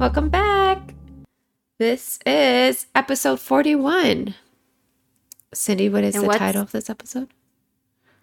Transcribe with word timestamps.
Welcome 0.00 0.30
back. 0.30 0.94
This 1.78 2.18
is 2.24 2.86
episode 2.94 3.38
41. 3.38 4.34
Cindy, 5.52 5.90
what 5.90 6.04
is 6.04 6.14
And 6.16 6.24
the 6.24 6.38
title 6.38 6.62
of 6.62 6.72
this 6.72 6.88
episode? 6.88 7.28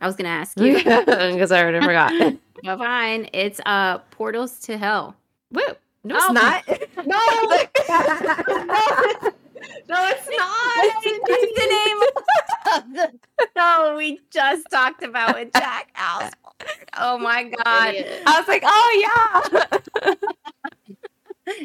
I 0.02 0.08
was 0.08 0.16
gonna 0.16 0.30
ask 0.30 0.60
you. 0.60 0.74
Because 0.84 1.52
I 1.52 1.62
already 1.62 1.86
forgot. 1.86 2.12
but 2.64 2.78
fine. 2.80 3.30
It's 3.32 3.62
uh 3.64 4.00
portals 4.10 4.60
to 4.62 4.76
hell. 4.80 5.16
Woo. 5.52 5.62
No, 6.04 6.16
it's 6.16 6.26
Oh. 6.28 6.34
not. 6.34 6.64
No, 7.06 7.20
no, 9.88 10.08
it's 10.10 10.28
not. 10.36 11.04
That's 11.28 11.52
the 11.54 11.68
name. 11.70 12.00
Of 12.74 13.12
no, 13.56 13.96
we 13.96 14.20
just 14.32 14.68
talked 14.72 15.04
about 15.04 15.36
with 15.36 15.54
Jack. 15.54 15.96
Oh 16.98 17.20
my 17.20 17.44
god, 17.44 17.96
I 18.26 18.40
was 18.40 18.48
like, 18.48 18.64
oh, 18.66 19.42
yeah. 20.04 20.16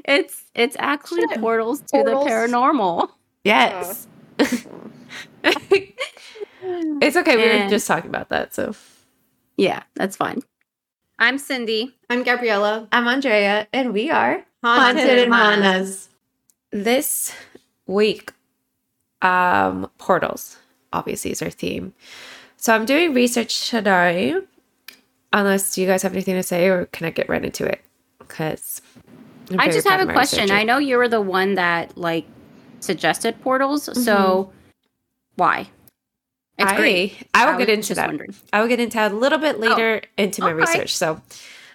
It's 0.05 0.45
it's 0.55 0.77
actually 0.79 1.23
Shit. 1.31 1.41
portals 1.41 1.81
to 1.81 1.87
Portals. 1.93 2.25
the 2.25 2.31
paranormal. 2.31 3.09
Yes. 3.45 4.07
it's 5.45 7.17
okay. 7.17 7.37
We 7.37 7.65
were 7.65 7.69
just 7.69 7.87
talking 7.87 8.09
about 8.09 8.29
that. 8.29 8.55
So 8.55 8.75
Yeah, 9.57 9.83
that's 9.95 10.17
fine. 10.17 10.43
I'm 11.19 11.39
Cindy. 11.39 11.95
I'm 12.11 12.23
Gabriella. 12.23 12.89
I'm 12.93 13.07
Andrea, 13.07 13.69
and 13.73 13.93
we 13.93 14.11
are 14.11 14.45
Haunted 14.63 15.19
Hermanas. 15.29 16.09
This 16.71 17.35
week, 17.87 18.33
um, 19.21 19.91
portals 19.99 20.57
obviously 20.93 21.31
is 21.31 21.43
our 21.43 21.51
theme. 21.51 21.93
So 22.57 22.75
I'm 22.75 22.85
doing 22.87 23.15
research 23.15 23.71
today. 23.71 24.35
Unless 25.35 25.79
you 25.79 25.87
guys 25.87 26.03
have 26.03 26.13
anything 26.13 26.35
to 26.35 26.43
say, 26.43 26.69
or 26.69 26.87
can 26.87 27.07
I 27.07 27.11
get 27.11 27.29
right 27.29 27.43
into 27.45 27.65
it? 27.65 27.81
Because 28.19 28.83
I 29.59 29.71
just 29.71 29.87
have 29.89 30.01
a 30.09 30.13
question. 30.13 30.51
I 30.51 30.63
know 30.65 30.79
you 30.79 30.97
were 30.97 31.09
the 31.09 31.21
one 31.21 31.55
that 31.55 31.97
like 31.97 32.27
suggested 32.81 33.41
portals, 33.43 33.89
so 34.05 34.53
why? 35.37 35.69
It's 36.59 36.71
I, 36.71 36.77
great. 36.77 37.27
I 37.35 37.47
will 37.47 37.55
I 37.55 37.59
get 37.59 37.69
into 37.71 37.95
that. 37.95 38.09
wondering. 38.09 38.35
I 38.53 38.61
will 38.61 38.69
get 38.69 38.81
into 38.81 38.97
that 38.97 39.13
a 39.13 39.17
little 39.17 39.39
bit 39.39 39.59
later 39.59 40.03
into 40.19 40.43
my 40.43 40.53
okay. 40.53 40.61
research. 40.61 40.95
So 40.95 41.21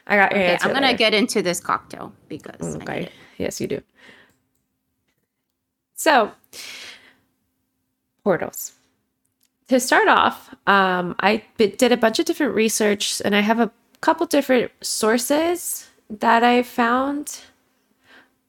I 0.05 0.15
got 0.15 0.31
your 0.31 0.41
Okay, 0.41 0.53
answer 0.53 0.67
I'm 0.67 0.73
gonna 0.73 0.87
later. 0.87 0.97
get 0.97 1.13
into 1.13 1.41
this 1.41 1.59
cocktail 1.59 2.13
because 2.29 2.75
Okay. 2.77 3.09
Yes, 3.37 3.59
you 3.59 3.67
do. 3.67 3.81
So, 5.95 6.31
portals. 8.23 8.73
To 9.69 9.79
start 9.79 10.07
off, 10.07 10.53
um, 10.67 11.15
I 11.19 11.43
did 11.57 11.91
a 11.91 11.97
bunch 11.97 12.19
of 12.19 12.25
different 12.25 12.55
research, 12.55 13.21
and 13.25 13.35
I 13.35 13.41
have 13.41 13.59
a 13.59 13.71
couple 13.99 14.25
different 14.27 14.71
sources 14.81 15.89
that 16.09 16.43
I 16.43 16.63
found. 16.63 17.41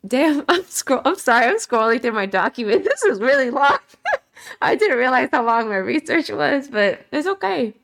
Damn, 0.06 0.44
I'm 0.48 0.64
scroll. 0.64 1.02
I'm 1.04 1.16
sorry, 1.16 1.46
I'm 1.46 1.56
scrolling 1.56 2.00
through 2.00 2.12
my 2.12 2.26
document. 2.26 2.84
This 2.88 3.02
is 3.04 3.20
really 3.20 3.50
long. 3.50 3.78
I 4.62 4.76
didn't 4.76 4.98
realize 4.98 5.28
how 5.32 5.44
long 5.44 5.68
my 5.68 5.76
research 5.76 6.30
was, 6.30 6.68
but 6.68 7.04
it's 7.12 7.26
okay. 7.26 7.74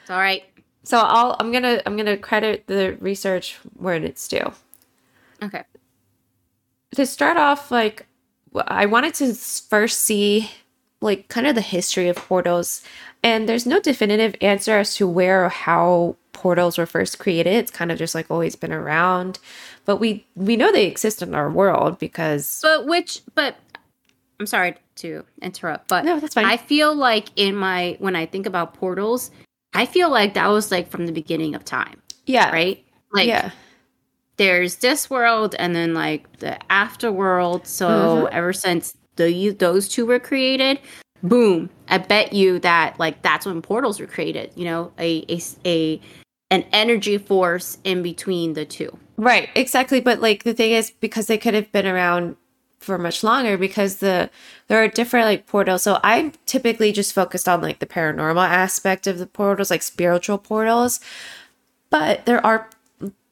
It's 0.00 0.10
all 0.10 0.18
right. 0.18 0.44
So 0.82 0.98
I'll 0.98 1.36
I'm 1.40 1.52
gonna 1.52 1.82
I'm 1.84 1.96
gonna 1.96 2.16
credit 2.16 2.66
the 2.66 2.96
research 3.00 3.58
where 3.76 3.94
it's 3.96 4.26
due. 4.28 4.52
Okay. 5.42 5.64
to 6.94 7.04
start 7.06 7.36
off 7.36 7.70
like 7.70 8.06
I 8.54 8.86
wanted 8.86 9.14
to 9.14 9.34
first 9.34 10.00
see 10.00 10.50
like 11.02 11.28
kind 11.28 11.46
of 11.46 11.54
the 11.54 11.60
history 11.60 12.08
of 12.08 12.16
portals 12.16 12.82
and 13.22 13.46
there's 13.48 13.66
no 13.66 13.80
definitive 13.80 14.34
answer 14.40 14.78
as 14.78 14.94
to 14.96 15.06
where 15.06 15.44
or 15.44 15.48
how 15.50 16.16
portals 16.36 16.76
were 16.78 16.86
first 16.86 17.18
created 17.18 17.54
it's 17.54 17.70
kind 17.70 17.90
of 17.90 17.96
just 17.98 18.14
like 18.14 18.30
always 18.30 18.54
been 18.54 18.72
around 18.72 19.38
but 19.86 19.96
we 19.96 20.26
we 20.36 20.54
know 20.56 20.70
they 20.70 20.86
exist 20.86 21.22
in 21.22 21.34
our 21.34 21.50
world 21.50 21.98
because 21.98 22.60
But 22.62 22.86
which? 22.86 23.22
But 23.34 23.56
I'm 24.38 24.46
sorry 24.46 24.76
to 24.96 25.24
interrupt, 25.40 25.88
but 25.88 26.04
no 26.04 26.20
that's 26.20 26.34
fine 26.34 26.44
I 26.44 26.58
feel 26.58 26.94
like 26.94 27.28
in 27.36 27.56
my 27.56 27.96
when 28.00 28.14
I 28.14 28.26
think 28.26 28.44
about 28.46 28.74
portals, 28.74 29.30
I 29.74 29.86
feel 29.86 30.10
like 30.10 30.34
that 30.34 30.48
was 30.48 30.70
like 30.70 30.90
from 30.90 31.06
the 31.06 31.12
beginning 31.12 31.54
of 31.54 31.64
time, 31.64 32.02
yeah 32.26 32.50
right? 32.52 32.84
Like 33.12 33.28
yeah 33.28 33.50
there's 34.36 34.76
this 34.76 35.08
world 35.08 35.54
and 35.58 35.74
then 35.74 35.94
like 35.94 36.38
the 36.40 36.58
afterworld. 36.70 37.66
So 37.66 37.88
Mhm. 37.88 38.28
ever 38.32 38.52
since 38.52 38.94
the 39.16 39.50
those 39.50 39.88
two 39.88 40.04
were 40.06 40.18
created, 40.20 40.78
boom! 41.22 41.70
I 41.88 41.98
bet 41.98 42.32
you 42.34 42.58
that 42.60 42.98
like 43.00 43.22
that's 43.22 43.46
when 43.46 43.62
portals 43.62 43.98
were 44.00 44.06
created. 44.06 44.50
You 44.54 44.66
know, 44.66 44.92
a 44.98 45.24
a, 45.28 45.40
a 45.64 46.00
an 46.50 46.64
energy 46.72 47.18
force 47.18 47.78
in 47.84 48.02
between 48.02 48.52
the 48.54 48.64
two. 48.64 48.98
Right, 49.16 49.48
exactly. 49.54 50.00
But 50.00 50.20
like 50.20 50.44
the 50.44 50.54
thing 50.54 50.72
is, 50.72 50.90
because 50.90 51.26
they 51.26 51.38
could 51.38 51.54
have 51.54 51.70
been 51.72 51.86
around 51.86 52.36
for 52.78 52.98
much 52.98 53.24
longer, 53.24 53.56
because 53.58 53.96
the 53.96 54.30
there 54.68 54.82
are 54.82 54.88
different 54.88 55.26
like 55.26 55.46
portals. 55.46 55.82
So 55.82 55.98
I'm 56.04 56.32
typically 56.44 56.92
just 56.92 57.12
focused 57.12 57.48
on 57.48 57.62
like 57.62 57.78
the 57.80 57.86
paranormal 57.86 58.46
aspect 58.46 59.06
of 59.06 59.18
the 59.18 59.26
portals, 59.26 59.70
like 59.70 59.82
spiritual 59.82 60.38
portals. 60.38 61.00
But 61.90 62.26
there 62.26 62.44
are 62.44 62.68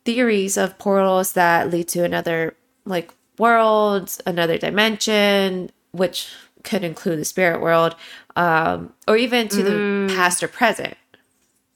theories 0.04 0.56
of 0.56 0.78
portals 0.78 1.32
that 1.32 1.70
lead 1.70 1.88
to 1.88 2.04
another 2.04 2.56
like 2.84 3.12
world, 3.38 4.16
another 4.26 4.58
dimension, 4.58 5.70
which 5.92 6.32
could 6.62 6.82
include 6.84 7.18
the 7.18 7.24
spirit 7.24 7.60
world, 7.60 7.94
um, 8.36 8.92
or 9.06 9.16
even 9.16 9.48
to 9.48 9.62
Mm. 9.62 10.08
the 10.08 10.14
past 10.14 10.42
or 10.42 10.48
present. 10.48 10.96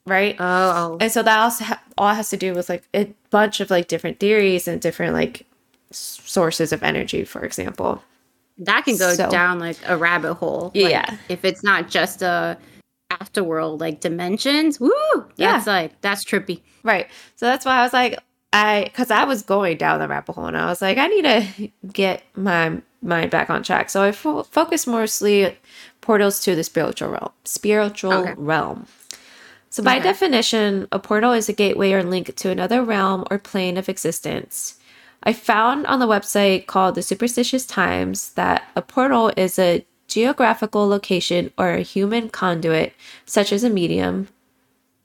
Right. 0.08 0.36
Oh, 0.40 0.96
And 1.00 1.12
so 1.12 1.22
that 1.22 1.38
also 1.38 1.64
ha- 1.64 1.82
all 1.96 2.14
has 2.14 2.30
to 2.30 2.36
do 2.36 2.54
with 2.54 2.68
like 2.68 2.82
a 2.94 3.12
bunch 3.30 3.60
of 3.60 3.70
like 3.70 3.88
different 3.88 4.18
theories 4.18 4.66
and 4.66 4.80
different 4.80 5.12
like 5.14 5.46
s- 5.90 6.20
sources 6.24 6.72
of 6.72 6.82
energy, 6.82 7.24
for 7.24 7.44
example. 7.44 8.02
that 8.60 8.84
can 8.84 8.96
go 8.96 9.12
So- 9.14 9.30
down 9.30 9.60
like 9.60 9.76
a 9.86 9.96
rabbit 9.96 10.34
hole. 10.34 10.72
Like, 10.74 10.90
Yeah. 10.90 11.16
if 11.28 11.44
it's 11.44 11.62
not 11.62 11.88
just 11.88 12.22
a 12.22 12.58
afterworld 13.12 13.80
like 13.80 14.00
dimensions, 14.00 14.80
woo! 14.80 14.90
Yeah. 15.36 15.52
That's 15.52 15.66
like 15.66 16.00
that's 16.00 16.24
trippy. 16.24 16.62
Right. 16.82 17.06
So 17.36 17.46
that's 17.46 17.64
why 17.64 17.76
I 17.78 17.82
was 17.82 17.92
like, 17.92 18.18
I 18.52 18.84
because 18.84 19.10
I 19.10 19.24
was 19.24 19.42
going 19.42 19.76
down 19.76 20.00
the 20.00 20.08
rabbit 20.08 20.32
hole 20.32 20.46
and 20.46 20.56
I 20.56 20.66
was 20.66 20.82
like, 20.82 20.98
I 20.98 21.06
need 21.06 21.22
to 21.22 21.68
get 21.92 22.22
my 22.34 22.80
mind 23.02 23.30
back 23.30 23.48
on 23.50 23.62
track. 23.62 23.90
So 23.90 24.02
I 24.02 24.12
fo- 24.12 24.42
focused 24.42 24.86
mostly 24.88 25.56
portals 26.00 26.40
to 26.40 26.54
the 26.56 26.64
spiritual 26.64 27.10
realm. 27.10 27.30
Spiritual 27.44 28.12
Okay. 28.12 28.34
realm. 28.36 28.86
So 29.70 29.82
by 29.82 29.96
Okay. 29.96 30.04
definition, 30.04 30.88
a 30.90 30.98
portal 30.98 31.32
is 31.32 31.48
a 31.48 31.52
gateway 31.52 31.92
or 31.92 32.02
link 32.02 32.34
to 32.34 32.50
another 32.50 32.82
realm 32.82 33.24
or 33.30 33.38
plane 33.38 33.76
of 33.76 33.88
existence. 33.88 34.76
I 35.22 35.32
found 35.32 35.86
on 35.86 35.98
the 35.98 36.06
website 36.06 36.66
called 36.66 36.94
the 36.94 37.02
Superstitious 37.02 37.66
Times 37.66 38.30
that 38.34 38.64
a 38.76 38.82
portal 38.82 39.32
is 39.36 39.58
a 39.58 39.84
geographical 40.06 40.88
location 40.88 41.52
or 41.58 41.72
a 41.72 41.82
human 41.82 42.30
conduit, 42.30 42.94
such 43.26 43.52
as 43.52 43.62
a 43.62 43.70
medium, 43.70 44.28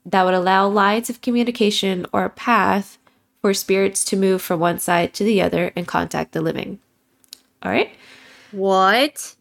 that 0.06 0.24
would 0.24 0.34
allow 0.34 0.66
lines 0.66 1.10
of 1.10 1.20
communication 1.20 2.06
or 2.12 2.24
a 2.24 2.30
path 2.30 2.98
for 3.42 3.52
spirits 3.52 4.04
to 4.06 4.16
move 4.16 4.40
from 4.40 4.60
one 4.60 4.78
side 4.78 5.12
to 5.14 5.24
the 5.24 5.42
other 5.42 5.72
and 5.76 5.86
contact 5.86 6.32
the 6.32 6.40
living. 6.40 6.78
All 7.62 7.70
right. 7.70 7.90
What? 8.50 9.34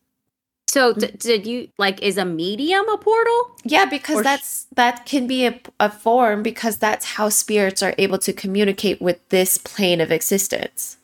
So 0.74 0.92
d- 0.92 1.12
did 1.20 1.46
you 1.46 1.68
like 1.78 2.02
is 2.02 2.18
a 2.18 2.26
medium 2.26 2.90
a 2.90 2.98
portal? 2.98 3.56
Yeah, 3.64 3.86
because 3.86 4.16
Or 4.16 4.24
sh- 4.24 4.26
that's 4.26 4.68
that 4.74 5.06
can 5.06 5.28
be 5.28 5.46
a, 5.46 5.60
a 5.80 5.92
form 5.92 6.42
because 6.42 6.78
that's 6.78 7.06
how 7.06 7.30
spirits 7.30 7.84
are 7.84 7.94
able 8.00 8.18
to 8.18 8.34
communicate 8.34 9.00
with 9.00 9.20
this 9.30 9.60
plane 9.60 10.02
of 10.02 10.12
existence. 10.12 10.98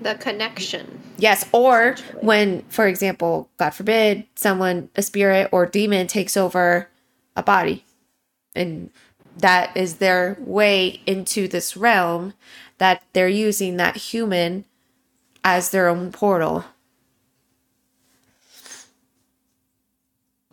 The 0.00 0.14
connection. 0.14 1.00
Yes, 1.18 1.44
or 1.50 1.96
when, 2.20 2.62
for 2.68 2.86
example, 2.86 3.48
God 3.56 3.70
forbid, 3.70 4.26
someone, 4.36 4.90
a 4.94 5.02
spirit 5.02 5.48
or 5.50 5.66
demon 5.66 6.06
takes 6.06 6.36
over 6.36 6.88
a 7.36 7.42
body, 7.42 7.84
and 8.54 8.90
that 9.38 9.76
is 9.76 9.96
their 9.96 10.36
way 10.38 11.00
into 11.04 11.48
this 11.48 11.76
realm, 11.76 12.34
that 12.78 13.02
they're 13.12 13.26
using 13.26 13.76
that 13.78 13.96
human 13.96 14.66
as 15.42 15.70
their 15.70 15.88
own 15.88 16.12
portal. 16.12 16.64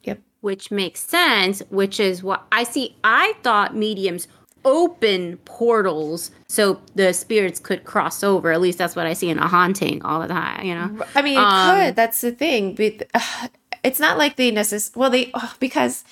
Yep. 0.03 0.19
Which 0.41 0.71
makes 0.71 0.99
sense, 1.01 1.61
which 1.69 1.99
is 1.99 2.23
what 2.23 2.45
I 2.51 2.63
see. 2.63 2.95
I 3.03 3.33
thought 3.43 3.75
mediums 3.75 4.27
open 4.63 5.37
portals 5.45 6.31
so 6.47 6.79
the 6.95 7.13
spirits 7.13 7.59
could 7.59 7.83
cross 7.83 8.23
over. 8.23 8.51
At 8.51 8.61
least 8.61 8.77
that's 8.77 8.95
what 8.95 9.05
I 9.07 9.13
see 9.13 9.29
in 9.29 9.39
a 9.39 9.47
haunting 9.47 10.01
all 10.03 10.19
the 10.19 10.27
time, 10.27 10.65
you 10.65 10.75
know? 10.75 11.05
I 11.15 11.21
mean, 11.21 11.37
it 11.37 11.43
Um, 11.43 11.75
could. 11.87 11.95
That's 11.95 12.21
the 12.21 12.31
thing. 12.31 12.75
But 12.75 13.07
uh, 13.13 13.47
it's 13.83 13.99
not 13.99 14.17
like 14.17 14.35
they 14.35 14.51
necessarily. 14.51 14.99
Well, 14.99 15.09
they 15.09 15.31
oh, 15.33 15.53
because 15.59 16.03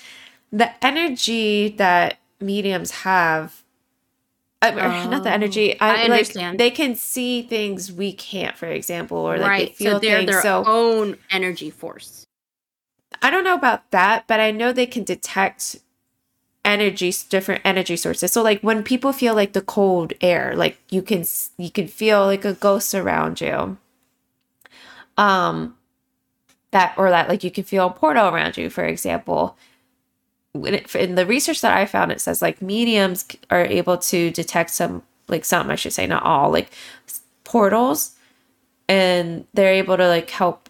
the 0.52 0.70
energy 0.84 1.70
that 1.78 2.18
mediums 2.40 2.90
have. 2.90 3.62
I, 4.62 4.72
or 4.72 4.74
not 5.10 5.22
the 5.24 5.30
Oh, 5.30 5.32
energy. 5.32 5.80
I, 5.80 5.88
I 5.88 5.92
like, 6.02 6.10
understand. 6.10 6.60
They 6.60 6.70
can 6.70 6.94
see 6.94 7.42
things 7.42 7.90
we 7.90 8.12
can't, 8.12 8.56
for 8.58 8.66
example, 8.66 9.16
or 9.18 9.38
like 9.38 9.48
right. 9.48 9.68
they 9.68 9.72
feel 9.74 9.92
so 9.94 9.98
they're 10.00 10.18
things. 10.18 10.30
their 10.30 10.42
so 10.42 10.64
own 10.66 11.16
energy 11.30 11.70
force. 11.70 12.26
I 13.22 13.30
don't 13.30 13.44
know 13.44 13.54
about 13.54 13.90
that, 13.90 14.26
but 14.26 14.40
I 14.40 14.50
know 14.50 14.72
they 14.72 14.86
can 14.86 15.04
detect 15.04 15.76
energy 16.64 17.12
different 17.28 17.62
energy 17.64 17.96
sources. 17.96 18.32
So 18.32 18.42
like 18.42 18.60
when 18.60 18.82
people 18.82 19.12
feel 19.12 19.34
like 19.34 19.52
the 19.54 19.62
cold 19.62 20.12
air 20.20 20.54
like 20.54 20.78
you 20.90 21.02
can 21.02 21.24
you 21.56 21.70
can 21.70 21.88
feel 21.88 22.26
like 22.26 22.44
a 22.44 22.52
ghost 22.52 22.94
around 22.94 23.40
you. 23.40 23.78
Um 25.16 25.76
that 26.70 26.94
or 26.96 27.10
that 27.10 27.28
like 27.28 27.42
you 27.42 27.50
can 27.50 27.64
feel 27.64 27.86
a 27.86 27.90
portal 27.90 28.28
around 28.28 28.56
you 28.56 28.70
for 28.70 28.84
example. 28.84 29.56
When 30.52 30.74
it, 30.74 30.94
in 30.96 31.14
the 31.14 31.26
research 31.26 31.60
that 31.60 31.76
i 31.76 31.86
found 31.86 32.10
it 32.10 32.20
says 32.20 32.42
like 32.42 32.60
mediums 32.60 33.24
are 33.50 33.64
able 33.64 33.96
to 33.98 34.32
detect 34.32 34.70
some 34.70 35.04
like 35.28 35.44
some 35.44 35.70
i 35.70 35.76
should 35.76 35.92
say 35.92 36.08
not 36.08 36.24
all 36.24 36.50
like 36.50 36.70
portals. 37.50 38.12
And 38.88 39.44
they're 39.54 39.72
able 39.74 39.96
to 39.96 40.06
like 40.06 40.30
help 40.30 40.69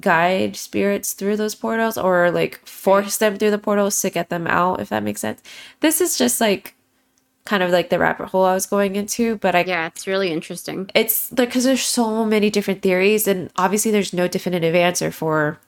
guide 0.00 0.56
spirits 0.56 1.12
through 1.12 1.36
those 1.36 1.54
portals 1.54 1.98
or 1.98 2.30
like 2.30 2.64
force 2.66 3.18
them 3.18 3.36
through 3.36 3.50
the 3.50 3.58
portals 3.58 4.00
to 4.00 4.08
get 4.08 4.30
them 4.30 4.46
out 4.46 4.80
if 4.80 4.88
that 4.88 5.02
makes 5.02 5.20
sense 5.20 5.42
this 5.80 6.00
is 6.00 6.16
just 6.16 6.40
like 6.40 6.74
kind 7.44 7.62
of 7.62 7.70
like 7.70 7.90
the 7.90 7.98
rabbit 7.98 8.28
hole 8.28 8.44
i 8.46 8.54
was 8.54 8.64
going 8.66 8.96
into 8.96 9.36
but 9.36 9.54
i 9.54 9.62
Yeah, 9.64 9.86
it's 9.86 10.06
really 10.06 10.30
interesting. 10.32 10.88
it's 10.94 11.30
like 11.32 11.48
because 11.48 11.64
there's 11.64 11.82
so 11.82 12.24
many 12.24 12.48
different 12.48 12.80
theories 12.80 13.28
and 13.28 13.50
obviously 13.56 13.90
there's 13.90 14.14
no 14.14 14.28
definitive 14.28 14.74
answer 14.74 15.10
for 15.10 15.58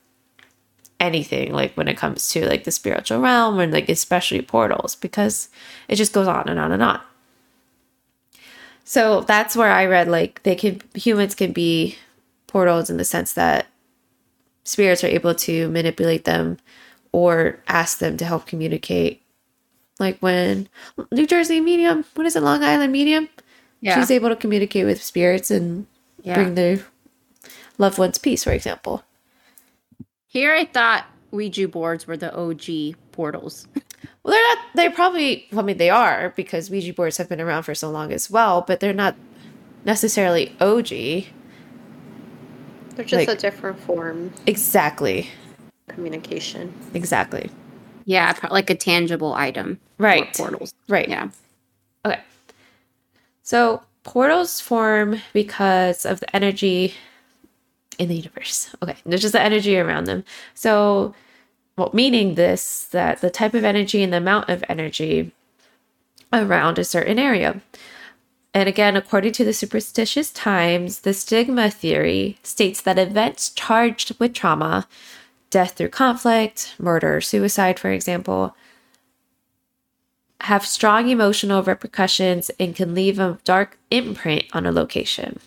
anything 1.01 1.53
like 1.53 1.75
when 1.77 1.89
it 1.89 1.97
comes 1.97 2.29
to 2.31 2.47
like 2.47 2.65
the 2.65 2.71
spiritual 2.71 3.21
realm 3.21 3.59
and 3.59 3.73
like 3.73 3.91
especially 3.91 4.41
portals 4.41 4.95
because 4.97 5.51
it 5.89 5.97
just 5.97 6.15
goes 6.15 6.29
on 6.29 6.49
and 6.49 6.59
on 6.59 6.73
and 6.73 6.83
on 6.83 7.01
so 8.85 9.21
that's 9.23 9.55
where 9.55 9.71
i 9.71 9.85
read 9.85 10.09
like 10.09 10.43
they 10.45 10.55
can 10.55 10.81
humans 10.95 11.35
can 11.35 11.53
be 11.53 11.97
portals 12.47 12.89
in 12.89 12.97
the 12.97 13.05
sense 13.05 13.35
that 13.35 13.67
spirits 14.65 15.05
are 15.05 15.09
able 15.09 15.35
to 15.35 15.69
manipulate 15.71 16.25
them 16.25 16.59
or 17.13 17.61
ask 17.69 17.99
them 17.99 18.17
to 18.17 18.25
help 18.25 18.47
communicate 18.47 19.23
like 20.01 20.19
when 20.21 20.69
new 21.13 21.27
jersey 21.27 21.61
medium 21.61 22.05
what 22.15 22.27
is 22.27 22.35
it 22.37 22.43
long 22.43 22.65
island 22.65 22.91
medium 22.93 23.29
Yeah. 23.81 23.95
she's 24.01 24.11
able 24.11 24.29
to 24.31 24.37
communicate 24.37 24.87
with 24.87 25.03
spirits 25.03 25.51
and 25.51 25.87
Yeah. 26.23 26.35
bring 26.35 26.55
their 26.55 26.81
loved 27.77 27.99
ones 27.99 28.17
peace, 28.19 28.43
for 28.45 28.53
example. 28.53 29.03
Here 30.27 30.55
I 30.55 30.65
thought 30.65 31.05
Ouija 31.31 31.69
boards 31.69 32.07
were 32.07 32.17
the 32.17 32.35
OG 32.35 32.97
portals. 33.13 33.67
Well, 34.23 34.33
they're 34.33 34.43
not. 34.55 34.59
They're 34.75 34.91
probably. 34.91 35.47
I 35.55 35.61
mean, 35.61 35.77
they 35.77 35.91
are 35.91 36.33
because 36.35 36.71
Ouija 36.71 36.95
boards 36.95 37.19
have 37.19 37.29
been 37.29 37.41
around 37.43 37.65
for 37.65 37.75
so 37.75 37.91
long 37.91 38.11
as 38.11 38.31
well, 38.31 38.63
but 38.67 38.81
they're 38.81 38.95
not 38.95 39.17
necessarily 39.85 40.57
OG. 40.61 41.27
They're 42.95 43.05
just 43.05 43.29
Like- 43.29 43.39
a 43.39 43.41
different 43.41 43.81
form 43.81 44.33
Exactly. 44.47 45.29
communication. 45.89 46.73
Exactly. 46.95 47.51
Yeah, 48.05 48.35
like 48.51 48.71
a 48.71 48.75
tangible 48.75 49.35
item. 49.35 49.81
Right. 49.99 50.33
portals. 50.35 50.75
Right. 50.89 51.09
Yeah. 51.09 51.29
Okay. 52.05 52.21
So 53.43 53.83
portals 54.03 54.61
form 54.61 55.21
because 55.33 56.05
of 56.05 56.21
the 56.21 56.37
energy 56.37 56.95
in 57.99 58.09
the 58.09 58.17
universe. 58.17 58.75
Okay. 58.83 58.97
There's 59.07 59.23
just 59.23 59.33
the 59.33 59.41
energy 59.41 59.79
around 59.79 60.05
them. 60.05 60.25
So, 60.55 61.15
well, 61.79 61.91
meaning 61.93 62.35
this 62.35 62.85
that 62.91 63.21
the 63.21 63.31
type 63.31 63.55
of 63.55 63.65
energy 63.65 64.03
and 64.03 64.13
the 64.13 64.17
amount 64.19 64.49
of 64.51 64.63
energy 64.69 65.33
around 66.33 66.79
a 66.79 66.85
certain 66.85 67.19
area. 67.19 67.61
And 68.55 68.69
again, 68.69 68.97
according 68.97 69.33
to 69.33 69.45
the 69.45 69.53
superstitious 69.53 70.31
times, 70.31 71.01
the 71.01 71.13
stigma 71.13 71.71
theory 71.71 72.39
states 72.45 72.81
that 72.83 73.01
events 73.01 73.51
charged 73.51 74.19
with 74.21 74.33
trauma, 74.33 74.87
death 75.51 75.73
through 75.73 75.89
conflict, 75.89 76.77
murder, 76.79 77.21
suicide, 77.21 77.81
for 77.81 77.91
example, 77.91 78.57
have 80.43 80.65
strong 80.65 81.09
emotional 81.09 81.65
repercussions 81.65 82.51
and 82.61 82.77
can 82.77 82.95
leave 82.95 83.19
a 83.19 83.39
dark 83.45 83.77
imprint 83.91 84.45
on 84.53 84.67
a 84.67 84.73
location. 84.73 85.41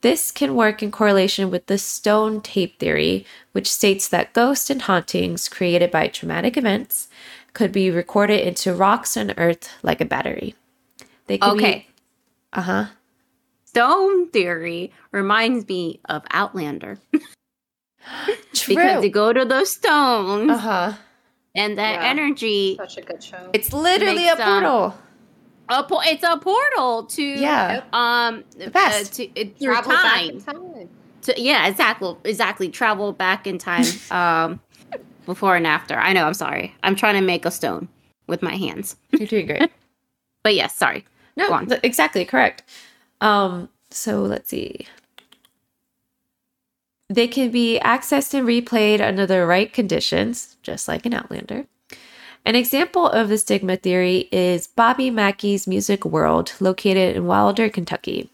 This 0.00 0.30
can 0.30 0.54
work 0.54 0.82
in 0.82 0.90
correlation 0.90 1.50
with 1.50 1.66
the 1.66 1.76
stone 1.76 2.40
tape 2.40 2.78
theory, 2.78 3.26
which 3.52 3.70
states 3.70 4.08
that 4.08 4.32
ghosts 4.32 4.70
and 4.70 4.82
hauntings 4.82 5.48
created 5.48 5.90
by 5.90 6.06
traumatic 6.06 6.56
events 6.56 7.08
could 7.52 7.72
be 7.72 7.90
recorded 7.90 8.46
into 8.46 8.72
rocks 8.72 9.16
and 9.16 9.34
earth 9.36 9.68
like 9.82 10.00
a 10.00 10.04
battery. 10.04 10.54
They 11.26 11.38
Okay. 11.42 11.87
Be, 12.52 12.58
uh 12.58 12.62
huh. 12.62 12.84
Stone 13.64 14.30
theory 14.30 14.92
reminds 15.12 15.68
me 15.68 16.00
of 16.08 16.22
Outlander 16.30 16.98
True. 18.54 18.66
because 18.74 19.04
you 19.04 19.10
go 19.10 19.32
to 19.32 19.44
those 19.44 19.70
stones 19.74 20.50
uh 20.50 20.56
huh. 20.56 20.92
and 21.54 21.76
that 21.78 21.94
Yeah. 22.00 22.08
energy. 22.08 22.76
Such 22.76 22.96
a 22.98 23.02
good 23.02 23.22
show. 23.22 23.50
It's 23.52 23.72
literally 23.72 24.24
Makes, 24.24 24.38
a 24.40 24.46
um, 24.48 24.62
portal. 24.62 24.98
A 25.68 25.82
po- 25.84 26.00
it's 26.04 26.22
a 26.24 26.38
portal 26.38 27.04
to 27.04 27.22
Yeah. 27.22 27.82
um 27.92 28.44
The 28.56 28.70
past. 28.70 29.12
uh, 29.12 29.14
to, 29.16 29.40
it, 29.40 29.58
through 29.58 29.74
Travel 29.74 29.90
back 29.92 30.02
time. 30.02 30.30
in 30.30 30.40
time. 30.40 30.88
To, 31.22 31.34
yeah, 31.40 31.66
exactly, 31.68 32.16
exactly. 32.24 32.68
Travel 32.70 33.12
back 33.12 33.46
in 33.46 33.58
time, 33.58 33.84
um, 34.10 34.60
before 35.26 35.56
and 35.56 35.66
after. 35.66 35.98
I 35.98 36.14
know. 36.14 36.24
I'm 36.24 36.32
sorry. 36.34 36.74
I'm 36.82 36.96
trying 36.96 37.16
to 37.16 37.20
make 37.20 37.44
a 37.44 37.50
stone 37.50 37.88
with 38.28 38.40
my 38.40 38.54
hands. 38.56 38.96
You're 39.12 39.26
doing 39.28 39.46
great. 39.46 39.70
But 40.44 40.54
yes, 40.54 40.74
sorry. 40.74 41.04
No, 41.38 41.64
th- 41.64 41.80
exactly 41.82 42.24
correct. 42.24 42.64
Um, 43.20 43.68
so 43.90 44.22
let's 44.22 44.50
see. 44.50 44.86
They 47.08 47.28
can 47.28 47.50
be 47.50 47.80
accessed 47.82 48.34
and 48.34 48.46
replayed 48.46 49.00
under 49.00 49.24
the 49.24 49.46
right 49.46 49.72
conditions, 49.72 50.56
just 50.62 50.88
like 50.88 51.06
an 51.06 51.14
Outlander. 51.14 51.66
An 52.44 52.54
example 52.54 53.08
of 53.08 53.28
the 53.28 53.38
stigma 53.38 53.76
theory 53.76 54.28
is 54.30 54.66
Bobby 54.66 55.10
Mackey's 55.10 55.66
Music 55.66 56.04
World, 56.04 56.52
located 56.60 57.16
in 57.16 57.26
Wilder, 57.26 57.68
Kentucky. 57.68 58.30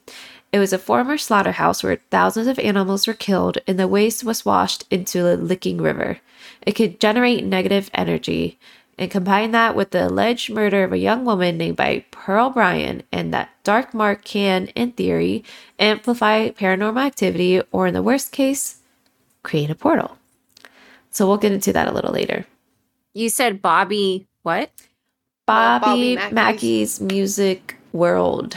It 0.52 0.58
was 0.58 0.72
a 0.72 0.78
former 0.78 1.18
slaughterhouse 1.18 1.82
where 1.82 2.00
thousands 2.10 2.46
of 2.46 2.58
animals 2.60 3.06
were 3.06 3.14
killed 3.14 3.58
and 3.66 3.78
the 3.78 3.88
waste 3.88 4.24
was 4.24 4.44
washed 4.44 4.84
into 4.90 5.22
the 5.22 5.36
Licking 5.36 5.78
River. 5.78 6.20
It 6.62 6.72
could 6.72 7.00
generate 7.00 7.44
negative 7.44 7.90
energy, 7.92 8.58
and 8.98 9.10
combine 9.10 9.50
that 9.52 9.74
with 9.74 9.90
the 9.90 10.06
alleged 10.06 10.50
murder 10.50 10.84
of 10.84 10.92
a 10.92 10.98
young 10.98 11.24
woman 11.24 11.56
named 11.58 11.76
by 11.76 12.04
Pearl 12.10 12.50
Bryan, 12.50 13.02
and 13.12 13.32
that 13.34 13.50
dark 13.64 13.92
mark 13.94 14.24
can, 14.24 14.68
in 14.68 14.92
theory, 14.92 15.44
amplify 15.78 16.50
paranormal 16.50 17.04
activity, 17.04 17.60
or 17.72 17.86
in 17.86 17.94
the 17.94 18.02
worst 18.02 18.32
case, 18.32 18.78
create 19.42 19.70
a 19.70 19.74
portal. 19.74 20.16
So 21.10 21.26
we'll 21.26 21.36
get 21.38 21.52
into 21.52 21.72
that 21.72 21.88
a 21.88 21.92
little 21.92 22.12
later. 22.12 22.46
You 23.12 23.28
said 23.28 23.62
Bobby. 23.62 24.26
What? 24.42 24.70
Bobby, 25.46 25.84
Bobby 25.84 26.14
Mackey's. 26.16 26.32
Mackey's. 26.32 27.00
Music 27.00 27.76
World. 27.92 28.56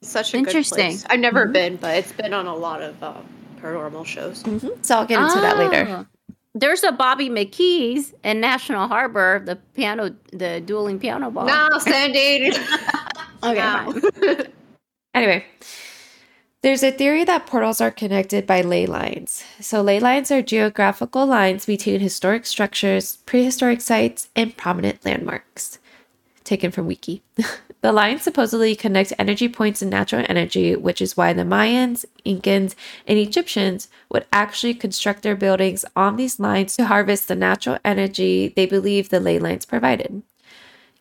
Such 0.00 0.32
a 0.32 0.38
Interesting. 0.38 0.76
good 0.76 0.90
place. 0.92 1.06
I've 1.10 1.20
never 1.20 1.46
been, 1.46 1.76
but 1.76 1.96
it's 1.96 2.12
been 2.12 2.32
on 2.32 2.46
a 2.46 2.54
lot 2.54 2.80
of 2.82 3.02
uh, 3.02 3.14
paranormal 3.60 4.06
shows. 4.06 4.42
Mhm. 4.44 4.84
So 4.84 4.96
I'll 4.96 5.06
get 5.06 5.20
into 5.20 5.40
that 5.40 5.58
later. 5.58 6.06
There's 6.54 6.82
a 6.82 6.92
Bobby 6.92 7.28
McKey's 7.28 8.14
in 8.24 8.40
National 8.40 8.88
Harbor, 8.88 9.42
the 9.44 9.56
piano, 9.56 10.14
the 10.32 10.60
dueling 10.60 10.98
piano 10.98 11.30
ball. 11.30 11.46
No, 11.46 11.68
Sandy. 11.78 12.50
Okay. 13.40 14.48
Anyway, 15.14 15.44
there's 16.62 16.82
a 16.82 16.90
theory 16.90 17.22
that 17.22 17.46
portals 17.46 17.80
are 17.80 17.92
connected 17.92 18.48
by 18.48 18.62
ley 18.62 18.84
lines. 18.84 19.44
So, 19.60 19.80
ley 19.80 20.00
lines 20.00 20.32
are 20.32 20.42
geographical 20.42 21.24
lines 21.24 21.64
between 21.64 22.00
historic 22.00 22.46
structures, 22.46 23.18
prehistoric 23.26 23.80
sites, 23.80 24.28
and 24.34 24.56
prominent 24.56 25.04
landmarks. 25.04 25.78
Taken 26.48 26.70
from 26.70 26.86
Wiki. 26.86 27.20
the 27.82 27.92
lines 27.92 28.22
supposedly 28.22 28.74
connect 28.74 29.12
energy 29.18 29.50
points 29.50 29.82
and 29.82 29.90
natural 29.90 30.24
energy, 30.30 30.74
which 30.74 31.02
is 31.02 31.14
why 31.14 31.34
the 31.34 31.42
Mayans, 31.42 32.06
Incans, 32.24 32.74
and 33.06 33.18
Egyptians 33.18 33.88
would 34.10 34.24
actually 34.32 34.72
construct 34.72 35.22
their 35.22 35.36
buildings 35.36 35.84
on 35.94 36.16
these 36.16 36.40
lines 36.40 36.74
to 36.76 36.86
harvest 36.86 37.28
the 37.28 37.36
natural 37.36 37.76
energy 37.84 38.54
they 38.56 38.64
believe 38.64 39.10
the 39.10 39.20
ley 39.20 39.38
lines 39.38 39.66
provided. 39.66 40.22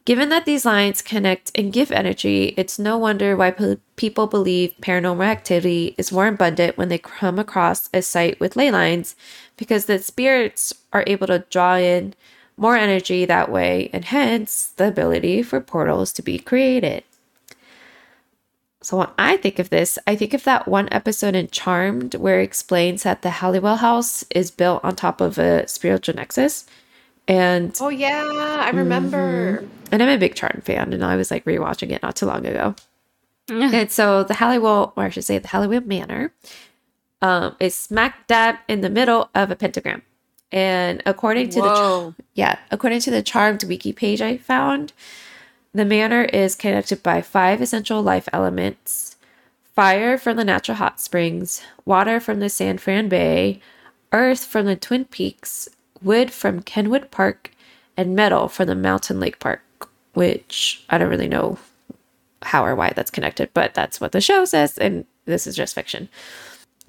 Given 0.03 0.27
that 0.27 0.43
these 0.43 0.65
lines 0.65 1.01
connect 1.01 1.49
and 1.55 1.71
give 1.71 1.93
energy, 1.93 2.53
it's 2.57 2.77
no 2.77 2.97
wonder 2.97 3.37
why 3.37 3.51
pe- 3.51 3.77
people 3.95 4.27
believe 4.27 4.73
paranormal 4.81 5.25
activity 5.25 5.95
is 5.97 6.11
more 6.11 6.27
abundant 6.27 6.77
when 6.77 6.89
they 6.89 6.97
come 6.97 7.39
across 7.39 7.89
a 7.93 8.01
site 8.01 8.37
with 8.41 8.57
ley 8.57 8.69
lines 8.69 9.15
because 9.55 9.85
the 9.85 9.99
spirits 9.99 10.73
are 10.91 11.05
able 11.07 11.27
to 11.27 11.45
draw 11.49 11.77
in 11.77 12.15
more 12.57 12.75
energy 12.75 13.25
that 13.25 13.51
way 13.51 13.89
and 13.93 14.05
hence 14.05 14.73
the 14.75 14.87
ability 14.87 15.43
for 15.43 15.61
portals 15.61 16.11
to 16.13 16.21
be 16.21 16.39
created. 16.39 17.03
So 18.81 18.97
when 18.97 19.09
I 19.17 19.37
think 19.37 19.59
of 19.59 19.69
this, 19.69 19.99
I 20.07 20.15
think 20.15 20.33
of 20.33 20.43
that 20.45 20.67
one 20.67 20.87
episode 20.91 21.35
in 21.35 21.49
Charmed 21.49 22.15
where 22.15 22.39
it 22.39 22.45
explains 22.45 23.03
that 23.03 23.21
the 23.21 23.29
Halliwell 23.29 23.77
house 23.77 24.23
is 24.29 24.49
built 24.51 24.83
on 24.83 24.95
top 24.95 25.19
of 25.19 25.37
a 25.37 25.67
spiritual 25.67 26.15
nexus. 26.15 26.65
And 27.27 27.75
oh 27.81 27.89
yeah, 27.89 28.61
I 28.61 28.69
remember. 28.69 29.65
and 29.91 30.01
I'm 30.01 30.09
a 30.09 30.17
big 30.17 30.35
Charmed 30.35 30.63
fan, 30.63 30.93
and 30.93 31.03
I 31.03 31.17
was 31.17 31.29
like 31.29 31.43
rewatching 31.43 31.91
it 31.91 32.01
not 32.01 32.15
too 32.15 32.25
long 32.25 32.45
ago. 32.45 32.75
and 33.49 33.91
so 33.91 34.23
the 34.23 34.35
Halliwell, 34.35 34.93
or 34.95 35.03
I 35.03 35.09
should 35.09 35.25
say 35.25 35.37
the 35.37 35.49
Halliwell 35.49 35.81
Manor, 35.81 36.31
um, 37.21 37.55
is 37.59 37.75
smack 37.75 38.27
dab 38.27 38.55
in 38.69 38.79
the 38.81 38.89
middle 38.89 39.29
of 39.35 39.51
a 39.51 39.55
pentagram. 39.57 40.03
And 40.51 41.03
according 41.05 41.49
to 41.49 41.61
the 41.61 42.15
yeah, 42.33 42.59
according 42.71 43.01
to 43.01 43.11
the 43.11 43.21
Charmed 43.21 43.63
wiki 43.65 43.91
page 43.91 44.21
I 44.21 44.37
found, 44.37 44.93
the 45.73 45.85
manor 45.85 46.23
is 46.23 46.55
connected 46.55 47.03
by 47.03 47.21
five 47.21 47.61
essential 47.61 48.01
life 48.01 48.29
elements: 48.31 49.17
fire 49.75 50.17
from 50.17 50.37
the 50.37 50.45
natural 50.45 50.77
hot 50.77 51.01
springs, 51.01 51.61
water 51.85 52.19
from 52.19 52.39
the 52.39 52.49
San 52.49 52.77
Fran 52.77 53.09
Bay, 53.09 53.59
earth 54.13 54.45
from 54.45 54.65
the 54.65 54.77
Twin 54.77 55.05
Peaks, 55.05 55.67
wood 56.01 56.31
from 56.31 56.61
Kenwood 56.61 57.11
Park, 57.11 57.51
and 57.97 58.15
metal 58.15 58.47
from 58.47 58.67
the 58.67 58.75
Mountain 58.75 59.19
Lake 59.19 59.39
Park, 59.39 59.61
which 60.13 60.85
I 60.89 60.97
don't 60.97 61.09
really 61.09 61.27
know 61.27 61.57
how 62.43 62.63
or 62.65 62.75
why 62.75 62.93
that's 62.95 63.11
connected, 63.11 63.49
but 63.53 63.73
that's 63.73 63.99
what 63.99 64.13
the 64.13 64.21
show 64.21 64.45
says, 64.45 64.77
and 64.77 65.05
this 65.25 65.45
is 65.45 65.55
just 65.57 65.75
fiction. 65.75 66.07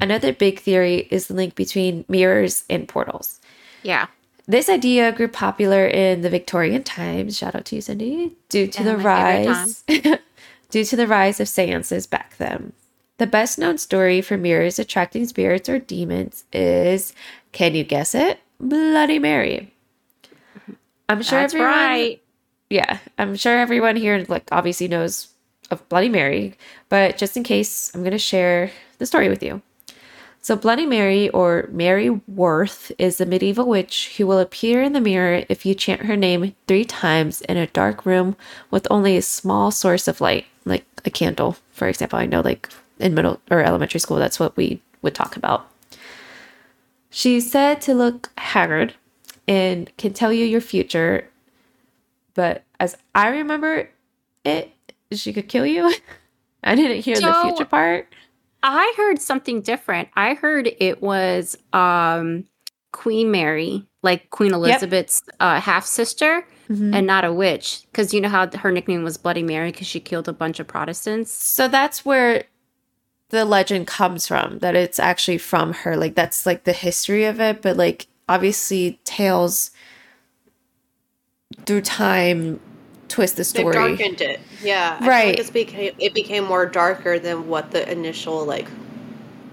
Another 0.00 0.32
big 0.32 0.60
theory 0.60 1.08
is 1.10 1.26
the 1.26 1.34
link 1.34 1.56
between 1.56 2.04
mirrors 2.06 2.62
and 2.70 2.86
portals. 2.86 3.40
Yeah. 3.82 4.06
This 4.46 4.68
idea 4.68 5.12
grew 5.12 5.28
popular 5.28 5.86
in 5.86 6.22
the 6.22 6.30
Victorian 6.30 6.82
times, 6.82 7.36
shout 7.36 7.54
out 7.54 7.66
to 7.66 7.76
you, 7.76 7.82
Cindy, 7.82 8.32
due 8.48 8.66
to 8.66 8.82
the 8.82 8.96
rise 8.96 9.84
due 10.70 10.84
to 10.84 10.96
the 10.96 11.06
rise 11.06 11.38
of 11.38 11.48
seances 11.48 12.06
back 12.06 12.36
then. 12.38 12.72
The 13.18 13.26
best 13.26 13.58
known 13.58 13.78
story 13.78 14.20
for 14.20 14.38
mirrors 14.38 14.78
attracting 14.78 15.26
spirits 15.26 15.68
or 15.68 15.78
demons 15.78 16.44
is, 16.52 17.12
can 17.52 17.74
you 17.74 17.84
guess 17.84 18.14
it? 18.14 18.40
Bloody 18.60 19.18
Mary. 19.18 19.74
I'm 21.08 21.22
sure 21.22 21.40
That's 21.40 21.54
everyone 21.54 21.72
right. 21.72 22.22
yeah, 22.70 22.98
I'm 23.18 23.34
sure 23.34 23.58
everyone 23.58 23.96
here 23.96 24.24
like 24.28 24.48
obviously 24.52 24.88
knows 24.88 25.28
of 25.70 25.86
Bloody 25.88 26.08
Mary, 26.08 26.54
but 26.88 27.18
just 27.18 27.36
in 27.36 27.42
case, 27.42 27.94
I'm 27.94 28.00
going 28.02 28.12
to 28.12 28.18
share 28.18 28.70
the 28.98 29.06
story 29.06 29.28
with 29.28 29.42
you. 29.42 29.62
So 30.48 30.56
Bloody 30.56 30.86
Mary 30.86 31.28
or 31.28 31.68
Mary 31.70 32.08
Worth 32.08 32.90
is 32.96 33.20
a 33.20 33.26
medieval 33.26 33.66
witch 33.66 34.14
who 34.16 34.26
will 34.26 34.38
appear 34.38 34.82
in 34.82 34.94
the 34.94 34.98
mirror 34.98 35.44
if 35.50 35.66
you 35.66 35.74
chant 35.74 36.06
her 36.06 36.16
name 36.16 36.54
3 36.66 36.86
times 36.86 37.42
in 37.42 37.58
a 37.58 37.66
dark 37.66 38.06
room 38.06 38.34
with 38.70 38.86
only 38.90 39.18
a 39.18 39.20
small 39.20 39.70
source 39.70 40.08
of 40.08 40.22
light, 40.22 40.46
like 40.64 40.86
a 41.04 41.10
candle, 41.10 41.58
for 41.72 41.86
example. 41.86 42.18
I 42.18 42.24
know 42.24 42.40
like 42.40 42.70
in 42.98 43.12
middle 43.12 43.42
or 43.50 43.60
elementary 43.60 44.00
school 44.00 44.16
that's 44.16 44.40
what 44.40 44.56
we 44.56 44.80
would 45.02 45.14
talk 45.14 45.36
about. 45.36 45.68
She's 47.10 47.52
said 47.52 47.82
to 47.82 47.92
look 47.92 48.30
haggard 48.38 48.94
and 49.46 49.94
can 49.98 50.14
tell 50.14 50.32
you 50.32 50.46
your 50.46 50.62
future 50.62 51.28
but 52.32 52.64
as 52.80 52.96
I 53.14 53.28
remember 53.28 53.90
it, 54.46 54.72
she 55.12 55.34
could 55.34 55.48
kill 55.48 55.66
you. 55.66 55.92
I 56.64 56.74
didn't 56.74 57.02
hear 57.02 57.16
the 57.16 57.38
future 57.42 57.66
part. 57.66 58.08
I 58.62 58.92
heard 58.96 59.20
something 59.20 59.60
different. 59.60 60.08
I 60.16 60.34
heard 60.34 60.68
it 60.78 61.00
was 61.02 61.56
um 61.72 62.44
Queen 62.92 63.30
Mary, 63.30 63.86
like 64.02 64.30
Queen 64.30 64.52
Elizabeth's 64.52 65.22
uh, 65.40 65.60
half 65.60 65.84
sister, 65.86 66.46
Mhm. 66.68 66.94
and 66.94 67.06
not 67.06 67.24
a 67.24 67.32
witch. 67.32 67.82
Because 67.92 68.12
you 68.12 68.20
know 68.20 68.28
how 68.28 68.48
her 68.50 68.72
nickname 68.72 69.04
was 69.04 69.16
Bloody 69.18 69.42
Mary 69.42 69.70
because 69.70 69.86
she 69.86 70.00
killed 70.00 70.28
a 70.28 70.32
bunch 70.32 70.58
of 70.58 70.66
Protestants. 70.66 71.30
So 71.32 71.68
that's 71.68 72.04
where 72.04 72.44
the 73.30 73.44
legend 73.44 73.86
comes 73.86 74.26
from. 74.26 74.58
That 74.58 74.74
it's 74.74 74.98
actually 74.98 75.38
from 75.38 75.72
her. 75.74 75.96
Like 75.96 76.14
that's 76.14 76.46
like 76.46 76.64
the 76.64 76.72
history 76.72 77.24
of 77.24 77.40
it. 77.40 77.62
But 77.62 77.76
like 77.76 78.06
obviously 78.28 78.98
tales 79.04 79.70
through 81.66 81.82
time 81.82 82.60
twist 83.08 83.36
the 83.36 83.40
They 83.40 83.44
story. 83.44 83.74
darkened 83.74 84.20
it. 84.20 84.40
Yeah. 84.62 84.96
I 84.96 84.98
feel 85.00 85.08
Right. 85.08 85.28
Like 85.28 85.38
it's 85.38 85.50
became, 85.50 85.94
it 85.98 86.14
became 86.14 86.44
more 86.44 86.66
darker 86.66 87.18
than 87.18 87.48
what 87.48 87.70
the 87.70 87.90
initial, 87.90 88.44
like, 88.44 88.68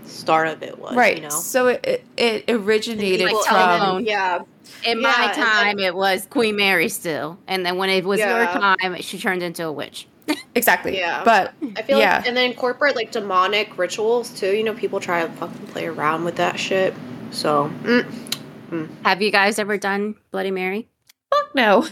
start 0.06 0.48
of 0.48 0.62
it 0.64 0.78
was. 0.78 0.96
right. 0.96 1.16
You 1.18 1.24
know? 1.24 1.30
So 1.30 1.68
it, 1.68 1.84
it, 1.86 2.06
it 2.18 2.44
originated 2.50 3.26
Like 3.32 3.36
from 3.46 3.56
telephone. 3.56 4.06
Yeah. 4.06 4.40
In 4.86 5.02
Yeah, 5.02 5.08
my 5.10 5.26
and 5.26 5.34
then- 5.36 5.46
time, 5.46 5.80
it 5.80 5.96
was 5.96 6.26
Queen 6.30 6.56
Mary 6.56 6.90
still, 6.90 7.38
and 7.48 7.66
then 7.66 7.78
when 7.78 7.90
it 7.90 8.04
was 8.06 8.20
your 8.20 8.46
time, 8.46 9.00
she 9.02 9.18
turned 9.20 9.44
into 9.44 9.66
a 9.66 9.72
witch. 9.72 10.08
exactly. 10.56 10.98
Yeah. 10.98 11.24
But 11.24 11.54
I 11.76 11.82
feel 11.84 12.00
Yeah. 12.00 12.18
like, 12.18 12.28
and 12.28 12.36
then 12.36 12.50
incorporate 12.52 12.96
like 12.96 13.12
demonic 13.12 13.78
rituals 13.78 14.30
too. 14.32 14.56
You 14.56 14.64
know, 14.64 14.74
people 14.74 15.00
try 15.00 15.26
to 15.26 15.32
fucking 15.34 15.68
play 15.68 15.86
around 15.86 16.24
with 16.26 16.36
that 16.38 16.60
shit. 16.60 16.94
So, 17.32 17.72
mm, 17.84 18.90
Have 19.04 19.22
you 19.22 19.32
guys 19.32 19.60
ever 19.60 19.78
done 19.78 20.16
Bloody 20.32 20.52
Mary? 20.52 20.88
fuck 21.34 21.54
no. 21.54 21.88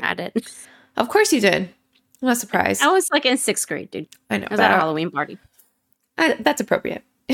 I 0.00 0.14
did. 0.14 0.32
Of 0.96 1.08
course 1.08 1.32
you 1.32 1.40
did. 1.40 1.70
I'm 2.20 2.28
not 2.28 2.38
surprised. 2.38 2.82
I 2.82 2.88
was 2.88 3.08
like 3.10 3.24
in 3.24 3.36
sixth 3.36 3.66
grade, 3.68 3.90
dude. 3.90 4.08
I 4.30 4.38
know. 4.38 4.46
I 4.50 4.54
was 4.54 4.60
at 4.60 4.70
a 4.72 4.74
Halloween 4.74 5.10
party. 5.10 5.38
I, 6.16 6.34
that's 6.40 6.60
appropriate. 6.60 7.04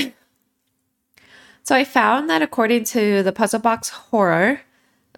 so 1.63 1.75
I 1.75 1.85
found 1.85 2.29
that 2.29 2.43
according 2.43 2.85
to 2.85 3.23
the 3.23 3.33
Puzzle 3.33 3.61
Box 3.61 3.89
Horror 3.89 4.61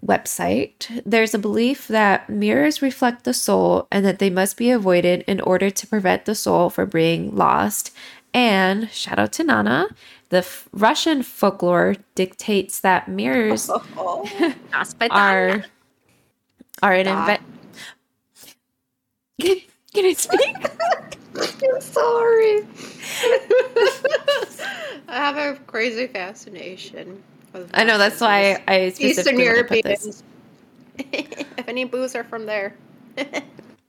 website, 0.04 1.02
there's 1.04 1.34
a 1.34 1.38
belief 1.38 1.88
that 1.88 2.30
mirrors 2.30 2.82
reflect 2.82 3.24
the 3.24 3.34
soul 3.34 3.88
and 3.90 4.04
that 4.06 4.20
they 4.20 4.30
must 4.30 4.56
be 4.56 4.70
avoided 4.70 5.24
in 5.26 5.40
order 5.40 5.70
to 5.70 5.86
prevent 5.86 6.24
the 6.24 6.34
soul 6.34 6.70
from 6.70 6.90
being 6.90 7.34
lost. 7.34 7.92
And 8.32 8.90
shout 8.90 9.18
out 9.18 9.32
to 9.32 9.44
Nana, 9.44 9.88
the 10.28 10.38
f- 10.38 10.68
Russian 10.72 11.22
folklore 11.22 11.96
dictates 12.14 12.80
that 12.80 13.08
mirrors 13.08 13.70
oh, 13.96 14.54
are 15.10 15.64
an 16.82 17.06
Stop. 17.06 17.08
invent. 17.08 17.40
Can, 19.40 19.56
can 19.94 20.04
I 20.06 20.12
speak? 20.14 20.56
I'm 21.64 21.80
sorry. 21.80 22.62
I 25.08 25.16
have 25.16 25.36
a 25.36 25.56
crazy 25.66 26.06
fascination. 26.08 27.22
I 27.74 27.84
know 27.84 27.98
that's 27.98 28.20
why 28.20 28.62
I 28.68 28.86
Eastern 28.86 28.94
specifically 28.94 29.44
wanted 29.44 29.56
to 29.56 29.64
put 29.64 29.82
this. 29.82 30.04
Europeans. 30.04 30.22
if 30.98 31.68
any 31.68 31.84
boos 31.84 32.14
are 32.14 32.24
from 32.24 32.46
there. 32.46 32.74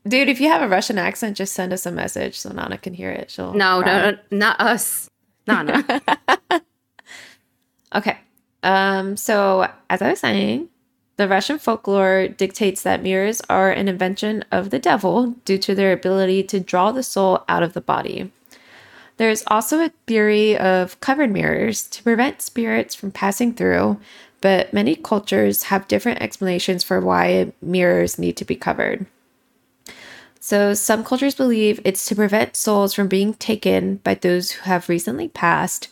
Dude, 0.07 0.29
if 0.29 0.39
you 0.41 0.47
have 0.49 0.61
a 0.61 0.67
Russian 0.67 0.97
accent, 0.97 1.37
just 1.37 1.53
send 1.53 1.71
us 1.73 1.85
a 1.85 1.91
message 1.91 2.37
so 2.39 2.49
Nana 2.51 2.77
can 2.77 2.93
hear 2.93 3.11
it. 3.11 3.29
She'll 3.31 3.53
No, 3.53 3.81
cry. 3.81 3.83
no, 3.83 4.11
no, 4.11 4.17
not 4.31 4.59
us. 4.61 5.09
No. 5.47 5.83
Okay. 7.95 8.17
Um, 8.63 9.15
so 9.17 9.67
as 9.89 10.01
I 10.01 10.09
was 10.11 10.19
saying, 10.19 10.69
the 11.17 11.27
Russian 11.27 11.59
folklore 11.59 12.27
dictates 12.27 12.83
that 12.83 13.03
mirrors 13.03 13.41
are 13.49 13.71
an 13.71 13.87
invention 13.87 14.45
of 14.51 14.69
the 14.69 14.79
devil 14.79 15.35
due 15.45 15.57
to 15.57 15.75
their 15.75 15.91
ability 15.91 16.43
to 16.43 16.59
draw 16.59 16.91
the 16.91 17.03
soul 17.03 17.43
out 17.49 17.63
of 17.63 17.73
the 17.73 17.81
body. 17.81 18.31
There's 19.17 19.43
also 19.47 19.83
a 19.83 19.91
theory 20.05 20.55
of 20.55 20.99
covered 21.01 21.31
mirrors 21.31 21.87
to 21.87 22.03
prevent 22.03 22.43
spirits 22.43 22.93
from 22.93 23.11
passing 23.11 23.53
through, 23.53 23.99
but 24.41 24.71
many 24.73 24.95
cultures 24.95 25.63
have 25.63 25.87
different 25.87 26.21
explanations 26.21 26.83
for 26.83 27.01
why 27.01 27.51
mirrors 27.61 28.19
need 28.19 28.37
to 28.37 28.45
be 28.45 28.55
covered. 28.55 29.07
So, 30.39 30.75
some 30.75 31.03
cultures 31.03 31.33
believe 31.33 31.81
it's 31.83 32.05
to 32.05 32.15
prevent 32.15 32.55
souls 32.55 32.93
from 32.93 33.07
being 33.07 33.33
taken 33.33 33.97
by 33.97 34.13
those 34.13 34.51
who 34.51 34.63
have 34.65 34.87
recently 34.87 35.29
passed, 35.29 35.89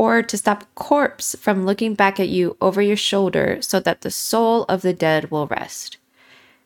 or 0.00 0.22
to 0.22 0.38
stop 0.38 0.64
corpse 0.76 1.36
from 1.38 1.66
looking 1.66 1.92
back 1.92 2.18
at 2.18 2.30
you 2.30 2.56
over 2.62 2.80
your 2.80 2.96
shoulder 2.96 3.58
so 3.60 3.78
that 3.78 4.00
the 4.00 4.10
soul 4.10 4.64
of 4.64 4.80
the 4.80 4.94
dead 4.94 5.30
will 5.30 5.46
rest. 5.48 5.98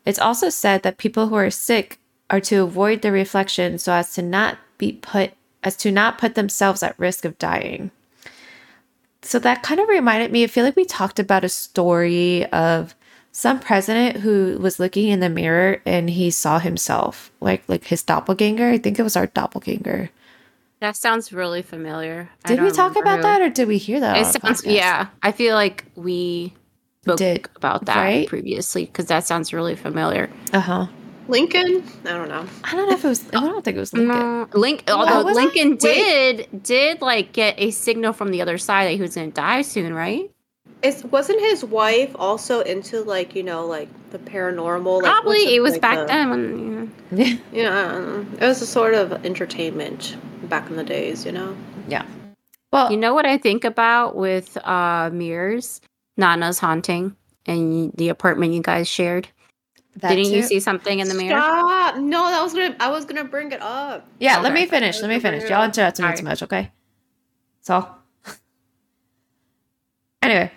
It's 0.07 0.21
also 0.21 0.51
said 0.51 0.85
that 0.85 0.99
people 0.99 1.27
who 1.27 1.35
are 1.35 1.51
sick 1.51 1.99
are 2.31 2.39
to 2.43 2.63
avoid 2.63 3.03
the 3.03 3.11
reflection 3.11 3.77
so 3.79 3.93
as 3.93 4.15
to 4.15 4.23
not 4.23 4.59
be 4.79 4.93
put 4.93 5.33
as 5.65 5.75
to 5.79 5.91
not 5.91 6.17
put 6.17 6.37
themselves 6.37 6.81
at 6.81 6.97
risk 6.97 7.25
of 7.25 7.37
dying. 7.39 7.91
So 9.23 9.41
that 9.41 9.65
kind 9.65 9.81
of 9.81 9.89
reminded 9.89 10.31
me, 10.31 10.45
I 10.45 10.47
feel 10.47 10.65
like 10.65 10.77
we 10.77 10.85
talked 10.85 11.19
about 11.19 11.43
a 11.43 11.49
story 11.49 12.47
of 12.53 12.95
some 13.33 13.59
president 13.59 14.19
who 14.19 14.59
was 14.61 14.79
looking 14.79 15.09
in 15.09 15.19
the 15.19 15.29
mirror 15.29 15.83
and 15.85 16.09
he 16.09 16.31
saw 16.31 16.61
himself, 16.61 17.33
like 17.41 17.65
like 17.67 17.83
his 17.87 18.05
doppelganger. 18.05 18.69
I 18.69 18.79
think 18.79 19.01
it 19.01 19.03
was 19.03 19.17
our 19.17 19.27
doppelganger. 19.27 20.11
That 20.81 20.97
sounds 20.97 21.33
really 21.33 21.63
familiar. 21.63 22.29
Did 22.47 22.61
we 22.63 22.71
talk 22.71 22.97
about 22.97 23.17
who. 23.17 23.23
that 23.23 23.41
or 23.41 23.49
did 23.51 23.69
we 23.69 23.79
hear 23.79 24.01
that? 24.01 24.17
It 24.19 24.27
sounds, 24.27 24.63
podcast? 24.63 24.75
yeah. 24.75 25.07
I 25.23 25.33
feel 25.33 25.55
like 25.55 25.85
we 25.95 26.53
spoke 27.03 27.19
Did, 27.19 27.49
about 27.57 27.87
that 27.87 27.97
right? 27.97 28.29
previously 28.29 28.87
because 28.87 29.07
that 29.07 29.25
sounds 29.25 29.53
really 29.53 29.77
familiar. 29.77 30.31
Uh 30.53 30.61
huh. 30.61 30.87
Lincoln? 31.27 31.83
I 32.05 32.11
don't 32.11 32.29
know. 32.29 32.47
I 32.65 32.73
don't 32.73 32.89
know 32.89 32.95
if 32.97 33.05
it 33.05 33.09
was. 33.09 33.25
I 33.29 33.41
don't 33.41 33.65
think 33.65 33.79
it 33.79 33.81
was 33.81 33.95
Lincoln. 33.95 34.19
No, 34.19 34.49
Link. 34.53 34.85
Although 34.89 35.25
was? 35.25 35.35
Lincoln 35.35 35.71
Wait. 35.71 35.81
did 35.81 36.63
did 36.63 37.01
like 37.01 37.33
get 37.33 37.55
a 37.57 37.71
signal 37.71 38.13
from 38.13 38.31
the 38.31 38.43
other 38.43 38.59
side 38.59 38.87
that 38.87 38.93
he 38.93 39.01
was 39.01 39.15
going 39.15 39.31
to 39.31 39.35
die 39.35 39.63
soon, 39.63 39.95
right? 39.95 40.31
Is 40.83 41.03
wasn't 41.05 41.41
his 41.41 41.65
wife 41.65 42.15
also 42.19 42.61
into 42.61 43.03
like 43.05 43.35
you 43.35 43.43
know 43.43 43.65
like 43.65 43.89
the 44.11 44.19
paranormal? 44.19 45.01
Like, 45.03 45.11
Probably 45.13 45.55
it 45.55 45.61
was 45.61 45.73
like 45.73 45.81
back 45.81 45.99
the- 46.01 46.07
then 46.07 46.31
when. 46.31 46.59
You 46.59 46.71
know. 47.17 47.39
Yeah, 47.53 48.25
it 48.39 48.47
was 48.47 48.61
a 48.61 48.67
sort 48.67 48.93
of 48.93 49.25
entertainment 49.25 50.19
back 50.47 50.69
in 50.71 50.77
the 50.77 50.85
days. 50.85 51.25
You 51.25 51.33
know. 51.33 51.57
yeah. 51.89 52.05
Well, 52.73 52.91
You 52.91 52.97
know 52.97 53.15
what 53.15 53.25
I 53.27 53.39
think 53.39 53.65
about 53.65 54.17
with 54.17 54.57
uh 54.67 55.11
mirrors, 55.13 55.81
Nana's 56.17 56.59
haunting, 56.59 57.17
and 57.47 57.93
the 57.95 58.09
apartment 58.09 58.53
you 58.53 58.63
guys 58.63 58.89
shared. 58.89 59.29
that 59.99 60.09
Didn't 60.09 60.33
you 60.33 60.43
see 60.43 60.59
something 60.61 60.99
in 60.99 61.09
the 61.09 61.15
mirror? 61.15 61.39
Stop! 61.39 61.97
No, 61.99 62.29
that 62.31 62.43
was 62.43 62.53
gonna. 62.53 62.75
I 62.81 62.91
was 62.91 63.05
gonna 63.05 63.25
bring 63.25 63.53
it 63.53 63.63
up. 63.63 64.07
Yeah, 64.19 64.41
let 64.41 64.53
me 64.53 64.67
finish. 64.67 65.01
Let 65.01 65.09
me 65.09 65.21
finish. 65.21 65.49
Y'all 65.49 65.65
interrupt 65.65 66.01
me 66.01 66.17
too 66.17 66.25
much, 66.25 66.43
okay? 66.43 66.73
So, 67.61 67.89
anyway, 70.23 70.51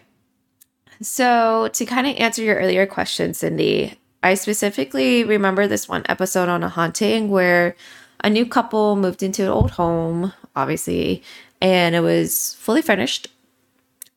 So, 1.01 1.69
to 1.71 1.85
kind 1.85 2.07
of 2.07 2.15
answer 2.17 2.41
your 2.41 2.55
earlier 2.55 2.85
question, 2.87 3.33
Cindy, 3.33 3.97
I 4.23 4.33
specifically 4.33 5.23
remember 5.23 5.67
this 5.67 5.87
one 5.87 6.03
episode 6.09 6.49
on 6.49 6.63
a 6.63 6.69
haunting 6.69 7.29
where 7.29 7.75
a 8.23 8.29
new 8.29 8.45
couple 8.45 8.95
moved 8.95 9.23
into 9.23 9.43
an 9.43 9.49
old 9.49 9.71
home, 9.71 10.33
obviously, 10.55 11.23
and 11.61 11.95
it 11.95 12.01
was 12.01 12.55
fully 12.55 12.81
furnished. 12.81 13.27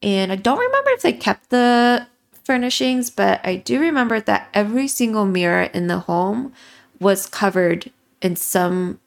And 0.03 0.33
I 0.33 0.37
don't 0.37 0.59
remember 0.59 0.91
if 0.91 1.03
they 1.03 1.13
kept 1.13 1.51
the 1.51 2.07
furnishings, 2.45 3.11
but 3.11 3.41
I 3.45 3.57
do 3.57 3.81
remember 3.81 4.21
that 4.21 4.49
every 4.55 4.89
single 4.89 5.27
mirror 5.27 5.65
in 5.65 5.87
the 5.87 6.01
home 6.01 6.53
was 6.99 7.27
covered 7.27 7.91
in 8.23 8.37
some 8.37 8.99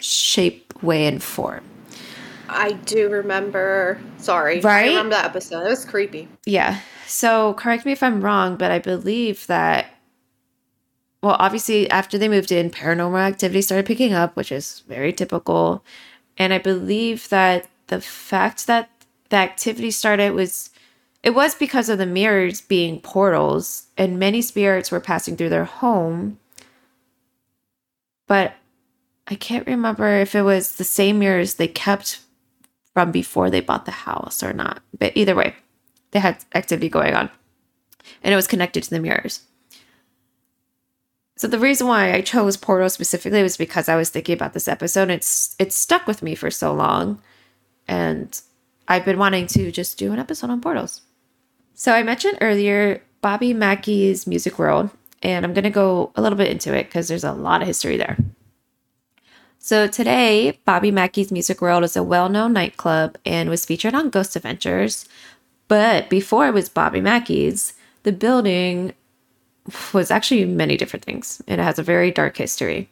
shape, 0.00 0.72
way, 0.82 1.06
and 1.06 1.22
form. 1.22 1.64
I 2.48 2.72
do 2.72 3.08
remember. 3.08 3.98
Sorry. 4.18 4.60
Right? 4.60 4.86
I 4.86 4.88
remember 4.88 5.10
that 5.10 5.24
episode. 5.24 5.66
It 5.66 5.70
was 5.70 5.84
creepy. 5.84 6.28
Yeah. 6.44 6.80
So 7.06 7.54
correct 7.54 7.84
me 7.86 7.92
if 7.92 8.02
I'm 8.02 8.20
wrong, 8.20 8.56
but 8.56 8.70
I 8.70 8.78
believe 8.78 9.46
that 9.46 9.95
well, 11.22 11.36
obviously 11.38 11.90
after 11.90 12.18
they 12.18 12.28
moved 12.28 12.52
in, 12.52 12.70
paranormal 12.70 13.18
activity 13.18 13.62
started 13.62 13.86
picking 13.86 14.12
up, 14.12 14.36
which 14.36 14.52
is 14.52 14.82
very 14.86 15.12
typical. 15.12 15.84
And 16.38 16.52
I 16.52 16.58
believe 16.58 17.28
that 17.30 17.68
the 17.86 18.00
fact 18.00 18.66
that 18.66 18.90
the 19.30 19.36
activity 19.36 19.90
started 19.90 20.32
was 20.32 20.70
it 21.22 21.34
was 21.34 21.54
because 21.54 21.88
of 21.88 21.98
the 21.98 22.06
mirrors 22.06 22.60
being 22.60 23.00
portals 23.00 23.86
and 23.96 24.18
many 24.18 24.40
spirits 24.42 24.92
were 24.92 25.00
passing 25.00 25.36
through 25.36 25.48
their 25.48 25.64
home. 25.64 26.38
But 28.28 28.54
I 29.26 29.34
can't 29.34 29.66
remember 29.66 30.08
if 30.18 30.34
it 30.34 30.42
was 30.42 30.76
the 30.76 30.84
same 30.84 31.18
mirrors 31.18 31.54
they 31.54 31.68
kept 31.68 32.20
from 32.94 33.10
before 33.10 33.50
they 33.50 33.60
bought 33.60 33.86
the 33.86 33.90
house 33.90 34.42
or 34.42 34.52
not. 34.52 34.82
But 34.96 35.16
either 35.16 35.34
way, 35.34 35.56
they 36.12 36.20
had 36.20 36.44
activity 36.54 36.88
going 36.88 37.14
on. 37.14 37.30
And 38.22 38.32
it 38.32 38.36
was 38.36 38.46
connected 38.46 38.84
to 38.84 38.90
the 38.90 39.00
mirrors. 39.00 39.42
So 41.36 41.46
the 41.46 41.58
reason 41.58 41.86
why 41.86 42.12
I 42.12 42.22
chose 42.22 42.56
Portal 42.56 42.88
specifically 42.88 43.42
was 43.42 43.58
because 43.58 43.88
I 43.90 43.96
was 43.96 44.08
thinking 44.08 44.32
about 44.32 44.54
this 44.54 44.68
episode. 44.68 45.10
It's 45.10 45.54
it's 45.58 45.76
stuck 45.76 46.06
with 46.06 46.22
me 46.22 46.34
for 46.34 46.50
so 46.50 46.72
long, 46.72 47.20
and 47.86 48.40
I've 48.88 49.04
been 49.04 49.18
wanting 49.18 49.46
to 49.48 49.70
just 49.70 49.98
do 49.98 50.12
an 50.12 50.18
episode 50.18 50.50
on 50.50 50.62
portals. 50.62 51.02
So 51.74 51.92
I 51.92 52.02
mentioned 52.02 52.38
earlier 52.40 53.02
Bobby 53.20 53.52
Mackey's 53.52 54.26
Music 54.26 54.58
World, 54.58 54.88
and 55.22 55.44
I'm 55.44 55.52
gonna 55.52 55.70
go 55.70 56.10
a 56.16 56.22
little 56.22 56.38
bit 56.38 56.50
into 56.50 56.74
it 56.74 56.84
because 56.84 57.08
there's 57.08 57.24
a 57.24 57.32
lot 57.32 57.60
of 57.60 57.68
history 57.68 57.98
there. 57.98 58.16
So 59.58 59.86
today, 59.88 60.58
Bobby 60.64 60.90
Mackey's 60.90 61.32
Music 61.32 61.60
World 61.60 61.82
is 61.82 61.96
a 61.96 62.02
well-known 62.02 62.52
nightclub 62.52 63.18
and 63.26 63.50
was 63.50 63.66
featured 63.66 63.94
on 63.94 64.10
Ghost 64.10 64.36
Adventures. 64.36 65.08
But 65.66 66.08
before 66.08 66.46
it 66.46 66.54
was 66.54 66.68
Bobby 66.68 67.00
Mackey's, 67.00 67.72
the 68.04 68.12
building 68.12 68.94
was 69.92 70.10
actually 70.10 70.44
many 70.44 70.76
different 70.76 71.04
things, 71.04 71.42
and 71.46 71.60
it 71.60 71.64
has 71.64 71.78
a 71.78 71.82
very 71.82 72.10
dark 72.10 72.36
history. 72.36 72.88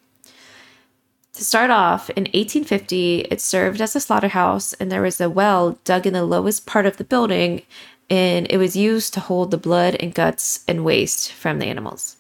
To 1.35 1.45
start 1.45 1.71
off, 1.71 2.11
in 2.11 2.25
1850, 2.25 3.23
it 3.23 3.41
served 3.41 3.81
as 3.81 3.97
a 3.97 4.01
slaughterhouse, 4.01 4.73
and 4.75 4.91
there 4.91 5.03
was 5.03 5.21
a 5.21 5.29
well 5.29 5.79
dug 5.85 6.07
in 6.07 6.13
the 6.13 6.25
lowest 6.25 6.65
part 6.65 6.87
of 6.87 6.97
the 6.97 7.05
building, 7.05 7.63
and 8.09 8.47
it 8.51 8.59
was 8.59 8.77
used 8.77 9.13
to 9.15 9.21
hold 9.21 9.51
the 9.51 9.59
blood 9.59 9.97
and 9.97 10.15
guts 10.15 10.65
and 10.69 10.85
waste 10.85 11.33
from 11.33 11.59
the 11.59 11.67
animals. 11.67 12.17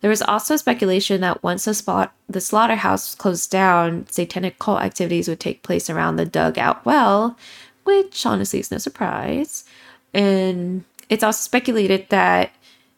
There 0.00 0.10
was 0.10 0.22
also 0.22 0.56
speculation 0.56 1.20
that 1.22 1.42
once 1.42 1.64
the, 1.64 1.74
spot, 1.74 2.12
the 2.28 2.40
slaughterhouse 2.40 3.16
closed 3.16 3.50
down, 3.50 4.06
satanic 4.08 4.58
cult 4.60 4.82
activities 4.82 5.28
would 5.28 5.40
take 5.40 5.64
place 5.64 5.90
around 5.90 6.16
the 6.16 6.24
dug 6.24 6.56
out 6.56 6.84
well, 6.84 7.36
which 7.82 8.24
honestly 8.24 8.60
is 8.60 8.70
no 8.70 8.78
surprise. 8.78 9.64
And 10.14 10.84
it's 11.08 11.24
also 11.24 11.40
speculated 11.40 12.06
that 12.10 12.52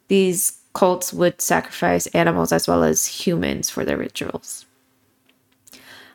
these 0.08 0.59
cults 0.72 1.12
would 1.12 1.40
sacrifice 1.40 2.06
animals 2.08 2.52
as 2.52 2.68
well 2.68 2.82
as 2.82 3.06
humans 3.06 3.70
for 3.70 3.84
their 3.84 3.96
rituals. 3.96 4.66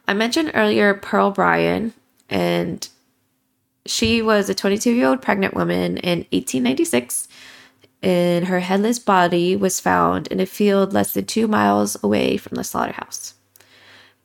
I 0.08 0.13
mentioned 0.13 0.52
earlier 0.54 0.94
Pearl 0.94 1.32
Bryan, 1.32 1.94
and 2.30 2.88
she 3.86 4.22
was 4.22 4.50
a 4.50 4.56
22 4.56 4.91
year 4.91 5.08
old 5.08 5.22
pregnant 5.22 5.54
woman 5.54 5.98
in 5.98 6.20
1896, 6.32 7.28
and 8.02 8.46
her 8.46 8.60
headless 8.60 9.00
body 9.00 9.56
was 9.56 9.80
found 9.80 10.28
in 10.28 10.39
a 10.39 10.46
field 10.46 10.94
less 10.94 11.13
than 11.13 11.26
two 11.26 11.48
miles 11.48 12.02
away 12.04 12.38
from 12.38 12.56
the 12.56 12.63
slaughterhouse. 12.63 13.34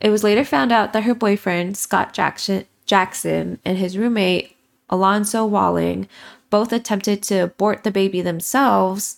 It 0.01 0.11
was 0.11 0.25
later 0.25 0.45
found 0.45 0.73
out 0.73 0.93
that 0.93 1.05
her 1.05 1.15
boyfriend, 1.15 1.77
Scott 1.77 2.13
Jackson, 2.13 2.67
Jackson 2.87 3.59
and 3.65 3.79
his 3.79 3.97
roommate, 3.97 4.57
Alonzo 4.89 5.45
Walling, 5.47 6.09
both 6.49 6.73
attempted 6.73 7.23
to 7.23 7.39
abort 7.39 7.85
the 7.85 7.91
baby 7.91 8.21
themselves 8.21 9.17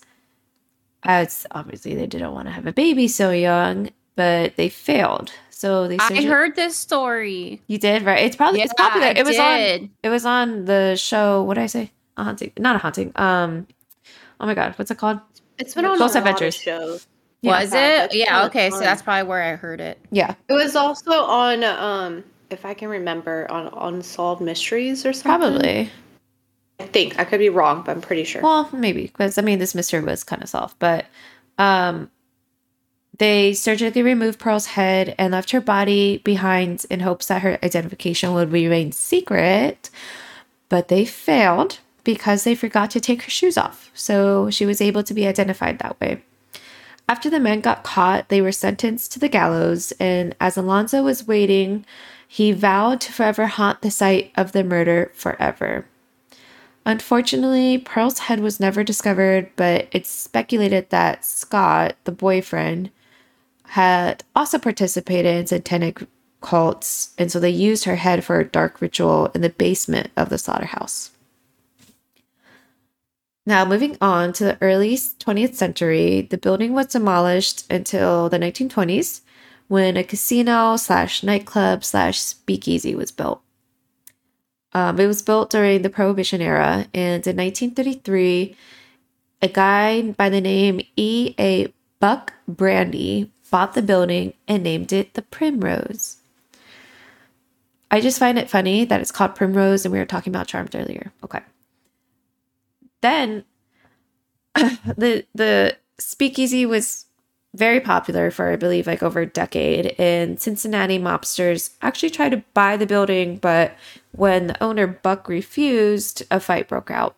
as 1.05 1.47
obviously 1.53 1.95
they 1.95 2.07
didn't 2.07 2.33
want 2.33 2.47
to 2.49 2.53
have 2.53 2.67
a 2.67 2.73
baby 2.73 3.09
so 3.09 3.31
young, 3.31 3.91
but 4.17 4.57
they 4.57 4.69
failed. 4.69 5.33
So 5.51 5.87
they. 5.89 5.99
I 5.99 6.23
heard 6.23 6.57
this 6.57 6.77
story. 6.77 7.63
You 7.69 7.79
did 7.79 8.03
right. 8.03 8.25
It's 8.25 8.37
probably 8.37 8.63
it's 8.63 8.73
Yeah, 8.79 8.85
popular. 8.89 9.07
I 9.07 9.11
It 9.11 9.25
was 9.27 9.37
did. 9.37 9.83
on. 9.83 9.91
It 10.03 10.09
was 10.09 10.27
on 10.27 10.65
the 10.65 10.97
show. 10.97 11.43
What 11.45 11.55
did 11.55 11.63
I 11.63 11.67
say? 11.67 11.91
A 12.17 12.25
haunting. 12.25 12.53
Not 12.59 12.77
a 12.77 12.79
haunting. 12.79 13.13
Um. 13.17 13.67
Oh 14.41 14.47
my 14.47 14.55
god, 14.55 14.75
what's 14.77 14.91
it 14.91 14.99
called? 14.99 15.21
It's 15.59 15.75
been 15.75 15.85
on 15.85 15.99
Ghost 15.99 16.17
a 16.17 16.19
Adventures. 16.19 16.57
of 16.57 16.63
shows. 16.63 17.07
Yeah. 17.43 17.61
Was 17.61 17.73
it? 17.73 18.15
Yeah. 18.15 18.43
that's 18.43 18.47
Okay. 18.49 18.71
So 18.71 18.81
that's 18.81 19.03
probably 19.03 19.29
where 19.29 19.43
I 19.43 19.55
heard 19.57 19.81
it. 19.81 19.99
Yeah, 20.11 20.35
It 20.49 20.53
was 20.55 20.75
also 20.77 21.11
on, 21.13 21.63
um, 21.65 22.25
if 22.51 22.65
I 22.65 22.73
can 22.75 22.89
remember, 22.89 23.49
on 23.51 23.67
Unsolved 23.95 24.41
Mysteries 24.41 25.05
or 25.07 25.13
something. 25.13 25.51
probably. 25.51 25.91
I 26.83 26.87
think 26.87 27.19
I 27.19 27.25
could 27.25 27.39
be 27.39 27.49
wrong, 27.49 27.83
but 27.85 27.93
I'm 27.93 28.01
pretty 28.01 28.25
sure. 28.25 28.43
Well, 28.43 28.69
maybe 28.73 29.03
because 29.03 29.39
I 29.39 29.43
mean 29.43 29.59
this 29.59 29.75
mystery 29.75 30.01
was 30.01 30.25
kind 30.25 30.43
of 30.43 30.49
solved, 30.49 30.77
but 30.79 31.07
um, 31.59 32.11
they 33.19 33.53
surgically 33.53 34.03
removed 34.03 34.41
Pearl's 34.41 34.67
head 34.67 35.15
and 35.19 35.33
left 35.33 35.53
her 35.53 35.61
body 35.61 36.19
behind 36.19 36.85
in 36.91 37.01
hopes 37.01 37.27
that 37.27 37.43
her 37.43 37.59
identification 37.63 38.35
would 38.35 38.51
remain 38.51 38.91
secret. 38.91 39.91
But 40.69 40.89
they 40.89 41.05
failed 41.05 41.79
because 42.03 42.43
they 42.43 42.55
forgot 42.55 42.91
to 42.93 43.01
take 43.01 43.23
her 43.23 43.31
shoes 43.31 43.57
off, 43.57 43.91
so 43.95 44.51
she 44.51 44.67
was 44.67 44.81
able 44.81 45.05
to 45.05 45.15
be 45.15 45.27
identified 45.27 45.79
that 45.79 46.01
way. 46.01 46.23
After 47.09 47.31
the 47.31 47.39
men 47.39 47.61
got 47.61 47.85
caught, 47.85 48.29
they 48.29 48.41
were 48.41 48.53
sentenced 48.53 49.13
to 49.13 49.19
the 49.21 49.29
gallows, 49.29 49.93
and 50.01 50.35
as 50.41 50.57
Alonzo 50.57 51.03
was 51.03 51.29
waiting, 51.29 51.85
he 52.27 52.51
vowed 52.51 53.01
to 53.03 53.13
forever 53.13 53.47
haunt 53.47 53.83
the 53.83 53.91
site 53.91 54.33
of 54.35 54.53
the 54.53 54.65
murder 54.65 55.13
forever. 55.15 55.87
Unfortunately, 56.85 57.79
Pearl's 57.79 58.19
head 58.21 58.41
was 58.41 58.59
never 58.59 58.83
discovered, 58.83 59.51
but 59.55 59.89
it's 59.93 60.11
speculated 60.11 60.91
that 60.91 61.25
Scott, 61.25 61.95
the 62.05 62.13
boyfriend, 62.13 62.91
had 63.69 64.25
also 64.35 64.59
participated 64.59 65.37
in 65.37 65.47
satanic 65.47 66.03
cults, 66.41 67.15
and 67.17 67.31
so 67.31 67.39
they 67.39 67.51
used 67.51 67.85
her 67.85 67.97
head 67.97 68.25
for 68.25 68.41
a 68.41 68.45
dark 68.45 68.81
ritual 68.81 69.31
in 69.35 69.43
the 69.43 69.51
basement 69.51 70.11
of 70.17 70.29
the 70.29 70.39
slaughterhouse. 70.39 71.11
Now, 73.47 73.65
moving 73.65 73.97
on 74.01 74.33
to 74.35 74.45
the 74.45 74.59
early 74.61 74.97
20th 74.97 75.55
century, 75.55 76.23
the 76.23 76.39
building 76.39 76.75
was 76.75 76.87
demolished 76.87 77.65
until 77.71 78.29
the 78.29 78.39
1920s 78.39 79.21
when 79.69 79.97
a 79.97 80.05
casino 80.05 80.77
slash 80.77 81.23
nightclub 81.23 81.85
slash 81.85 82.21
speakeasy 82.21 82.95
was 82.95 83.11
built. 83.11 83.43
Um, 84.75 84.99
it 84.99 85.07
was 85.07 85.23
built 85.23 85.51
during 85.51 85.83
the 85.83 85.91
Prohibition 85.91 86.41
era, 86.41 86.87
and 86.95 87.27
in 87.27 87.37
1933, 87.37 88.57
a 89.43 89.49
guy 89.49 90.03
by 90.03 90.29
the 90.29 90.41
name 90.41 90.81
E. 90.97 91.35
A. 91.39 91.73
Buck 92.01 92.33
Brandy 92.49 93.31
bought 93.51 93.75
the 93.75 93.83
building 93.83 94.33
and 94.49 94.63
named 94.63 94.93
it 94.93 95.15
the 95.15 95.23
Primrose. 95.23 96.17
I 97.91 98.01
just 98.01 98.19
find 98.19 98.39
it 98.39 98.49
funny 98.49 98.87
that 98.87 99.01
it's 99.01 99.13
called 99.13 99.35
Primrose, 99.35 99.85
and 99.85 99.93
we 99.93 99.99
were 99.99 100.07
talking 100.07 100.33
about 100.33 100.47
Charmed 100.47 100.75
earlier. 100.75 101.13
Okay. 101.23 101.41
Then 103.03 103.45
the 104.55 105.27
the 105.35 105.77
speakeasy 105.99 106.65
was 106.65 107.07
very 107.55 107.81
popular 107.81 108.31
for 108.31 108.51
I 108.51 108.57
believe 108.57 108.87
like 108.87 109.03
over 109.03 109.21
a 109.21 109.27
decade 109.27 109.95
and 109.99 110.41
Cincinnati 110.41 110.99
mobsters 110.99 111.71
actually 111.83 112.11
tried 112.11 112.31
to 112.31 112.43
buy 112.55 112.77
the 112.77 112.87
building 112.87 113.37
but 113.37 113.77
when 114.13 114.47
the 114.47 114.63
owner 114.63 114.87
Buck 114.87 115.29
refused 115.29 116.23
a 116.31 116.41
fight 116.41 116.69
broke 116.69 116.91
out. 116.91 117.17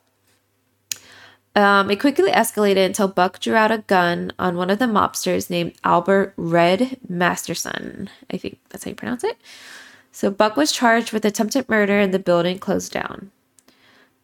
Um, 1.57 1.88
it 1.88 2.01
quickly 2.01 2.33
escalated 2.33 2.85
until 2.85 3.07
Buck 3.07 3.38
drew 3.38 3.55
out 3.55 3.70
a 3.70 3.79
gun 3.79 4.33
on 4.40 4.57
one 4.57 4.70
of 4.70 4.81
the 4.81 4.87
mobsters 4.87 5.49
named 5.49 5.75
Albert 5.85 6.35
Red 6.37 6.99
Masterson. 7.09 8.11
I 8.29 8.38
think 8.38 8.59
that's 8.70 8.83
how 8.83 8.88
you 8.88 8.97
pronounce 8.97 9.23
it. 9.23 9.37
So 10.11 10.31
Buck 10.31 10.57
was 10.57 10.73
charged 10.73 11.12
with 11.12 11.25
attempted 11.25 11.68
murder 11.68 11.99
and 12.01 12.12
the 12.12 12.18
building 12.18 12.59
closed 12.59 12.92
down. 12.92 13.31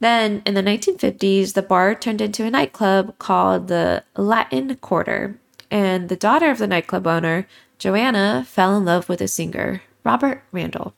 Then 0.01 0.43
in 0.45 0.55
the 0.55 0.63
1950s, 0.63 1.53
the 1.53 1.63
bar 1.63 1.95
turned 1.95 2.21
into 2.21 2.45
a 2.45 2.51
nightclub 2.51 3.19
called 3.19 3.69
the 3.69 4.03
Latin 4.17 4.75
Quarter, 4.77 5.39
and 5.71 6.09
the 6.09 6.17
daughter 6.17 6.51
of 6.51 6.59
the 6.59 6.67
nightclub 6.67 7.07
owner, 7.07 7.47
Joanna, 7.79 8.45
fell 8.47 8.77
in 8.77 8.85
love 8.85 9.09
with 9.09 9.21
a 9.21 9.29
singer, 9.29 9.83
Robert 10.05 10.43
Randall. 10.53 10.95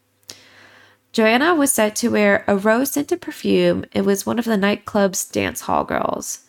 Joanna 1.12 1.54
was 1.54 1.70
said 1.70 1.94
to 1.96 2.08
wear 2.08 2.44
a 2.48 2.56
rose 2.56 2.92
scented 2.92 3.20
perfume 3.20 3.84
and 3.92 4.06
was 4.06 4.24
one 4.24 4.38
of 4.38 4.46
the 4.46 4.56
nightclub's 4.56 5.26
dance 5.26 5.62
hall 5.62 5.84
girls. 5.84 6.46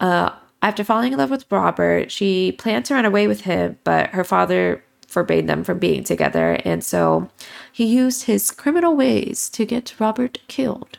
Uh, 0.00 0.30
after 0.60 0.82
falling 0.82 1.12
in 1.12 1.18
love 1.18 1.30
with 1.30 1.50
Robert, 1.50 2.10
she 2.10 2.52
planned 2.52 2.84
to 2.86 2.94
run 2.94 3.04
away 3.04 3.28
with 3.28 3.42
him, 3.42 3.78
but 3.84 4.10
her 4.10 4.24
father 4.24 4.82
forbade 5.06 5.46
them 5.46 5.62
from 5.62 5.78
being 5.78 6.02
together, 6.02 6.60
and 6.64 6.82
so 6.82 7.30
he 7.72 7.84
used 7.84 8.24
his 8.24 8.50
criminal 8.50 8.96
ways 8.96 9.48
to 9.50 9.64
get 9.64 9.94
Robert 10.00 10.40
killed. 10.48 10.98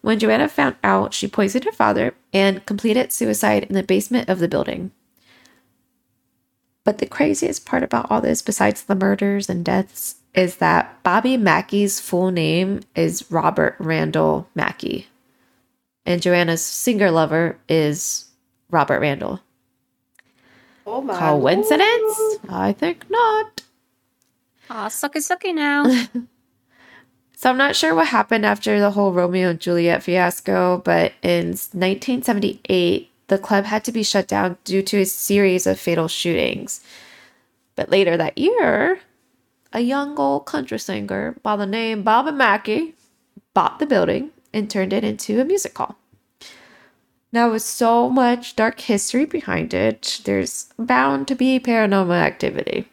When 0.00 0.18
Joanna 0.18 0.48
found 0.48 0.76
out, 0.82 1.14
she 1.14 1.28
poisoned 1.28 1.64
her 1.64 1.72
father 1.72 2.14
and 2.32 2.66
completed 2.66 3.12
suicide 3.12 3.64
in 3.64 3.74
the 3.74 3.82
basement 3.82 4.28
of 4.28 4.40
the 4.40 4.48
building. 4.48 4.90
But 6.84 6.98
the 6.98 7.06
craziest 7.06 7.64
part 7.64 7.82
about 7.82 8.10
all 8.10 8.20
this, 8.20 8.42
besides 8.42 8.82
the 8.82 8.94
murders 8.94 9.48
and 9.48 9.64
deaths, 9.64 10.16
is 10.34 10.56
that 10.56 11.02
Bobby 11.02 11.36
Mackey's 11.36 11.98
full 12.00 12.30
name 12.30 12.80
is 12.94 13.30
Robert 13.30 13.76
Randall 13.78 14.48
Mackey. 14.54 15.06
And 16.04 16.20
Joanna's 16.20 16.62
singer 16.64 17.10
lover 17.10 17.58
is 17.68 18.26
Robert 18.70 19.00
Randall. 19.00 19.40
Oh 20.86 21.00
my 21.00 21.18
Coincidence? 21.18 22.18
lord. 22.18 22.40
I 22.50 22.72
think 22.72 23.08
not. 23.08 23.62
Aw, 24.68 24.88
sucky 24.88 25.16
sucky 25.16 25.54
now. 25.54 25.84
So 27.36 27.50
I'm 27.50 27.58
not 27.58 27.76
sure 27.76 27.94
what 27.94 28.06
happened 28.06 28.46
after 28.46 28.80
the 28.80 28.92
whole 28.92 29.12
Romeo 29.12 29.50
and 29.50 29.60
Juliet 29.60 30.02
fiasco, 30.02 30.80
but 30.82 31.12
in 31.20 31.48
1978, 31.48 33.10
the 33.28 33.38
club 33.38 33.64
had 33.64 33.84
to 33.84 33.92
be 33.92 34.02
shut 34.02 34.28
down 34.28 34.56
due 34.64 34.82
to 34.82 35.00
a 35.00 35.06
series 35.06 35.66
of 35.66 35.78
fatal 35.80 36.08
shootings. 36.08 36.80
But 37.76 37.90
later 37.90 38.16
that 38.16 38.38
year, 38.38 39.00
a 39.72 39.80
young 39.80 40.16
old 40.18 40.46
country 40.46 40.78
singer 40.78 41.36
by 41.42 41.56
the 41.56 41.66
name 41.66 42.02
Bobby 42.02 42.32
Mackey 42.32 42.94
bought 43.54 43.78
the 43.78 43.86
building 43.86 44.30
and 44.52 44.70
turned 44.70 44.92
it 44.92 45.04
into 45.04 45.40
a 45.40 45.44
music 45.44 45.76
hall. 45.76 45.96
Now, 47.32 47.50
with 47.50 47.62
so 47.62 48.08
much 48.08 48.54
dark 48.54 48.78
history 48.80 49.24
behind 49.24 49.74
it, 49.74 50.20
there's 50.24 50.72
bound 50.78 51.26
to 51.26 51.34
be 51.34 51.58
paranormal 51.58 52.14
activity. 52.14 52.88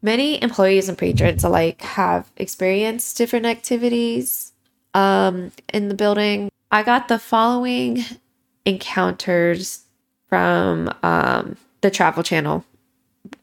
Many 0.00 0.40
employees 0.40 0.88
and 0.88 0.96
patrons 0.96 1.42
alike 1.42 1.80
have 1.82 2.30
experienced 2.36 3.16
different 3.16 3.46
activities 3.46 4.52
um, 4.94 5.50
in 5.72 5.88
the 5.88 5.94
building. 5.94 6.50
I 6.70 6.84
got 6.84 7.08
the 7.08 7.18
following 7.18 8.04
encounters 8.64 9.84
from 10.28 10.92
um, 11.02 11.56
the 11.80 11.90
Travel 11.90 12.22
Channel 12.22 12.64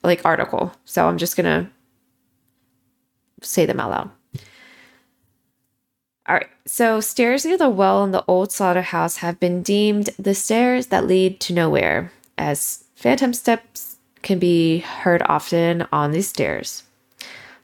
like 0.03 0.25
article, 0.25 0.73
so 0.85 1.07
I'm 1.07 1.17
just 1.17 1.37
gonna 1.37 1.69
say 3.41 3.65
them 3.65 3.79
out 3.79 3.91
loud. 3.91 4.11
All 6.27 6.35
right. 6.35 6.47
So, 6.67 7.01
stairs 7.01 7.43
near 7.43 7.57
the 7.57 7.69
well 7.69 8.03
in 8.03 8.11
the 8.11 8.23
old 8.27 8.51
slaughterhouse 8.51 9.17
have 9.17 9.39
been 9.39 9.63
deemed 9.63 10.11
the 10.19 10.35
stairs 10.35 10.87
that 10.87 11.07
lead 11.07 11.39
to 11.41 11.53
nowhere, 11.53 12.11
as 12.37 12.83
phantom 12.95 13.33
steps 13.33 13.97
can 14.21 14.37
be 14.37 14.79
heard 14.79 15.23
often 15.25 15.87
on 15.91 16.11
these 16.11 16.29
stairs. 16.29 16.83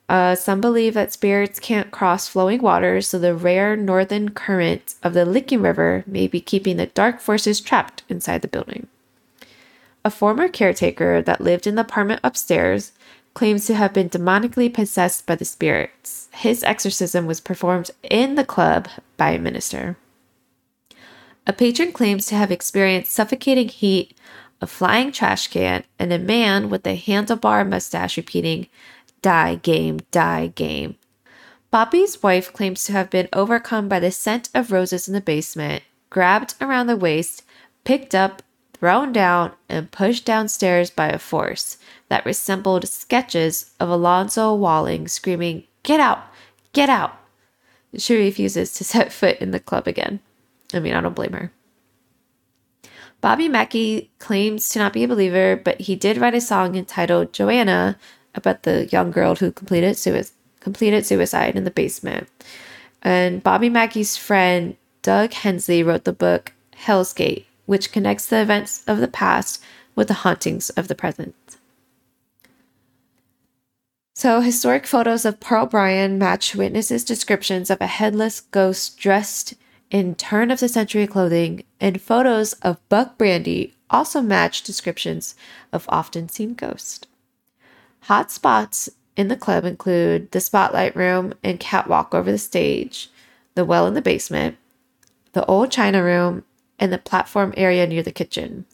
Uh, 0.08 0.36
some 0.36 0.62
believe 0.62 0.94
that 0.94 1.12
spirits 1.12 1.60
can't 1.60 1.90
cross 1.90 2.28
flowing 2.28 2.62
waters, 2.62 3.08
so 3.08 3.18
the 3.18 3.34
rare 3.34 3.76
northern 3.76 4.30
current 4.30 4.96
of 5.02 5.14
the 5.14 5.26
Licking 5.26 5.62
River 5.62 6.04
may 6.06 6.28
be 6.28 6.40
keeping 6.40 6.78
the 6.78 6.86
dark 6.86 7.20
forces 7.20 7.60
trapped 7.60 8.04
inside 8.08 8.42
the 8.42 8.48
building. 8.48 8.88
A 10.04 10.12
former 10.12 10.48
caretaker 10.48 11.24
that 11.24 11.42
lived 11.42 11.66
in 11.66 11.74
the 11.74 11.82
apartment 11.82 12.22
upstairs 12.24 12.92
claims 13.34 13.66
to 13.66 13.74
have 13.74 13.94
been 13.94 14.10
demonically 14.10 14.72
possessed 14.72 15.26
by 15.26 15.36
the 15.36 15.44
spirits. 15.44 16.30
His 16.34 16.64
exorcism 16.64 17.26
was 17.26 17.42
performed 17.42 17.90
in 18.04 18.36
the 18.36 18.46
club 18.46 18.88
by 19.18 19.32
a 19.32 19.40
minister. 19.40 19.98
A 21.48 21.54
patron 21.54 21.92
claims 21.92 22.28
to 22.28 22.36
have 22.36 22.52
experienced 22.52 23.12
suffocating 23.12 23.70
heat, 23.70 24.16
a 24.62 24.68
flying 24.68 25.12
trash 25.12 25.48
can, 25.48 25.84
and 26.00 26.14
a 26.14 26.20
man 26.20 26.70
with 26.70 26.88
a 26.88 26.98
handlebar 26.98 27.68
mustache 27.68 28.18
repeating, 28.18 28.68
Die 29.26 29.56
game, 29.56 30.02
die 30.12 30.52
game. 30.54 30.98
Bobby's 31.72 32.22
wife 32.22 32.54
claims 32.54 32.84
to 32.84 32.92
have 32.92 33.10
been 33.10 33.28
overcome 33.34 33.90
by 33.90 34.00
the 34.00 34.12
scent 34.12 34.50
of 34.54 34.72
roses 34.72 35.08
in 35.08 35.16
the 35.16 35.20
basement, 35.20 35.82
grabbed 36.12 36.54
around 36.62 36.86
the 36.86 36.96
waist, 36.96 37.42
picked 37.86 38.14
up, 38.14 38.44
thrown 38.74 39.12
down, 39.12 39.54
and 39.68 39.90
pushed 39.90 40.26
downstairs 40.26 40.92
by 40.92 41.08
a 41.08 41.18
force 41.18 41.80
that 42.08 42.24
resembled 42.24 42.88
sketches 42.88 43.72
of 43.80 43.90
Alonzo 43.90 44.54
Walling 44.54 45.08
screaming, 45.08 45.64
Get 45.82 46.00
out! 46.00 46.24
Get 46.74 46.92
out! 46.92 47.18
She 47.98 48.16
refuses 48.16 48.74
to 48.74 48.84
set 48.94 49.12
foot 49.12 49.40
in 49.40 49.50
the 49.50 49.60
club 49.60 49.88
again. 49.88 50.20
I 50.72 50.80
mean, 50.80 50.94
I 50.94 51.02
don't 51.02 51.16
blame 51.16 51.34
her. 51.34 51.52
Bobby 53.22 53.50
Mackey 53.50 54.12
claims 54.20 54.70
to 54.70 54.78
not 54.78 54.94
be 54.94 55.04
a 55.04 55.08
believer, 55.08 55.56
but 55.56 55.82
he 55.82 55.96
did 55.96 56.18
write 56.18 56.36
a 56.36 56.42
song 56.42 56.76
entitled 56.76 57.34
Joanna 57.34 57.98
about 58.36 58.64
the 58.64 58.86
young 58.88 59.12
girl 59.12 59.36
who 59.36 59.52
completed, 59.52 59.98
sui- 59.98 60.24
completed 60.60 61.06
suicide 61.06 61.56
in 61.56 61.64
the 61.64 61.72
basement. 61.72 62.28
And 63.02 63.44
Bobby 63.44 63.70
Mackey's 63.70 64.18
friend 64.18 64.78
Doug 65.02 65.34
Hensley 65.34 65.84
wrote 65.84 66.04
the 66.04 66.14
book 66.14 66.54
Hell's 66.76 67.14
Gate, 67.14 67.46
which 67.66 67.92
connects 67.92 68.26
the 68.26 68.42
events 68.42 68.84
of 68.88 69.00
the 69.00 69.08
past 69.08 69.62
with 69.96 70.08
the 70.08 70.16
hauntings 70.16 70.70
of 70.72 70.88
the 70.88 70.96
present. 70.96 71.36
So, 74.16 74.40
historic 74.40 74.88
photos 74.88 75.26
of 75.26 75.40
Pearl 75.40 75.66
Bryan 75.66 76.18
match 76.18 76.56
witnesses' 76.56 77.04
descriptions 77.04 77.70
of 77.70 77.82
a 77.82 77.88
headless 77.88 78.40
ghost 78.40 78.98
dressed 78.98 79.56
in 79.92 80.16
turn 80.16 80.52
of 80.52 80.60
the 80.60 80.70
century 80.70 81.06
clothing, 81.06 81.64
and 81.80 82.02
photos 82.02 82.54
of 82.54 82.80
Buck 82.90 83.18
Brandy 83.18 83.74
also 83.90 84.22
match 84.22 84.64
descriptions 84.64 85.36
of 85.72 85.86
often 85.90 86.30
seen 86.30 86.54
ghosts. 86.54 87.08
Hot 88.06 88.32
spots 88.32 88.88
in 89.16 89.30
the 89.30 89.36
club 89.36 89.66
include 89.66 90.32
the 90.32 90.40
spotlight 90.40 90.96
room 90.96 91.34
and 91.44 91.60
catwalk 91.60 92.14
over 92.14 92.32
the 92.32 92.38
stage, 92.38 93.10
the 93.56 93.66
well 93.66 93.88
in 93.88 93.96
the 93.96 94.02
basement, 94.02 94.58
the 95.34 95.44
old 95.48 95.72
china 95.72 96.04
room, 96.04 96.44
and 96.78 96.94
the 96.94 97.00
platform 97.00 97.52
area 97.58 97.88
near 97.88 98.04
the 98.04 98.12
kitchen. 98.12 98.66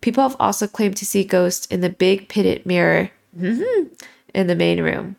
People 0.00 0.22
have 0.22 0.36
also 0.40 0.66
claimed 0.66 0.96
to 0.96 1.04
see 1.04 1.22
ghosts 1.22 1.66
in 1.66 1.82
the 1.82 1.90
big 1.90 2.30
pitted 2.30 2.64
mirror 2.64 3.10
mm-hmm, 3.38 3.92
in 4.34 4.46
the 4.46 4.56
main 4.56 4.80
room. 4.80 5.16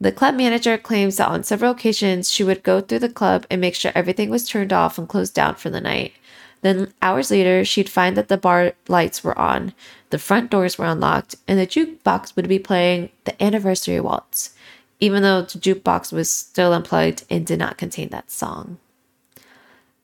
The 0.00 0.10
club 0.10 0.34
manager 0.34 0.76
claims 0.76 1.18
that 1.18 1.28
on 1.28 1.44
several 1.44 1.70
occasions 1.70 2.32
she 2.32 2.42
would 2.42 2.64
go 2.64 2.80
through 2.80 2.98
the 2.98 3.08
club 3.08 3.46
and 3.48 3.60
make 3.60 3.76
sure 3.76 3.92
everything 3.94 4.28
was 4.28 4.48
turned 4.48 4.72
off 4.72 4.98
and 4.98 5.08
closed 5.08 5.34
down 5.34 5.54
for 5.54 5.70
the 5.70 5.80
night. 5.80 6.14
Then, 6.62 6.92
hours 7.02 7.30
later, 7.30 7.64
she'd 7.64 7.88
find 7.88 8.16
that 8.16 8.28
the 8.28 8.36
bar 8.36 8.72
lights 8.88 9.22
were 9.22 9.38
on, 9.38 9.72
the 10.10 10.18
front 10.18 10.50
doors 10.50 10.78
were 10.78 10.86
unlocked, 10.86 11.36
and 11.46 11.58
the 11.58 11.66
jukebox 11.66 12.34
would 12.34 12.48
be 12.48 12.58
playing 12.58 13.10
the 13.24 13.40
anniversary 13.42 14.00
waltz, 14.00 14.54
even 14.98 15.22
though 15.22 15.42
the 15.42 15.58
jukebox 15.58 16.12
was 16.12 16.30
still 16.30 16.72
unplugged 16.72 17.24
and 17.30 17.46
did 17.46 17.58
not 17.58 17.78
contain 17.78 18.08
that 18.08 18.30
song. 18.30 18.78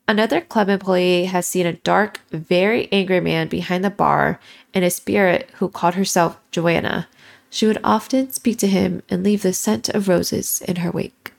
Another 0.08 0.40
club 0.40 0.68
employee 0.68 1.26
has 1.26 1.46
seen 1.46 1.64
a 1.64 1.72
dark, 1.72 2.20
very 2.30 2.88
angry 2.92 3.20
man 3.20 3.48
behind 3.48 3.84
the 3.84 3.90
bar 3.90 4.40
and 4.74 4.84
a 4.84 4.90
spirit 4.90 5.48
who 5.54 5.68
called 5.68 5.94
herself 5.94 6.38
Joanna. 6.50 7.08
She 7.48 7.66
would 7.66 7.78
often 7.84 8.30
speak 8.30 8.58
to 8.58 8.66
him 8.66 9.02
and 9.08 9.22
leave 9.22 9.42
the 9.42 9.52
scent 9.52 9.88
of 9.88 10.08
roses 10.08 10.60
in 10.62 10.76
her 10.76 10.90
wake. 10.90 11.32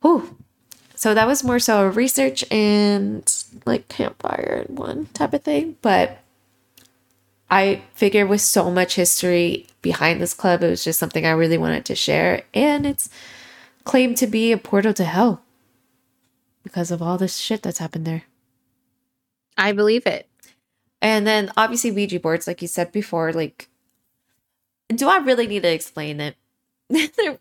Whew. 0.00 0.36
So 1.02 1.14
that 1.14 1.26
was 1.26 1.42
more 1.42 1.58
so 1.58 1.84
a 1.84 1.90
research 1.90 2.44
and 2.48 3.24
like 3.66 3.88
campfire 3.88 4.64
and 4.68 4.78
one 4.78 5.06
type 5.06 5.34
of 5.34 5.42
thing. 5.42 5.76
But 5.82 6.18
I 7.50 7.82
figured 7.92 8.28
with 8.28 8.40
so 8.40 8.70
much 8.70 8.94
history 8.94 9.66
behind 9.82 10.20
this 10.20 10.32
club, 10.32 10.62
it 10.62 10.70
was 10.70 10.84
just 10.84 11.00
something 11.00 11.26
I 11.26 11.32
really 11.32 11.58
wanted 11.58 11.84
to 11.86 11.96
share. 11.96 12.44
And 12.54 12.86
it's 12.86 13.10
claimed 13.82 14.16
to 14.18 14.28
be 14.28 14.52
a 14.52 14.56
portal 14.56 14.94
to 14.94 15.02
hell 15.02 15.42
because 16.62 16.92
of 16.92 17.02
all 17.02 17.18
this 17.18 17.36
shit 17.36 17.64
that's 17.64 17.78
happened 17.78 18.06
there. 18.06 18.22
I 19.58 19.72
believe 19.72 20.06
it. 20.06 20.28
And 21.00 21.26
then 21.26 21.50
obviously 21.56 21.90
Ouija 21.90 22.20
boards, 22.20 22.46
like 22.46 22.62
you 22.62 22.68
said 22.68 22.92
before, 22.92 23.32
like 23.32 23.68
do 24.94 25.08
I 25.08 25.16
really 25.16 25.48
need 25.48 25.64
to 25.64 25.72
explain 25.72 26.20
it? 26.20 26.36
they're, 26.88 27.38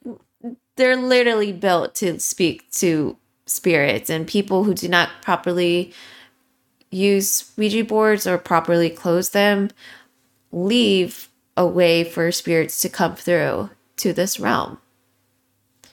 they're 0.77 0.95
literally 0.95 1.53
built 1.53 1.93
to 1.95 2.19
speak 2.19 2.71
to 2.71 3.17
spirits 3.51 4.09
and 4.09 4.27
people 4.27 4.63
who 4.63 4.73
do 4.73 4.87
not 4.87 5.09
properly 5.21 5.93
use 6.89 7.51
Ouija 7.57 7.83
boards 7.83 8.27
or 8.27 8.37
properly 8.37 8.89
close 8.89 9.29
them 9.29 9.69
leave 10.51 11.29
a 11.57 11.65
way 11.65 12.03
for 12.03 12.31
spirits 12.31 12.81
to 12.81 12.89
come 12.89 13.15
through 13.15 13.69
to 13.97 14.13
this 14.13 14.39
realm. 14.39 14.77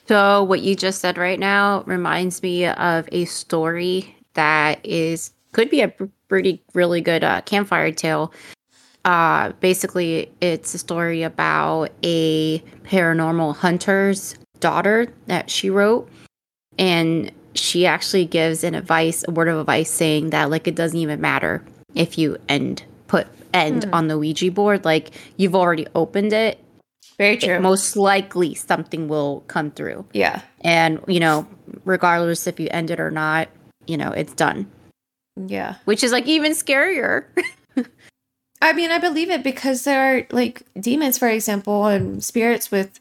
So, 0.07 0.43
what 0.43 0.61
you 0.61 0.75
just 0.75 1.01
said 1.01 1.17
right 1.17 1.39
now 1.39 1.83
reminds 1.85 2.41
me 2.41 2.65
of 2.65 3.07
a 3.11 3.25
story 3.25 4.15
that 4.33 4.83
is 4.83 5.31
could 5.51 5.69
be 5.69 5.81
a 5.81 5.93
pretty 6.27 6.63
really 6.73 7.01
good 7.01 7.23
uh, 7.23 7.41
campfire 7.41 7.91
tale. 7.91 8.33
uh, 9.05 9.51
basically, 9.59 10.31
it's 10.41 10.73
a 10.73 10.77
story 10.77 11.23
about 11.23 11.91
a 12.03 12.59
paranormal 12.83 13.55
hunter's 13.55 14.35
daughter 14.59 15.13
that 15.27 15.49
she 15.49 15.69
wrote. 15.69 16.09
And 16.77 17.31
she 17.55 17.85
actually 17.85 18.25
gives 18.25 18.63
an 18.63 18.75
advice, 18.75 19.23
a 19.27 19.31
word 19.31 19.47
of 19.47 19.59
advice 19.59 19.89
saying 19.89 20.29
that, 20.31 20.49
like, 20.49 20.67
it 20.67 20.75
doesn't 20.75 20.97
even 20.97 21.19
matter 21.21 21.63
if 21.95 22.17
you 22.17 22.37
end, 22.47 22.83
put 23.07 23.27
end 23.53 23.85
Hmm. 23.85 23.93
on 23.93 24.07
the 24.07 24.17
Ouija 24.17 24.51
board. 24.51 24.85
Like, 24.85 25.11
you've 25.37 25.55
already 25.55 25.87
opened 25.95 26.33
it. 26.33 26.59
Very 27.17 27.35
true. 27.37 27.59
Most 27.59 27.97
likely 27.97 28.53
something 28.55 29.07
will 29.07 29.43
come 29.47 29.71
through. 29.71 30.05
yeah. 30.13 30.41
And, 30.61 30.99
you 31.07 31.19
know, 31.19 31.47
regardless 31.85 32.47
if 32.47 32.59
you 32.59 32.67
end 32.71 32.91
it 32.91 32.99
or 32.99 33.11
not, 33.11 33.49
you 33.87 33.97
know, 33.97 34.11
it's 34.11 34.33
done. 34.33 34.67
Yeah. 35.35 35.75
Which 35.85 36.03
is 36.03 36.11
like 36.11 36.27
even 36.27 36.51
scarier. 36.53 37.25
I 38.61 38.73
mean, 38.73 38.91
I 38.91 38.99
believe 38.99 39.29
it 39.29 39.41
because 39.43 39.83
there 39.85 40.01
are 40.17 40.27
like 40.31 40.61
demons, 40.79 41.17
for 41.17 41.27
example, 41.29 41.87
and 41.87 42.21
spirits 42.23 42.71
with 42.71 42.99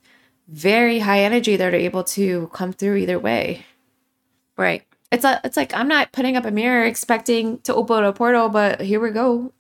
very 0.49 1.01
high 1.01 1.21
energy 1.21 1.57
that 1.57 1.75
are 1.75 1.77
able 1.77 2.05
to 2.05 2.49
come 2.53 2.73
through 2.73 2.97
either 2.97 3.19
way. 3.19 3.67
Right. 4.59 4.83
It's 5.11 5.25
a, 5.25 5.40
it's 5.44 5.57
like 5.57 5.73
I'm 5.75 5.88
not 5.88 6.12
putting 6.12 6.37
up 6.37 6.44
a 6.44 6.51
mirror 6.51 6.85
expecting 6.85 7.61
to 7.61 7.75
open 7.75 8.05
a 8.05 8.12
portal, 8.12 8.49
but 8.49 8.81
here 8.81 9.01
we 9.01 9.11
go. 9.11 9.53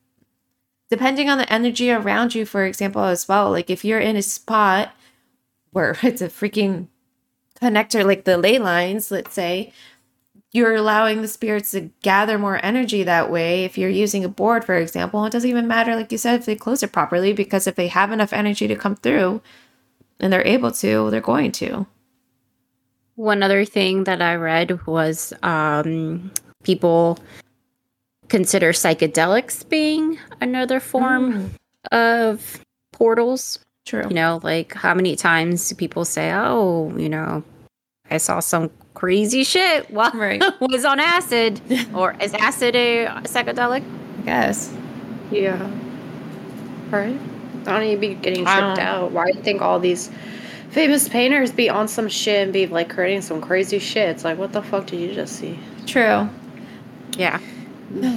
Depending 0.90 1.28
on 1.30 1.38
the 1.38 1.50
energy 1.52 1.90
around 1.90 2.34
you, 2.34 2.44
for 2.44 2.64
example, 2.64 3.04
as 3.04 3.28
well. 3.28 3.50
Like 3.50 3.70
if 3.70 3.84
you're 3.84 4.00
in 4.00 4.16
a 4.16 4.22
spot 4.22 4.92
where 5.70 5.96
it's 6.02 6.20
a 6.20 6.28
freaking 6.28 6.88
connector, 7.60 8.04
like 8.04 8.24
the 8.24 8.36
ley 8.36 8.58
lines, 8.58 9.10
let's 9.10 9.34
say, 9.34 9.72
you're 10.52 10.74
allowing 10.74 11.20
the 11.20 11.28
spirits 11.28 11.72
to 11.72 11.90
gather 12.02 12.38
more 12.38 12.64
energy 12.64 13.02
that 13.02 13.30
way. 13.30 13.64
If 13.64 13.76
you're 13.76 13.90
using 13.90 14.24
a 14.24 14.28
board, 14.30 14.64
for 14.64 14.76
example, 14.76 15.24
it 15.26 15.32
doesn't 15.32 15.48
even 15.48 15.68
matter, 15.68 15.94
like 15.94 16.10
you 16.10 16.18
said, 16.18 16.40
if 16.40 16.46
they 16.46 16.56
close 16.56 16.82
it 16.82 16.92
properly, 16.92 17.32
because 17.34 17.66
if 17.66 17.74
they 17.74 17.88
have 17.88 18.12
enough 18.12 18.32
energy 18.32 18.66
to 18.66 18.76
come 18.76 18.96
through 18.96 19.42
and 20.20 20.32
they're 20.32 20.46
able 20.46 20.72
to, 20.72 21.10
they're 21.10 21.20
going 21.20 21.52
to. 21.52 21.86
One 23.18 23.42
other 23.42 23.64
thing 23.64 24.04
that 24.04 24.22
I 24.22 24.36
read 24.36 24.86
was 24.86 25.32
um, 25.42 26.30
people 26.62 27.18
consider 28.28 28.70
psychedelics 28.70 29.68
being 29.68 30.20
another 30.40 30.78
form 30.78 31.52
of 31.90 32.60
portals. 32.92 33.58
True. 33.84 34.04
You 34.08 34.14
know, 34.14 34.38
like 34.44 34.72
how 34.72 34.94
many 34.94 35.16
times 35.16 35.68
do 35.68 35.74
people 35.74 36.04
say, 36.04 36.30
"Oh, 36.32 36.94
you 36.96 37.08
know, 37.08 37.42
I 38.08 38.18
saw 38.18 38.38
some 38.38 38.70
crazy 38.94 39.42
shit 39.42 39.90
while 39.90 40.12
Right. 40.14 40.40
I 40.40 40.52
was 40.60 40.84
on 40.84 41.00
acid," 41.00 41.60
or 41.96 42.14
is 42.20 42.32
acid 42.34 42.76
a 42.76 43.06
psychedelic? 43.24 43.82
I 44.20 44.22
guess. 44.26 44.72
Yeah. 45.32 45.58
Right? 46.90 47.18
I 47.66 47.72
don't 47.72 47.82
even 47.82 47.98
be 47.98 48.14
getting 48.14 48.44
tripped 48.44 48.78
out. 48.78 49.10
Why 49.10 49.26
do 49.32 49.36
you 49.36 49.42
think 49.42 49.60
all 49.60 49.80
these 49.80 50.08
famous 50.70 51.08
painters 51.08 51.50
be 51.52 51.68
on 51.68 51.88
some 51.88 52.08
shit 52.08 52.42
and 52.44 52.52
be 52.52 52.66
like 52.66 52.88
creating 52.90 53.22
some 53.22 53.40
crazy 53.40 53.78
shit? 53.78 54.08
It's 54.10 54.24
like, 54.24 54.38
what 54.38 54.52
the 54.52 54.62
fuck 54.62 54.86
did 54.86 55.00
you 55.00 55.14
just 55.14 55.36
see? 55.36 55.58
True. 55.86 56.28
Yeah. 57.16 57.40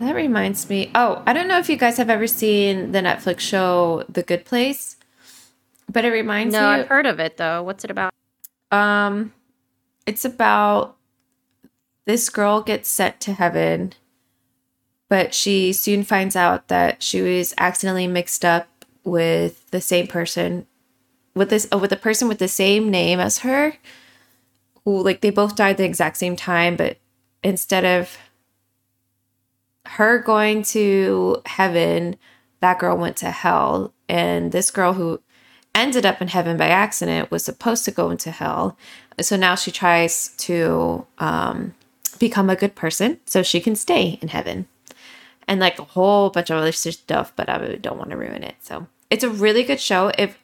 That 0.00 0.14
reminds 0.14 0.70
me. 0.70 0.90
Oh, 0.94 1.22
I 1.26 1.32
don't 1.32 1.48
know 1.48 1.58
if 1.58 1.68
you 1.68 1.76
guys 1.76 1.96
have 1.98 2.08
ever 2.08 2.26
seen 2.26 2.92
the 2.92 3.00
Netflix 3.00 3.40
show 3.40 4.04
The 4.08 4.22
Good 4.22 4.44
Place, 4.44 4.96
but 5.92 6.04
it 6.04 6.10
reminds 6.10 6.52
No, 6.52 6.60
me. 6.60 6.66
I've 6.80 6.86
heard 6.86 7.04
of 7.04 7.18
it 7.20 7.36
though. 7.36 7.62
What's 7.64 7.84
it 7.84 7.90
about? 7.90 8.14
Um, 8.70 9.32
it's 10.06 10.24
about 10.24 10.96
this 12.04 12.30
girl 12.30 12.62
gets 12.62 12.88
sent 12.88 13.20
to 13.22 13.32
heaven, 13.32 13.92
but 15.08 15.34
she 15.34 15.72
soon 15.72 16.04
finds 16.04 16.36
out 16.36 16.68
that 16.68 17.02
she 17.02 17.20
was 17.20 17.52
accidentally 17.58 18.06
mixed 18.06 18.44
up 18.44 18.68
with 19.04 19.68
the 19.70 19.80
same 19.80 20.06
person, 20.06 20.66
with 21.38 21.50
this 21.50 21.66
uh, 21.72 21.78
with 21.78 21.92
a 21.92 21.96
person 21.96 22.28
with 22.28 22.38
the 22.38 22.48
same 22.48 22.90
name 22.90 23.20
as 23.20 23.38
her, 23.38 23.74
who 24.84 25.02
like 25.02 25.20
they 25.20 25.30
both 25.30 25.56
died 25.56 25.76
the 25.76 25.84
exact 25.84 26.16
same 26.16 26.36
time, 26.36 26.76
but 26.76 26.98
instead 27.42 27.84
of 27.84 28.18
her 29.86 30.18
going 30.18 30.62
to 30.62 31.40
heaven, 31.46 32.16
that 32.60 32.78
girl 32.78 32.96
went 32.96 33.16
to 33.18 33.30
hell, 33.30 33.94
and 34.08 34.52
this 34.52 34.70
girl 34.70 34.92
who 34.92 35.20
ended 35.74 36.04
up 36.04 36.20
in 36.20 36.28
heaven 36.28 36.56
by 36.56 36.68
accident 36.68 37.30
was 37.30 37.44
supposed 37.44 37.84
to 37.84 37.90
go 37.90 38.10
into 38.10 38.30
hell. 38.30 38.76
So 39.20 39.36
now 39.36 39.54
she 39.54 39.70
tries 39.70 40.28
to 40.38 41.06
um, 41.18 41.74
become 42.18 42.50
a 42.50 42.56
good 42.56 42.74
person 42.74 43.20
so 43.26 43.42
she 43.42 43.60
can 43.60 43.76
stay 43.76 44.18
in 44.20 44.28
heaven. 44.28 44.66
And 45.46 45.60
like 45.60 45.78
a 45.78 45.84
whole 45.84 46.30
bunch 46.30 46.50
of 46.50 46.58
other 46.58 46.72
stuff, 46.72 47.32
but 47.34 47.48
I 47.48 47.76
don't 47.76 47.96
want 47.96 48.10
to 48.10 48.16
ruin 48.16 48.42
it. 48.42 48.56
So 48.60 48.86
it's 49.08 49.24
a 49.24 49.30
really 49.30 49.62
good 49.62 49.80
show. 49.80 50.12
If 50.18 50.36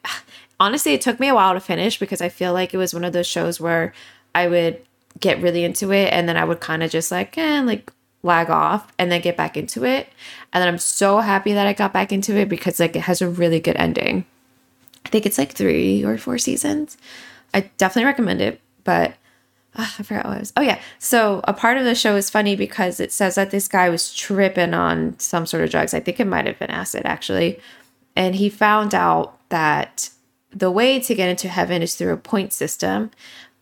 honestly, 0.59 0.93
it 0.93 1.01
took 1.01 1.19
me 1.19 1.27
a 1.27 1.35
while 1.35 1.53
to 1.53 1.59
finish 1.59 1.99
because 1.99 2.21
I 2.21 2.29
feel 2.29 2.53
like 2.53 2.73
it 2.73 2.77
was 2.77 2.93
one 2.93 3.03
of 3.03 3.13
those 3.13 3.27
shows 3.27 3.59
where 3.59 3.93
I 4.33 4.47
would 4.47 4.81
get 5.19 5.41
really 5.41 5.63
into 5.63 5.91
it 5.91 6.11
and 6.11 6.27
then 6.27 6.37
I 6.37 6.43
would 6.43 6.59
kind 6.59 6.83
of 6.83 6.91
just 6.91 7.11
like, 7.11 7.37
eh, 7.37 7.61
like 7.61 7.91
lag 8.23 8.49
off 8.49 8.91
and 8.97 9.11
then 9.11 9.21
get 9.21 9.37
back 9.37 9.55
into 9.55 9.85
it. 9.85 10.09
And 10.51 10.61
then 10.61 10.67
I'm 10.67 10.79
so 10.79 11.19
happy 11.19 11.53
that 11.53 11.67
I 11.67 11.73
got 11.73 11.93
back 11.93 12.11
into 12.11 12.35
it 12.35 12.49
because 12.49 12.79
like 12.79 12.95
it 12.95 13.01
has 13.01 13.21
a 13.21 13.29
really 13.29 13.59
good 13.59 13.75
ending. 13.77 14.25
I 15.05 15.09
think 15.09 15.25
it's 15.25 15.37
like 15.37 15.53
three 15.53 16.03
or 16.03 16.17
four 16.17 16.37
seasons. 16.37 16.97
I 17.53 17.69
definitely 17.77 18.05
recommend 18.05 18.41
it, 18.41 18.59
but 18.83 19.13
ah, 19.75 19.95
I 19.99 20.03
forgot 20.03 20.25
what 20.25 20.37
it 20.37 20.39
was. 20.39 20.53
Oh 20.57 20.61
yeah, 20.61 20.79
so 20.97 21.41
a 21.43 21.53
part 21.53 21.77
of 21.77 21.85
the 21.85 21.95
show 21.95 22.15
is 22.15 22.29
funny 22.29 22.55
because 22.55 22.99
it 22.99 23.11
says 23.11 23.35
that 23.35 23.51
this 23.51 23.67
guy 23.67 23.89
was 23.89 24.13
tripping 24.13 24.73
on 24.73 25.17
some 25.19 25.45
sort 25.45 25.63
of 25.63 25.69
drugs. 25.69 25.93
I 25.93 25.99
think 25.99 26.19
it 26.19 26.27
might 26.27 26.47
have 26.47 26.59
been 26.59 26.71
acid 26.71 27.03
actually, 27.05 27.59
and 28.15 28.35
he 28.35 28.49
found 28.49 28.95
out 28.95 29.37
that 29.49 30.09
the 30.55 30.71
way 30.71 30.99
to 30.99 31.13
get 31.13 31.29
into 31.29 31.49
heaven 31.49 31.81
is 31.81 31.95
through 31.95 32.13
a 32.13 32.17
point 32.17 32.53
system. 32.53 33.11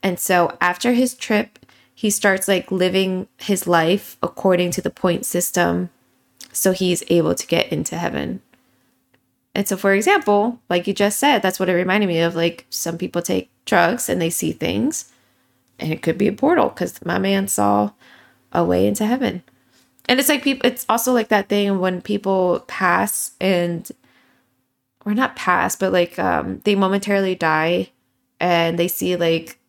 And 0.04 0.20
so 0.20 0.56
after 0.62 0.94
his 0.94 1.16
trip, 1.16 1.60
he 1.96 2.10
starts 2.10 2.48
like 2.48 2.72
living 2.72 3.28
his 3.38 3.68
life 3.68 4.18
according 4.22 4.72
to 4.72 4.82
the 4.82 4.90
point 4.90 5.26
system 5.26 5.90
so 6.52 6.72
he's 6.72 7.04
able 7.10 7.34
to 7.34 7.48
get 7.48 7.72
into 7.72 7.98
heaven. 7.98 8.42
And 9.56 9.68
so, 9.68 9.78
for 9.78 9.94
example, 9.94 10.60
like 10.70 10.88
you 10.88 10.94
just 10.94 11.20
said, 11.20 11.42
that's 11.42 11.60
what 11.60 11.70
it 11.70 11.74
reminded 11.74 12.08
me 12.08 12.20
of. 12.22 12.36
Like 12.36 12.66
some 12.70 12.98
people 12.98 13.22
take 13.22 13.50
drugs 13.66 14.10
and 14.10 14.22
they 14.22 14.30
see 14.30 14.52
things, 14.52 15.12
and 15.80 15.92
it 15.92 16.02
could 16.02 16.18
be 16.18 16.28
a 16.28 16.34
portal 16.34 16.70
because 16.70 17.04
my 17.06 17.20
man 17.20 17.48
saw 17.48 17.92
a 18.52 18.64
way 18.64 18.88
into 18.88 19.06
heaven. 19.06 19.44
And 20.08 20.20
it's 20.20 20.30
like 20.30 20.44
people. 20.44 20.70
It's 20.70 20.86
also 20.90 21.14
like 21.14 21.30
that 21.30 21.50
thing 21.50 21.80
when 21.80 22.02
people 22.02 22.62
pass 22.68 23.32
and, 23.40 23.90
or 25.06 25.14
not 25.14 25.36
pass, 25.36 25.76
but 25.76 25.92
like 25.94 26.18
um 26.20 26.62
they 26.64 26.76
momentarily 26.76 27.36
die, 27.36 27.92
and 28.40 28.78
they 28.80 28.88
see 28.88 29.16
like 29.16 29.60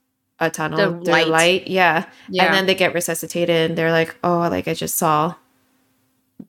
a 0.40 0.50
tunnel, 0.50 0.78
The 0.98 1.04
their 1.04 1.14
light. 1.14 1.28
light, 1.28 1.68
yeah. 1.68 2.06
Yeah. 2.28 2.44
and 2.46 2.54
then 2.54 2.66
they 2.66 2.74
get 2.74 2.92
resuscitated, 2.94 3.70
and 3.70 3.78
they're 3.78 3.92
like, 3.92 4.16
oh, 4.24 4.38
like 4.50 4.66
I 4.68 4.74
just 4.74 4.96
saw 4.96 5.34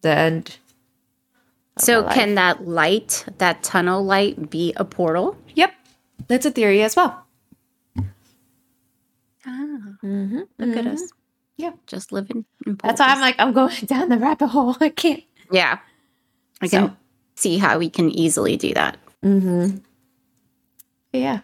the 0.02 0.10
end. 0.10 0.58
So 1.80 2.02
my 2.02 2.08
life." 2.08 2.16
can 2.16 2.36
that 2.36 2.68
light, 2.68 3.26
that 3.38 3.62
tunnel 3.64 4.04
light, 4.04 4.50
be 4.50 4.74
a 4.78 4.86
portal? 4.86 5.38
Yep. 5.56 5.74
That's 6.28 6.46
a 6.46 6.52
theory 6.52 6.82
as 6.82 6.96
well. 6.96 7.24
Ah, 9.46 9.78
Mm-hmm. 10.04 10.42
look 10.58 10.78
at 10.78 10.88
us. 10.88 11.04
Yeah. 11.58 11.72
Just 11.88 12.12
living. 12.12 12.46
In 12.66 12.76
That's 12.84 13.00
why 13.00 13.08
I'm 13.08 13.22
like, 13.22 13.36
I'm 13.40 13.54
going 13.54 13.74
down 13.86 14.10
the 14.10 14.18
rabbit 14.18 14.48
hole. 14.48 14.76
I 14.82 14.90
can't. 14.90 15.24
yeah. 15.52 15.80
I 16.62 16.68
can 16.68 16.90
So- 16.90 16.96
see 17.36 17.58
how 17.58 17.78
we 17.78 17.90
can 17.90 18.10
easily 18.12 18.58
do 18.58 18.74
that. 18.74 18.98
Mm-hmm. 19.24 19.78
Yeah. 21.14 21.40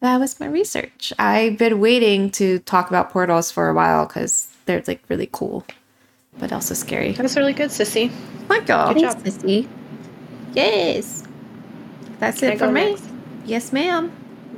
That 0.00 0.18
was 0.18 0.40
my 0.40 0.46
research. 0.46 1.12
I've 1.18 1.58
been 1.58 1.78
waiting 1.78 2.30
to 2.32 2.58
talk 2.60 2.88
about 2.88 3.10
portals 3.10 3.52
for 3.52 3.68
a 3.68 3.74
while 3.74 4.06
because 4.06 4.48
they're 4.66 4.82
like 4.86 5.02
really 5.08 5.28
cool, 5.30 5.64
but 6.38 6.52
also 6.52 6.74
scary. 6.74 7.12
That's 7.12 7.36
really 7.36 7.52
good, 7.52 7.70
sissy. 7.70 8.10
My 8.48 8.60
God. 8.60 8.94
Good 8.94 9.02
job. 9.02 9.22
Sissy. 9.22 9.68
Yes. 10.54 11.22
That's 12.18 12.40
Can 12.40 12.52
it 12.52 12.58
for 12.58 12.70
me. 12.70 12.90
next? 12.90 13.08
Yes, 13.44 13.72
ma'am. 13.72 14.12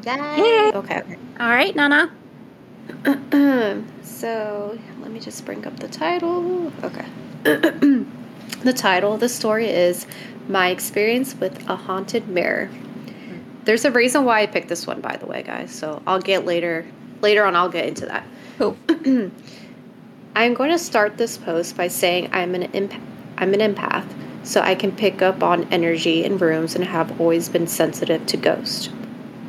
Yay. 0.05 0.73
Okay, 0.75 1.01
okay. 1.01 1.17
All 1.41 1.49
right, 1.49 1.75
Nana. 1.77 2.11
so 4.03 4.79
let 5.01 5.11
me 5.11 5.21
just 5.21 5.45
bring 5.45 5.67
up 5.67 5.79
the 5.79 5.89
title. 5.89 6.73
Okay. 6.83 7.07
the 8.63 8.73
title 8.75 9.15
of 9.15 9.21
the 9.21 9.29
story 9.29 9.69
is 9.69 10.07
My 10.49 10.69
Experience 10.69 11.35
with 11.35 11.69
a 11.69 11.77
Haunted 11.77 12.29
Mirror. 12.29 12.69
There's 13.65 13.87
a 13.87 13.91
reason 13.91 14.27
why 14.27 14.43
I 14.43 14.47
picked 14.47 14.69
this 14.69 14.87
one, 14.87 15.01
by 15.01 15.17
the 15.17 15.25
way, 15.25 15.43
guys. 15.43 15.71
So 15.71 16.03
I'll 16.07 16.21
get 16.21 16.45
later. 16.45 16.85
Later 17.23 17.45
on, 17.45 17.57
I'll 17.57 17.71
get 17.71 17.87
into 17.87 18.05
that. 18.07 18.27
Cool. 18.59 18.77
I'm 20.37 20.53
going 20.53 20.71
to 20.71 20.79
start 20.79 21.17
this 21.17 21.39
post 21.39 21.77
by 21.77 21.89
saying 21.89 22.29
I'm 22.33 22.55
an 22.55 22.65
emp- 22.75 23.01
I'm 23.39 23.55
an 23.55 23.61
empath, 23.61 24.07
so 24.43 24.61
I 24.61 24.75
can 24.75 24.93
pick 24.93 25.23
up 25.23 25.43
on 25.43 25.65
energy 25.73 26.25
in 26.25 26.37
rooms 26.37 26.75
and 26.75 26.85
have 26.85 27.19
always 27.19 27.49
been 27.49 27.67
sensitive 27.67 28.27
to 28.27 28.37
ghosts. 28.37 28.91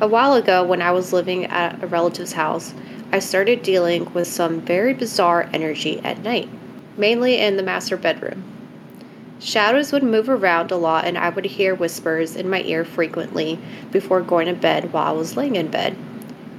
A 0.00 0.08
while 0.08 0.34
ago, 0.34 0.64
when 0.64 0.80
I 0.80 0.92
was 0.92 1.12
living 1.12 1.44
at 1.46 1.82
a 1.82 1.86
relative's 1.86 2.32
house, 2.32 2.72
I 3.12 3.18
started 3.18 3.62
dealing 3.62 4.12
with 4.14 4.28
some 4.28 4.60
very 4.60 4.94
bizarre 4.94 5.48
energy 5.52 6.00
at 6.00 6.22
night, 6.22 6.48
mainly 6.96 7.38
in 7.38 7.56
the 7.56 7.62
master 7.62 7.96
bedroom. 7.96 8.55
Shadows 9.38 9.92
would 9.92 10.02
move 10.02 10.28
around 10.28 10.70
a 10.70 10.76
lot, 10.76 11.04
and 11.04 11.18
I 11.18 11.28
would 11.28 11.44
hear 11.44 11.74
whispers 11.74 12.36
in 12.36 12.48
my 12.48 12.62
ear 12.62 12.84
frequently 12.84 13.58
before 13.90 14.22
going 14.22 14.46
to 14.46 14.54
bed 14.54 14.92
while 14.92 15.08
I 15.08 15.16
was 15.16 15.36
laying 15.36 15.56
in 15.56 15.68
bed. 15.68 15.96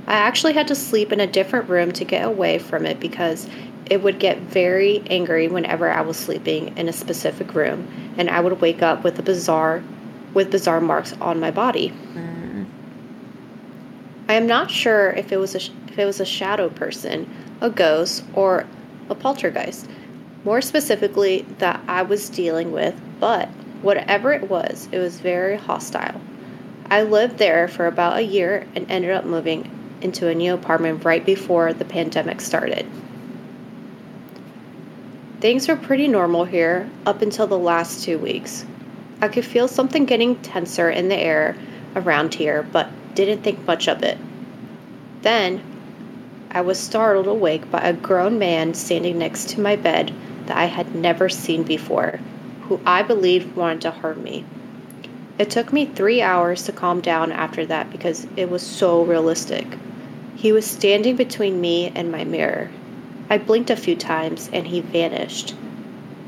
I 0.06 0.14
actually 0.14 0.54
had 0.54 0.68
to 0.68 0.76
sleep 0.76 1.12
in 1.12 1.20
a 1.20 1.28
different 1.28 1.70
room 1.70 1.92
to 1.94 2.06
get 2.06 2.26
away 2.26 2.60
from 2.60 2.86
it 2.86 3.00
because 3.00 3.50
it 3.90 4.04
would 4.04 4.20
get 4.20 4.40
very 4.40 5.02
angry 5.10 5.48
whenever 5.48 5.90
I 5.90 6.02
was 6.02 6.18
sleeping 6.18 6.78
in 6.78 6.88
a 6.88 6.94
specific 6.94 7.54
room, 7.56 7.88
and 8.18 8.30
I 8.30 8.40
would 8.40 8.62
wake 8.62 8.82
up 8.82 9.04
with 9.04 9.18
a 9.20 9.24
bizarre, 9.24 9.84
with 10.34 10.52
bizarre 10.52 10.82
marks 10.82 11.14
on 11.20 11.40
my 11.40 11.52
body. 11.52 11.94
I 14.30 14.34
am 14.34 14.46
not 14.46 14.70
sure 14.70 15.12
if 15.12 15.32
it 15.32 15.38
was 15.38 15.56
a 15.56 15.60
if 15.88 15.98
it 15.98 16.06
was 16.06 16.20
a 16.20 16.26
shadow 16.26 16.70
person, 16.70 17.30
a 17.62 17.70
ghost, 17.70 18.24
or 18.34 18.66
a 19.10 19.16
poltergeist. 19.16 19.90
More 20.48 20.62
specifically, 20.62 21.46
that 21.58 21.82
I 21.90 22.04
was 22.04 22.30
dealing 22.30 22.72
with, 22.72 22.96
but 23.20 23.50
whatever 23.82 24.32
it 24.32 24.50
was, 24.50 24.88
it 24.94 24.98
was 24.98 25.20
very 25.20 25.58
hostile. 25.58 26.22
I 26.90 27.02
lived 27.02 27.38
there 27.38 27.68
for 27.68 27.86
about 27.86 28.16
a 28.16 28.22
year 28.22 28.66
and 28.74 28.90
ended 28.90 29.12
up 29.12 29.26
moving 29.26 29.70
into 30.00 30.30
a 30.30 30.34
new 30.34 30.54
apartment 30.54 31.04
right 31.04 31.26
before 31.26 31.74
the 31.74 31.84
pandemic 31.84 32.40
started. 32.40 32.86
Things 35.42 35.68
were 35.68 35.76
pretty 35.76 36.08
normal 36.08 36.46
here 36.46 36.90
up 37.06 37.22
until 37.22 37.48
the 37.48 37.60
last 37.60 38.06
two 38.06 38.18
weeks. 38.18 38.66
I 39.20 39.28
could 39.28 39.44
feel 39.44 39.68
something 39.68 40.06
getting 40.06 40.38
tenser 40.38 40.90
in 40.90 41.10
the 41.10 41.18
air 41.18 41.58
around 41.94 42.34
here, 42.36 42.64
but 42.64 42.88
didn't 43.16 43.44
think 43.44 43.68
much 43.68 43.90
of 43.90 44.02
it. 44.02 44.18
Then, 45.24 45.62
I 46.52 46.62
was 46.62 46.80
startled 46.80 47.28
awake 47.28 47.70
by 47.70 47.82
a 47.82 47.92
grown 47.92 48.40
man 48.40 48.74
standing 48.74 49.20
next 49.20 49.50
to 49.50 49.60
my 49.60 49.76
bed 49.76 50.14
that 50.48 50.58
I 50.58 50.66
had 50.66 50.96
never 50.96 51.30
seen 51.30 51.64
before, 51.64 52.20
who 52.64 52.80
I 52.86 53.04
believed 53.04 53.56
wanted 53.56 53.82
to 53.82 53.92
harm 53.92 54.24
me. 54.24 54.44
It 55.40 55.50
took 55.50 55.72
me 55.72 55.86
three 55.86 56.22
hours 56.22 56.64
to 56.64 56.72
calm 56.72 57.00
down 57.00 57.32
after 57.32 57.66
that 57.68 57.92
because 57.92 58.26
it 58.36 58.50
was 58.50 58.64
so 58.64 59.04
realistic. 59.04 59.68
He 60.36 60.52
was 60.52 60.66
standing 60.66 61.16
between 61.16 61.62
me 61.62 61.92
and 61.96 62.12
my 62.12 62.24
mirror. 62.24 62.70
I 63.30 63.38
blinked 63.38 63.70
a 63.70 63.76
few 63.76 63.96
times 63.96 64.50
and 64.52 64.68
he 64.68 64.82
vanished. 64.82 65.56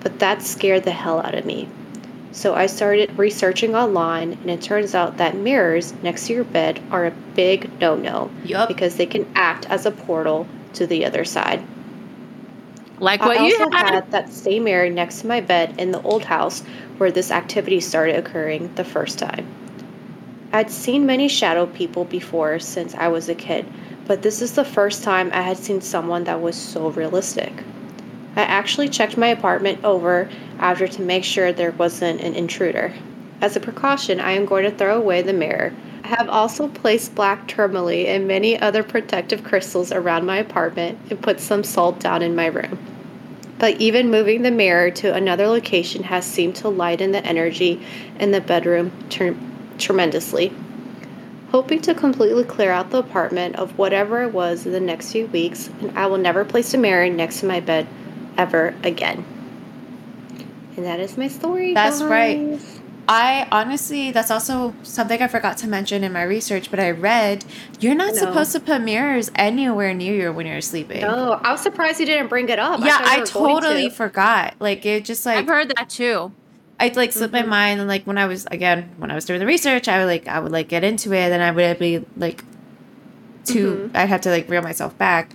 But 0.01 0.19
that 0.19 0.41
scared 0.41 0.83
the 0.83 0.91
hell 0.91 1.19
out 1.19 1.35
of 1.35 1.45
me. 1.45 1.67
So 2.31 2.53
I 2.53 2.67
started 2.67 3.17
researching 3.17 3.75
online, 3.75 4.33
and 4.33 4.51
it 4.51 4.61
turns 4.61 4.93
out 4.93 5.17
that 5.17 5.35
mirrors 5.35 5.93
next 6.03 6.27
to 6.27 6.33
your 6.33 6.43
bed 6.43 6.79
are 6.91 7.07
a 7.07 7.11
big 7.35 7.69
no 7.81 7.95
no 7.95 8.29
Yup. 8.45 8.67
because 8.67 8.95
they 8.95 9.07
can 9.07 9.27
act 9.33 9.65
as 9.69 9.85
a 9.85 9.91
portal 9.91 10.47
to 10.73 10.85
the 10.85 11.05
other 11.05 11.25
side. 11.25 11.63
Like 12.99 13.21
what 13.21 13.37
I 13.37 13.47
you 13.47 13.57
had. 13.57 13.73
had 13.73 14.11
that 14.11 14.29
same 14.29 14.65
mirror 14.65 14.89
next 14.89 15.21
to 15.21 15.27
my 15.27 15.39
bed 15.39 15.75
in 15.77 15.91
the 15.91 16.01
old 16.01 16.25
house 16.25 16.61
where 16.97 17.11
this 17.11 17.31
activity 17.31 17.79
started 17.79 18.15
occurring 18.15 18.73
the 18.75 18.83
first 18.83 19.17
time. 19.17 19.47
I'd 20.51 20.71
seen 20.71 21.05
many 21.05 21.27
shadow 21.27 21.65
people 21.67 22.05
before 22.05 22.59
since 22.59 22.95
I 22.95 23.07
was 23.07 23.29
a 23.29 23.35
kid, 23.35 23.65
but 24.05 24.21
this 24.21 24.41
is 24.41 24.53
the 24.53 24.65
first 24.65 25.03
time 25.03 25.29
I 25.33 25.41
had 25.41 25.57
seen 25.57 25.79
someone 25.79 26.25
that 26.25 26.41
was 26.41 26.55
so 26.55 26.89
realistic. 26.89 27.53
I 28.35 28.41
actually 28.41 28.89
checked 28.89 29.17
my 29.17 29.27
apartment 29.27 29.83
over 29.83 30.29
after 30.59 30.87
to 30.87 31.01
make 31.01 31.23
sure 31.23 31.51
there 31.51 31.71
wasn't 31.71 32.21
an 32.21 32.33
intruder. 32.35 32.93
As 33.41 33.55
a 33.55 33.59
precaution, 33.59 34.19
I 34.19 34.31
am 34.31 34.45
going 34.45 34.63
to 34.63 34.75
throw 34.75 34.97
away 34.97 35.21
the 35.21 35.33
mirror. 35.33 35.73
I 36.09 36.15
have 36.15 36.29
also 36.29 36.67
placed 36.67 37.13
black 37.13 37.47
tourmaline 37.47 38.07
and 38.07 38.27
many 38.27 38.59
other 38.59 38.81
protective 38.81 39.43
crystals 39.43 39.91
around 39.91 40.25
my 40.25 40.37
apartment 40.37 40.97
and 41.11 41.21
put 41.21 41.39
some 41.39 41.63
salt 41.63 41.99
down 41.99 42.23
in 42.23 42.35
my 42.35 42.47
room. 42.47 42.79
But 43.59 43.79
even 43.79 44.09
moving 44.09 44.41
the 44.41 44.49
mirror 44.49 44.89
to 44.89 45.13
another 45.13 45.45
location 45.45 46.01
has 46.01 46.25
seemed 46.25 46.55
to 46.57 46.69
lighten 46.69 47.11
the 47.11 47.23
energy 47.23 47.85
in 48.19 48.31
the 48.31 48.41
bedroom 48.41 48.91
ter- 49.09 49.37
tremendously. 49.77 50.51
Hoping 51.51 51.79
to 51.81 51.93
completely 51.93 52.43
clear 52.43 52.71
out 52.71 52.89
the 52.89 52.97
apartment 52.97 53.57
of 53.57 53.77
whatever 53.77 54.23
it 54.23 54.33
was 54.33 54.65
in 54.65 54.71
the 54.71 54.79
next 54.79 55.11
few 55.11 55.27
weeks, 55.27 55.69
and 55.79 55.95
I 55.95 56.07
will 56.07 56.17
never 56.17 56.43
place 56.43 56.73
a 56.73 56.79
mirror 56.79 57.07
next 57.07 57.41
to 57.41 57.45
my 57.45 57.59
bed 57.59 57.85
ever 58.35 58.73
again. 58.81 59.23
And 60.75 60.87
that 60.87 60.99
is 60.99 61.17
my 61.17 61.27
story. 61.27 61.75
That's 61.75 62.01
right. 62.01 62.59
Guys. 63.09 63.47
I 63.51 63.61
honestly, 63.61 64.11
that's 64.11 64.31
also 64.31 64.73
something 64.83 65.21
I 65.21 65.27
forgot 65.27 65.57
to 65.57 65.67
mention 65.67 66.03
in 66.03 66.13
my 66.13 66.23
research, 66.23 66.69
but 66.69 66.79
I 66.79 66.91
read 66.91 67.43
you're 67.79 67.95
not 67.95 68.13
No. 68.13 68.19
supposed 68.19 68.51
to 68.53 68.59
put 68.59 68.81
mirrors 68.81 69.31
anywhere 69.35 69.93
near 69.93 70.13
you 70.13 70.31
when 70.33 70.45
you're 70.45 70.61
sleeping. 70.61 71.03
Oh, 71.03 71.39
I 71.43 71.51
was 71.51 71.61
surprised 71.61 71.99
you 71.99 72.05
didn't 72.05 72.27
bring 72.27 72.49
it 72.49 72.59
up. 72.59 72.79
yeah, 72.83 72.97
thought 72.99 73.17
you 73.17 73.21
I 73.23 73.25
totally 73.25 73.89
to. 73.89 73.95
forgot. 73.95 74.55
Like 74.59 74.85
it 74.85 75.05
just 75.05 75.25
like 75.25 75.37
I've 75.37 75.47
heard 75.47 75.69
that 75.77 75.89
too. 75.89 76.31
I 76.79 76.87
like 76.95 77.11
slipped 77.11 77.33
Mm-hmm. 77.33 77.49
my 77.49 77.55
mind 77.57 77.79
and 77.81 77.89
like 77.89 78.05
when 78.05 78.17
I 78.17 78.25
was 78.25 78.45
again 78.51 78.89
when 78.97 79.11
I 79.11 79.15
was 79.15 79.25
doing 79.25 79.39
the 79.39 79.45
research, 79.45 79.87
I 79.87 79.97
would 79.99 80.05
like 80.07 80.27
I 80.27 80.39
would 80.39 80.51
like 80.51 80.67
get 80.69 80.83
into 80.83 81.09
it, 81.11 81.29
then 81.29 81.41
I 81.41 81.51
would 81.51 81.79
be 81.79 82.05
like 82.15 82.43
too 83.45 83.85
Mm-hmm. 83.87 83.97
I'd 83.97 84.09
have 84.09 84.21
to 84.21 84.29
like 84.29 84.49
reel 84.49 84.61
myself 84.61 84.97
back, 84.97 85.31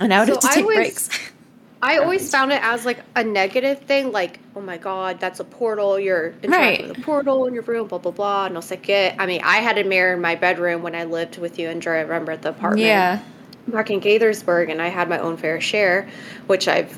and 0.00 0.14
I 0.14 0.20
would 0.20 0.28
So 0.28 0.34
have 0.34 0.40
to 0.42 0.48
I 0.48 0.54
take 0.54 0.64
was- 0.66 0.74
breaks. 0.76 1.10
I 1.82 1.98
always 1.98 2.30
found 2.30 2.52
it 2.52 2.60
as 2.62 2.84
like 2.86 3.00
a 3.14 3.22
negative 3.22 3.80
thing, 3.80 4.10
like, 4.10 4.40
oh 4.56 4.60
my 4.60 4.78
god, 4.78 5.20
that's 5.20 5.40
a 5.40 5.44
portal. 5.44 5.98
You're 5.98 6.34
interacting 6.42 6.50
Right. 6.50 6.88
with 6.88 6.98
a 6.98 7.00
portal 7.02 7.46
in 7.46 7.54
your 7.54 7.62
room, 7.64 7.86
blah 7.86 7.98
blah 7.98 8.12
blah. 8.12 8.48
No 8.48 8.60
sé 8.60 8.80
qué. 8.80 9.14
I 9.18 9.26
mean, 9.26 9.40
I 9.44 9.58
had 9.58 9.76
a 9.78 9.84
mirror 9.84 10.14
in 10.14 10.20
my 10.20 10.34
bedroom 10.36 10.82
when 10.82 10.94
I 10.94 11.04
lived 11.04 11.38
with 11.38 11.58
you 11.58 11.68
and 11.68 11.80
Dre. 11.80 11.98
I 11.98 12.02
remember 12.02 12.32
at 12.32 12.42
the 12.42 12.48
apartment. 12.50 12.80
yeah, 12.86 13.20
back 13.68 13.90
in 13.90 14.00
Gaithersburg, 14.00 14.70
and 14.70 14.80
I 14.80 14.88
had 14.88 15.08
my 15.08 15.18
own 15.18 15.36
fair 15.36 15.60
share, 15.60 16.08
which 16.46 16.66
I've 16.66 16.96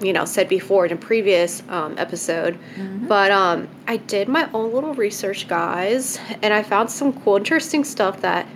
you 0.00 0.12
know 0.12 0.24
said 0.24 0.48
before 0.48 0.86
in 0.86 0.92
a 0.92 0.96
previous 0.96 1.62
um, 1.68 1.94
episode. 1.98 2.58
But 3.06 3.30
um, 3.30 3.68
I 3.86 3.98
did 3.98 4.28
my 4.28 4.48
own 4.54 4.72
little 4.72 4.94
research, 4.94 5.46
guys, 5.48 6.18
and 6.42 6.54
I 6.54 6.62
found 6.62 6.90
some 6.90 7.12
cool, 7.20 7.36
interesting 7.36 7.84
stuff 7.84 8.22
that 8.22 8.46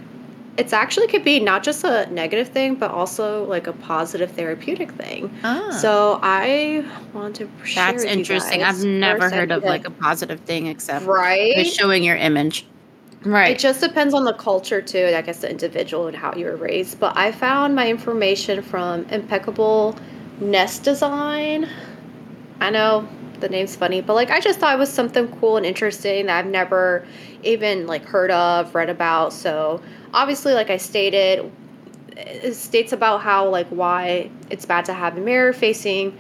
it's 0.59 0.73
actually 0.73 1.07
could 1.07 1.23
be 1.23 1.39
not 1.39 1.63
just 1.63 1.85
a 1.85 2.07
negative 2.11 2.49
thing, 2.49 2.75
but 2.75 2.91
also 2.91 3.45
like 3.45 3.69
a 3.69 3.73
positive 3.73 4.33
therapeutic 4.33 4.91
thing. 4.93 5.33
Ah. 5.45 5.71
So 5.71 6.19
I 6.21 6.85
want 7.15 7.37
to 7.37 7.49
share 7.65 7.93
That's 7.93 8.05
interesting. 8.05 8.65
I've 8.65 8.83
never 8.85 9.31
heard 9.31 9.53
of 9.53 9.63
like 9.63 9.87
a 9.87 9.91
positive 9.91 10.41
thing 10.41 10.67
except 10.67 11.07
right. 11.07 11.65
showing 11.65 12.03
your 12.03 12.17
image. 12.17 12.67
right. 13.23 13.53
It 13.53 13.61
just 13.61 13.81
depends 13.81 14.15
on 14.15 14.25
the 14.25 14.33
culture 14.33 14.83
too, 14.83 14.99
and 14.99 15.15
I 15.15 15.23
guess 15.23 15.39
the 15.39 15.51
individual 15.51 16.09
and 16.09 16.17
how 16.17 16.35
you 16.35 16.47
were 16.47 16.57
raised. 16.57 16.99
But 16.99 17.17
I 17.17 17.31
found 17.31 17.77
my 17.77 17.89
information 17.89 18.61
from 18.61 19.05
Impeccable 19.11 19.97
Nest 20.41 20.83
Design. 20.83 21.69
I 22.61 22.71
know 22.71 23.09
the 23.41 23.49
name's 23.49 23.77
funny, 23.77 24.01
but 24.01 24.15
like 24.15 24.31
I 24.31 24.41
just 24.41 24.59
thought 24.59 24.75
it 24.75 24.79
was 24.79 24.93
something 24.93 25.29
cool 25.39 25.57
and 25.57 25.67
interesting 25.67 26.27
that 26.27 26.39
I've 26.39 26.51
never 26.51 27.07
even 27.43 27.87
like 27.87 28.05
heard 28.05 28.31
of, 28.31 28.75
read 28.75 28.91
about. 28.91 29.33
So 29.33 29.81
obviously, 30.13 30.55
like 30.55 30.71
I 30.71 30.77
stated, 30.77 31.51
it 32.17 32.55
states 32.55 32.93
about 32.93 33.21
how 33.23 33.49
like 33.49 33.69
why 33.69 34.31
it's 34.51 34.67
bad 34.67 34.85
to 34.87 34.93
have 34.93 35.17
a 35.17 35.21
mirror 35.21 35.53
facing, 35.53 36.17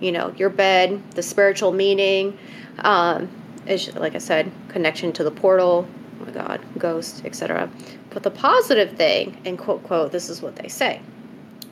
you 0.00 0.12
know, 0.12 0.32
your 0.36 0.50
bed, 0.50 1.02
the 1.12 1.22
spiritual 1.22 1.72
meaning. 1.72 2.38
Um, 2.78 3.28
is 3.66 3.94
like 3.94 4.14
I 4.14 4.18
said, 4.18 4.50
connection 4.68 5.12
to 5.14 5.24
the 5.24 5.30
portal. 5.30 5.86
Oh 6.20 6.24
my 6.24 6.30
God, 6.30 6.60
ghost, 6.78 7.24
etc. 7.24 7.70
But 8.10 8.22
the 8.22 8.30
positive 8.30 8.96
thing, 8.96 9.40
and 9.44 9.58
quote 9.58 9.82
quote, 9.84 10.12
this 10.12 10.28
is 10.28 10.42
what 10.42 10.56
they 10.56 10.68
say. 10.68 11.00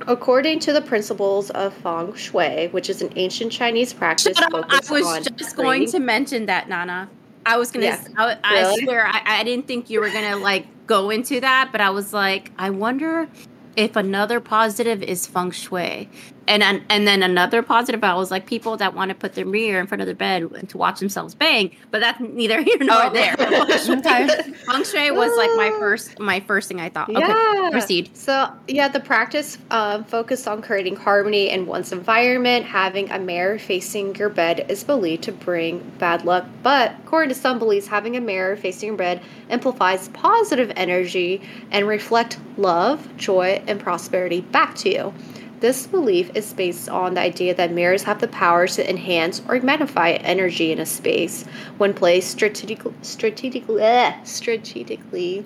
According 0.06 0.60
to 0.60 0.72
the 0.72 0.80
principles 0.82 1.50
of 1.50 1.74
feng 1.74 2.14
shui, 2.14 2.68
which 2.68 2.88
is 2.90 3.02
an 3.02 3.12
ancient 3.16 3.52
Chinese 3.52 3.92
practice. 3.92 4.36
I 4.38 4.80
was 4.90 5.28
just 5.36 5.56
going 5.56 5.86
to 5.88 5.98
mention 5.98 6.46
that, 6.46 6.68
Nana. 6.68 7.08
I 7.46 7.56
was 7.56 7.70
gonna. 7.70 7.86
Yeah. 7.86 8.04
I, 8.16 8.36
I 8.44 8.60
Really? 8.62 8.84
swear, 8.84 9.06
I, 9.06 9.22
I 9.24 9.44
didn't 9.44 9.66
think 9.66 9.88
you 9.90 10.00
were 10.00 10.10
gonna 10.10 10.36
like 10.36 10.66
go 10.86 11.10
into 11.10 11.40
that, 11.40 11.70
but 11.72 11.80
I 11.80 11.90
was 11.90 12.12
like, 12.12 12.52
I 12.58 12.70
wonder 12.70 13.28
if 13.76 13.96
another 13.96 14.40
positive 14.40 15.02
is 15.02 15.26
feng 15.26 15.50
shui, 15.50 16.08
and 16.50 16.82
and, 16.90 17.06
then 17.06 17.22
another 17.22 17.62
positive. 17.62 18.02
I 18.02 18.14
was 18.14 18.30
like, 18.30 18.46
people 18.46 18.76
that 18.78 18.94
want 18.94 19.10
to 19.10 19.14
put 19.14 19.34
their 19.34 19.46
mirror 19.46 19.80
in 19.80 19.86
front 19.86 20.02
of 20.02 20.06
their 20.06 20.14
bed 20.14 20.68
to 20.68 20.76
watch 20.78 20.98
themselves 20.98 21.34
bang, 21.34 21.70
but 21.90 22.00
that's 22.00 22.20
neither 22.20 22.60
here 22.68 22.76
nor 22.80 23.04
Oh. 23.04 23.10
there. 23.10 23.36
Feng 23.36 24.84
shui 24.84 25.10
was 25.10 25.36
like 25.38 25.50
my 25.56 25.74
first, 25.78 26.18
my 26.18 26.40
first 26.40 26.68
thing 26.68 26.80
I 26.80 26.88
thought. 26.88 27.08
Okay, 27.08 27.70
proceed. 27.70 28.16
So, 28.16 28.52
yeah, 28.68 28.88
the 28.88 29.00
practice 29.00 29.58
um, 29.70 30.04
focused 30.04 30.46
on 30.48 30.60
creating 30.62 30.96
harmony 30.96 31.50
in 31.50 31.66
one's 31.66 31.92
environment. 31.92 32.64
Having 32.66 33.10
a 33.10 33.18
mirror 33.18 33.58
facing 33.58 34.14
your 34.16 34.28
bed 34.28 34.66
is 34.68 34.82
believed 34.84 35.22
to 35.24 35.32
bring 35.32 35.78
bad 35.98 36.24
luck, 36.24 36.46
but 36.62 36.92
according 37.04 37.28
to 37.30 37.34
some 37.34 37.58
beliefs, 37.58 37.86
having 37.86 38.16
a 38.16 38.20
mirror 38.20 38.56
facing 38.56 38.88
your 38.88 38.96
bed 38.96 39.22
amplifies 39.48 40.08
positive 40.08 40.72
energy 40.76 41.40
and 41.70 41.86
reflect 41.86 42.38
love, 42.56 43.08
joy, 43.16 43.62
and 43.66 43.80
prosperity 43.80 44.40
back 44.40 44.74
to 44.76 44.90
you. 44.90 45.14
This 45.60 45.86
belief 45.86 46.30
is 46.34 46.54
based 46.54 46.88
on 46.88 47.12
the 47.14 47.20
idea 47.20 47.54
that 47.54 47.70
mirrors 47.70 48.04
have 48.04 48.20
the 48.20 48.28
power 48.28 48.66
to 48.66 48.88
enhance 48.90 49.42
or 49.46 49.60
magnify 49.60 50.12
energy 50.12 50.72
in 50.72 50.78
a 50.78 50.86
space 50.86 51.44
when 51.76 51.92
placed 51.92 52.30
strategically. 52.30 52.94
Strategically, 53.02 53.82
strategically, 54.24 55.44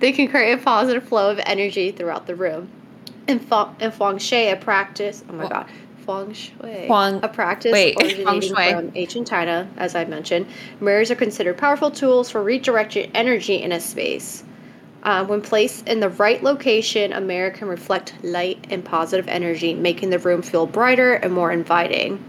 they 0.00 0.12
can 0.12 0.28
create 0.28 0.52
a 0.52 0.58
positive 0.58 1.04
flow 1.04 1.30
of 1.30 1.38
energy 1.44 1.92
throughout 1.92 2.26
the 2.26 2.34
room. 2.34 2.70
In, 3.28 3.38
fe- 3.38 3.68
in 3.80 3.90
feng 3.90 4.16
shui, 4.16 4.48
a 4.48 4.56
practice. 4.56 5.22
Oh 5.28 5.34
my 5.34 5.46
god, 5.46 5.66
feng 6.06 6.32
shui, 6.32 6.88
Feng- 6.88 7.20
a 7.22 7.28
practice 7.28 7.72
wait. 7.72 7.96
originating 8.00 8.54
from 8.54 8.92
ancient 8.94 9.28
China, 9.28 9.68
as 9.76 9.94
I 9.94 10.06
mentioned. 10.06 10.46
Mirrors 10.80 11.10
are 11.10 11.16
considered 11.16 11.58
powerful 11.58 11.90
tools 11.90 12.30
for 12.30 12.42
redirecting 12.42 13.10
energy 13.14 13.56
in 13.56 13.72
a 13.72 13.80
space. 13.80 14.42
Uh, 15.02 15.24
when 15.24 15.40
placed 15.40 15.88
in 15.88 15.98
the 16.00 16.08
right 16.10 16.42
location, 16.42 17.12
a 17.12 17.20
mirror 17.20 17.50
can 17.50 17.66
reflect 17.68 18.14
light 18.22 18.64
and 18.70 18.84
positive 18.84 19.26
energy, 19.28 19.74
making 19.74 20.10
the 20.10 20.18
room 20.18 20.42
feel 20.42 20.66
brighter 20.66 21.14
and 21.14 21.32
more 21.32 21.50
inviting. 21.50 22.22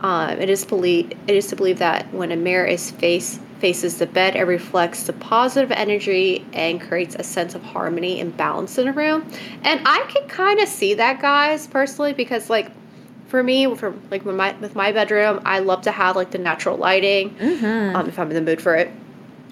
Um, 0.00 0.30
it 0.38 0.48
is 0.50 0.64
believed 0.64 1.12
it 1.26 1.34
is 1.34 1.46
to 1.48 1.56
believe 1.56 1.78
that 1.78 2.12
when 2.12 2.32
a 2.32 2.36
mirror 2.36 2.66
is 2.66 2.90
face 2.90 3.38
faces 3.58 3.98
the 3.98 4.06
bed, 4.06 4.36
it 4.36 4.42
reflects 4.42 5.04
the 5.04 5.14
positive 5.14 5.72
energy 5.72 6.44
and 6.52 6.78
creates 6.80 7.14
a 7.18 7.22
sense 7.22 7.54
of 7.54 7.62
harmony 7.62 8.20
and 8.20 8.36
balance 8.36 8.76
in 8.76 8.86
a 8.88 8.92
room. 8.92 9.26
And 9.62 9.80
I 9.86 10.04
can 10.08 10.28
kind 10.28 10.60
of 10.60 10.68
see 10.68 10.92
that, 10.94 11.20
guys, 11.22 11.66
personally, 11.66 12.12
because 12.12 12.50
like 12.50 12.70
for 13.28 13.42
me, 13.42 13.74
for 13.74 13.94
like 14.10 14.24
with 14.24 14.36
my 14.36 14.54
with 14.60 14.74
my 14.74 14.92
bedroom, 14.92 15.40
I 15.44 15.58
love 15.60 15.82
to 15.82 15.90
have 15.90 16.16
like 16.16 16.30
the 16.30 16.38
natural 16.38 16.76
lighting, 16.76 17.30
Mm-hmm. 17.36 17.96
um, 17.96 18.08
if 18.08 18.18
I'm 18.18 18.28
in 18.30 18.34
the 18.34 18.42
mood 18.50 18.60
for 18.60 18.74
it. 18.74 18.90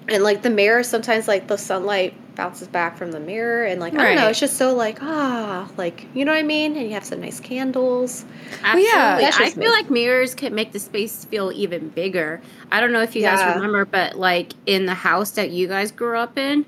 And 0.07 0.23
like 0.23 0.43
the 0.43 0.49
mirror, 0.49 0.83
sometimes 0.83 1.27
like 1.27 1.47
the 1.47 1.57
sunlight 1.57 2.13
bounces 2.35 2.67
back 2.67 2.97
from 2.97 3.11
the 3.11 3.19
mirror, 3.19 3.65
and 3.65 3.79
like 3.81 3.93
I 3.95 4.03
don't 4.03 4.15
know, 4.15 4.27
it's 4.27 4.39
just 4.39 4.57
so 4.57 4.73
like 4.75 5.01
ah, 5.01 5.67
like 5.77 6.05
you 6.13 6.25
know 6.25 6.31
what 6.31 6.37
I 6.37 6.43
mean. 6.43 6.75
And 6.75 6.87
you 6.87 6.93
have 6.93 7.03
some 7.05 7.21
nice 7.21 7.39
candles. 7.39 8.23
Absolutely. 8.63 8.83
yeah, 8.83 9.31
I 9.33 9.49
feel 9.49 9.63
me. 9.63 9.69
like 9.69 9.89
mirrors 9.89 10.35
can 10.35 10.53
make 10.53 10.71
the 10.73 10.79
space 10.79 11.25
feel 11.25 11.51
even 11.53 11.89
bigger. 11.89 12.39
I 12.71 12.81
don't 12.81 12.91
know 12.91 13.01
if 13.01 13.15
you 13.15 13.23
Yeah. 13.23 13.35
guys 13.35 13.55
remember, 13.55 13.85
but 13.85 14.15
like 14.17 14.53
in 14.67 14.85
the 14.85 14.93
house 14.93 15.31
that 15.31 15.49
you 15.49 15.67
guys 15.67 15.91
grew 15.91 16.17
up 16.17 16.37
in, 16.37 16.65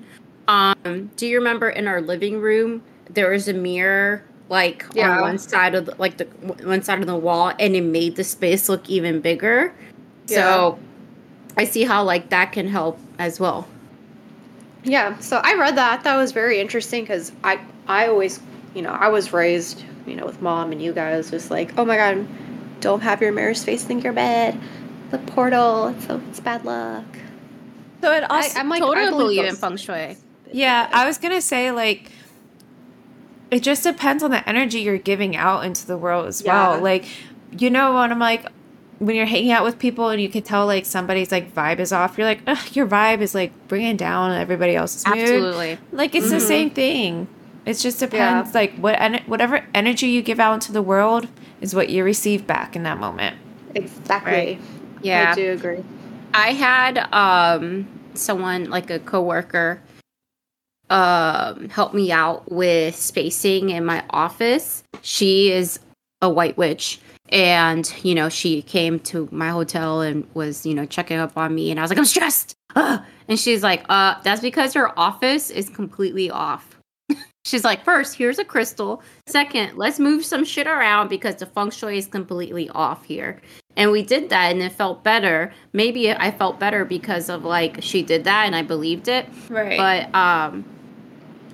um, 0.47 1.11
do 1.15 1.27
you 1.27 1.37
remember 1.37 1.69
in 1.69 1.87
our 1.87 2.01
living 2.01 2.39
room 2.41 2.81
there 3.09 3.29
was 3.31 3.47
a 3.47 3.53
mirror 3.53 4.23
like 4.49 4.85
Yeah. 4.95 5.11
on 5.17 5.21
one 5.21 5.37
side 5.37 5.75
of 5.75 5.85
the 5.85 5.95
like 5.99 6.17
the 6.17 6.25
one 6.63 6.81
side 6.81 7.01
of 7.01 7.07
the 7.07 7.15
wall 7.15 7.53
and 7.59 7.75
it 7.75 7.81
made 7.83 8.15
the 8.15 8.23
space 8.23 8.67
look 8.67 8.89
even 8.89 9.19
bigger. 9.21 9.73
So 10.25 10.79
I 11.55 11.65
see 11.65 11.83
how 11.83 12.03
like 12.03 12.29
that 12.29 12.51
can 12.51 12.67
help 12.67 12.99
as 13.19 13.39
well. 13.39 13.67
Yeah, 14.83 15.17
so 15.19 15.41
I 15.43 15.55
read 15.55 15.75
that. 15.75 16.03
That 16.03 16.15
was 16.17 16.31
very 16.31 16.59
interesting 16.59 17.03
because 17.03 17.31
I 17.43 17.59
I 17.87 18.07
always, 18.07 18.39
you 18.73 18.81
know, 18.81 18.91
I 18.91 19.09
was 19.09 19.33
raised, 19.33 19.83
you 20.05 20.15
know, 20.15 20.25
with 20.25 20.41
mom 20.41 20.71
and 20.71 20.81
you 20.81 20.93
guys 20.93 21.29
just 21.31 21.51
like, 21.51 21.77
oh 21.77 21.85
my 21.85 21.97
god, 21.97 22.27
don't 22.79 23.01
have 23.01 23.21
your 23.21 23.31
mirrors 23.31 23.63
facing 23.63 23.97
in 23.97 24.03
your 24.03 24.13
bed, 24.13 24.57
the 25.11 25.17
portal, 25.19 25.93
so 26.07 26.21
it's 26.29 26.39
bad 26.39 26.63
luck. 26.63 27.05
So 28.01 28.11
it 28.13 28.23
I, 28.29 28.35
also, 28.37 28.59
I'm 28.59 28.69
like, 28.69 28.81
totally 28.81 29.05
I 29.07 29.09
believe 29.09 29.45
in 29.45 29.55
feng 29.55 29.77
shui. 29.77 30.17
yeah, 30.51 30.89
I 30.93 31.05
was 31.05 31.17
gonna 31.17 31.41
say 31.41 31.71
like, 31.71 32.11
it 33.51 33.63
just 33.63 33.83
depends 33.83 34.23
on 34.23 34.31
the 34.31 34.47
energy 34.47 34.81
you're 34.81 34.97
giving 34.97 35.35
out 35.35 35.65
into 35.65 35.85
the 35.87 35.97
world 35.97 36.27
as 36.27 36.41
Yeah. 36.41 36.53
well. 36.71 36.81
Like, 36.81 37.05
you 37.57 37.69
know, 37.69 37.93
when 37.95 38.11
I'm 38.11 38.19
like, 38.19 38.45
when 38.99 39.15
you're 39.15 39.25
hanging 39.25 39.51
out 39.51 39.63
with 39.63 39.77
people 39.77 40.09
and 40.09 40.21
you 40.21 40.27
can 40.29 40.41
tell 40.41 40.65
like 40.65 40.85
somebody's 40.85 41.31
like 41.31 41.53
vibe 41.53 41.79
is 41.79 41.91
off, 41.91 42.17
you're 42.17 42.25
like, 42.27 42.41
Ugh, 42.47 42.75
your 42.75 42.87
vibe 42.87 43.21
is 43.21 43.35
like 43.35 43.51
bringing 43.67 43.95
down 43.97 44.31
everybody 44.31 44.75
else's 44.75 45.05
mood. 45.07 45.17
Absolutely. 45.19 45.77
Like 45.91 46.15
it's 46.15 46.29
the 46.29 46.37
Mhm. 46.37 46.41
same 46.47 46.69
thing. 46.71 47.27
It 47.65 47.73
just 47.75 47.99
depends. 47.99 48.55
Like 48.55 48.75
what 48.77 48.99
en- 48.99 49.23
whatever 49.27 49.63
energy 49.73 50.07
you 50.07 50.21
give 50.21 50.39
out 50.39 50.53
into 50.53 50.71
the 50.71 50.81
world 50.81 51.27
is 51.61 51.75
what 51.75 51.89
you 51.89 52.03
receive 52.03 52.47
back 52.47 52.75
in 52.75 52.83
that 52.83 52.97
moment. 52.99 53.35
Exactly. 53.75 54.31
Right. 54.31 54.61
Yeah. 55.01 55.31
I 55.31 55.35
do 55.35 55.51
agree. 55.51 55.83
I 56.33 56.53
had 56.53 56.97
um 57.13 57.87
someone 58.13 58.69
like 58.69 58.89
a 58.89 58.99
coworker 58.99 59.81
um 60.89 61.67
help 61.69 61.93
me 61.93 62.11
out 62.11 62.49
with 62.51 62.95
spacing 62.95 63.69
in 63.69 63.83
my 63.85 64.03
office. 64.09 64.83
She 65.01 65.51
is 65.51 65.79
a 66.21 66.29
white 66.29 66.57
witch 66.57 66.99
and 67.29 67.93
you 68.03 68.15
know 68.15 68.29
she 68.29 68.61
came 68.61 68.99
to 69.01 69.27
my 69.31 69.49
hotel 69.49 70.01
and 70.01 70.27
was 70.33 70.65
you 70.65 70.73
know 70.73 70.85
checking 70.85 71.17
up 71.17 71.37
on 71.37 71.53
me 71.53 71.71
and 71.71 71.79
I 71.79 71.83
was 71.83 71.91
like 71.91 71.97
I'm 71.97 72.05
stressed. 72.05 72.55
Ugh. 72.75 73.01
And 73.27 73.39
she's 73.39 73.63
like 73.63 73.83
uh 73.89 74.15
that's 74.23 74.41
because 74.41 74.73
her 74.73 74.97
office 74.97 75.49
is 75.49 75.69
completely 75.69 76.29
off. 76.29 76.75
She's 77.45 77.63
like, 77.63 77.85
first, 77.85 78.15
here's 78.15 78.39
a 78.39 78.43
crystal. 78.43 79.01
Second, 79.25 79.77
let's 79.77 79.99
move 79.99 80.25
some 80.25 80.43
shit 80.43 80.67
around 80.67 81.07
because 81.07 81.35
the 81.35 81.45
feng 81.45 81.71
shui 81.71 81.97
is 81.97 82.05
completely 82.05 82.69
off 82.71 83.05
here. 83.05 83.41
And 83.77 83.89
we 83.89 84.03
did 84.03 84.29
that 84.31 84.51
and 84.51 84.61
it 84.61 84.73
felt 84.73 85.01
better. 85.01 85.53
Maybe 85.71 86.11
I 86.11 86.29
felt 86.29 86.59
better 86.59 86.83
because 86.83 87.29
of 87.29 87.45
like 87.45 87.77
she 87.81 88.03
did 88.03 88.25
that 88.25 88.47
and 88.47 88.55
I 88.55 88.63
believed 88.63 89.07
it. 89.07 89.27
Right. 89.49 89.77
But 89.77 90.13
um 90.13 90.65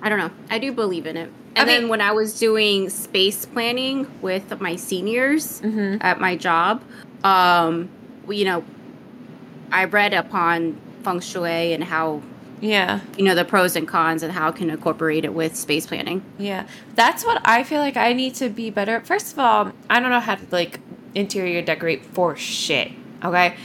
I 0.01 0.09
don't 0.09 0.17
know. 0.17 0.31
I 0.49 0.57
do 0.57 0.71
believe 0.71 1.05
in 1.05 1.15
it. 1.15 1.31
And 1.55 1.69
I 1.69 1.71
then 1.73 1.81
mean- 1.83 1.89
when 1.89 2.01
I 2.01 2.11
was 2.11 2.39
doing 2.39 2.89
space 2.89 3.45
planning 3.45 4.07
with 4.21 4.59
my 4.59 4.75
seniors 4.75 5.59
hmm 5.59 5.97
at 6.01 6.19
my 6.19 6.35
job, 6.35 6.81
um, 7.23 7.89
you 8.29 8.45
know, 8.45 8.63
I 9.71 9.85
read 9.85 10.13
upon 10.13 10.77
feng 11.03 11.19
shui 11.19 11.73
and 11.73 11.83
how 11.83 12.21
Yeah. 12.61 13.01
you 13.17 13.25
know 13.25 13.35
the 13.35 13.43
pros 13.45 13.75
and 13.75 13.87
cons 13.87 14.23
and 14.23 14.31
how 14.31 14.51
can 14.51 14.69
incorporate 14.69 15.25
it 15.25 15.33
with 15.33 15.55
space 15.55 15.85
planning. 15.85 16.21
Yeah, 16.37 16.63
that's 16.95 17.25
what 17.25 17.41
I 17.45 17.63
feel 17.63 17.81
like 17.81 17.97
I 17.97 18.13
need 18.13 18.35
to 18.35 18.49
be 18.49 18.69
better. 18.69 18.99
First 19.01 19.33
of 19.33 19.39
all, 19.39 19.71
I 19.89 19.99
don't 19.99 20.09
know 20.11 20.19
how 20.21 20.35
to 20.35 20.45
like 20.51 20.79
interior 21.15 21.61
decorate 21.61 22.05
for 22.05 22.35
shit. 22.35 22.91
Okay, 23.23 23.55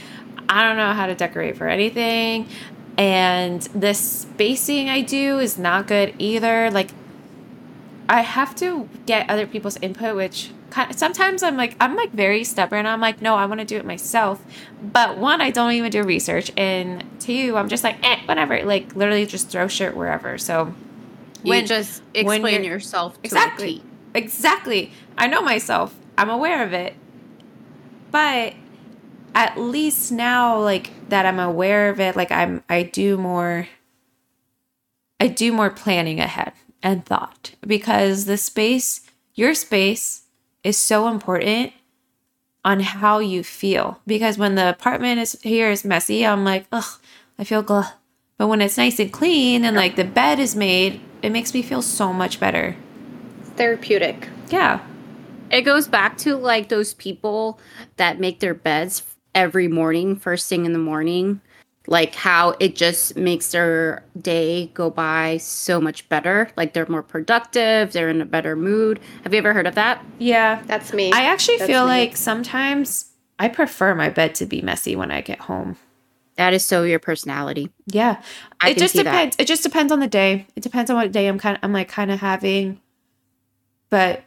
I 0.49 0.63
don't 0.63 0.77
know 0.77 0.93
how 0.93 1.05
to 1.07 1.15
decorate 1.15 1.57
for 1.57 1.67
anything, 1.67 2.47
and 2.97 3.61
the 3.73 3.93
spacing 3.93 4.89
I 4.89 5.01
do 5.01 5.39
is 5.39 5.57
not 5.57 5.87
good 5.87 6.13
either. 6.19 6.69
Like, 6.71 6.89
I 8.09 8.21
have 8.21 8.55
to 8.55 8.89
get 9.05 9.29
other 9.29 9.45
people's 9.45 9.77
input, 9.77 10.15
which 10.15 10.49
kind 10.71 10.97
sometimes 10.97 11.43
I'm 11.43 11.55
like 11.55 11.75
I'm 11.79 11.95
like 11.95 12.11
very 12.11 12.43
stubborn. 12.43 12.87
I'm 12.87 12.99
like, 12.99 13.21
no, 13.21 13.35
I 13.35 13.45
want 13.45 13.59
to 13.59 13.65
do 13.65 13.77
it 13.77 13.85
myself. 13.85 14.43
But 14.81 15.19
one, 15.19 15.41
I 15.41 15.51
don't 15.51 15.73
even 15.73 15.91
do 15.91 16.01
research, 16.03 16.51
and 16.57 17.05
two, 17.19 17.55
I'm 17.55 17.69
just 17.69 17.83
like, 17.83 18.03
eh, 18.03 18.19
whatever. 18.25 18.63
Like, 18.63 18.95
literally, 18.95 19.27
just 19.27 19.49
throw 19.49 19.67
shit 19.67 19.95
wherever. 19.95 20.39
So. 20.39 20.73
you 21.43 21.61
just 21.61 22.01
explain 22.15 22.63
yourself 22.63 23.13
to 23.13 23.19
Exactly. 23.23 23.83
Exactly. 24.15 24.91
I 25.15 25.27
know 25.27 25.43
myself. 25.43 25.95
I'm 26.17 26.31
aware 26.31 26.63
of 26.65 26.73
it. 26.73 26.95
But 28.09 28.55
at 29.35 29.59
least 29.59 30.11
now 30.11 30.59
like 30.59 30.89
that 31.09 31.27
I'm 31.27 31.39
aware 31.39 31.89
of 31.89 31.99
it, 31.99 32.15
like 32.15 32.31
I'm 32.31 32.63
I 32.67 32.81
do 32.81 33.17
more 33.17 33.67
I 35.19 35.27
do 35.27 35.53
more 35.53 35.69
planning 35.69 36.19
ahead 36.19 36.53
and 36.81 37.05
thought 37.05 37.55
because 37.65 38.25
the 38.25 38.37
space, 38.37 39.01
your 39.33 39.53
space 39.53 40.23
is 40.63 40.77
so 40.77 41.07
important 41.07 41.73
on 42.65 42.81
how 42.81 43.19
you 43.19 43.43
feel 43.43 43.99
because 44.05 44.37
when 44.37 44.55
the 44.55 44.69
apartment 44.69 45.19
is 45.19 45.39
here 45.41 45.71
is 45.71 45.85
messy, 45.85 46.25
I'm 46.25 46.43
like, 46.43 46.65
"Ugh, 46.71 46.99
I 47.37 47.43
feel 47.43 47.63
gl-. 47.63 47.91
But 48.37 48.47
when 48.47 48.61
it's 48.61 48.77
nice 48.77 48.99
and 48.99 49.11
clean 49.11 49.65
and 49.65 49.75
like 49.75 49.95
the 49.97 50.05
bed 50.05 50.39
is 50.39 50.55
made, 50.55 51.01
it 51.21 51.31
makes 51.31 51.53
me 51.53 51.61
feel 51.61 51.81
so 51.81 52.13
much 52.13 52.39
better. 52.39 52.75
Therapeutic. 53.57 54.29
Yeah. 54.49 54.79
It 55.51 55.63
goes 55.63 55.87
back 55.87 56.17
to 56.19 56.35
like 56.35 56.69
those 56.69 56.93
people 56.93 57.59
that 57.97 58.19
make 58.19 58.39
their 58.39 58.53
beds 58.53 59.03
every 59.35 59.67
morning, 59.67 60.15
first 60.15 60.47
thing 60.47 60.65
in 60.65 60.73
the 60.73 60.79
morning. 60.79 61.41
Like 61.89 62.13
how 62.13 62.55
it 62.59 62.75
just 62.75 63.17
makes 63.17 63.51
their 63.51 64.03
day 64.21 64.67
go 64.75 64.91
by 64.91 65.37
so 65.37 65.81
much 65.81 66.07
better. 66.07 66.51
Like 66.55 66.73
they're 66.73 66.85
more 66.87 67.01
productive, 67.01 67.93
they're 67.93 68.09
in 68.09 68.21
a 68.21 68.25
better 68.25 68.55
mood. 68.55 68.99
Have 69.23 69.33
you 69.33 69.39
ever 69.39 69.53
heard 69.53 69.65
of 69.65 69.73
that? 69.73 70.05
Yeah. 70.19 70.61
That's 70.67 70.93
me. 70.93 71.11
I 71.11 71.23
actually 71.23 71.57
That's 71.57 71.67
feel 71.71 71.85
me. 71.85 71.89
like 71.89 72.15
sometimes 72.15 73.09
I 73.39 73.47
prefer 73.47 73.95
my 73.95 74.09
bed 74.09 74.35
to 74.35 74.45
be 74.45 74.61
messy 74.61 74.95
when 74.95 75.09
I 75.09 75.21
get 75.21 75.39
home. 75.39 75.77
That 76.35 76.53
is 76.53 76.63
so 76.63 76.83
your 76.83 76.99
personality. 76.99 77.71
Yeah. 77.87 78.21
I 78.61 78.69
it 78.69 78.73
can 78.75 78.79
just 78.81 78.93
see 78.93 78.99
that. 79.01 79.11
depends. 79.11 79.35
It 79.39 79.47
just 79.47 79.63
depends 79.63 79.91
on 79.91 79.99
the 79.99 80.07
day. 80.07 80.45
It 80.55 80.61
depends 80.61 80.91
on 80.91 80.95
what 80.95 81.11
day 81.11 81.27
I'm 81.27 81.39
kind 81.39 81.57
of 81.57 81.63
I'm 81.63 81.73
like 81.73 81.89
kind 81.89 82.11
of 82.11 82.19
having. 82.19 82.79
But 83.89 84.23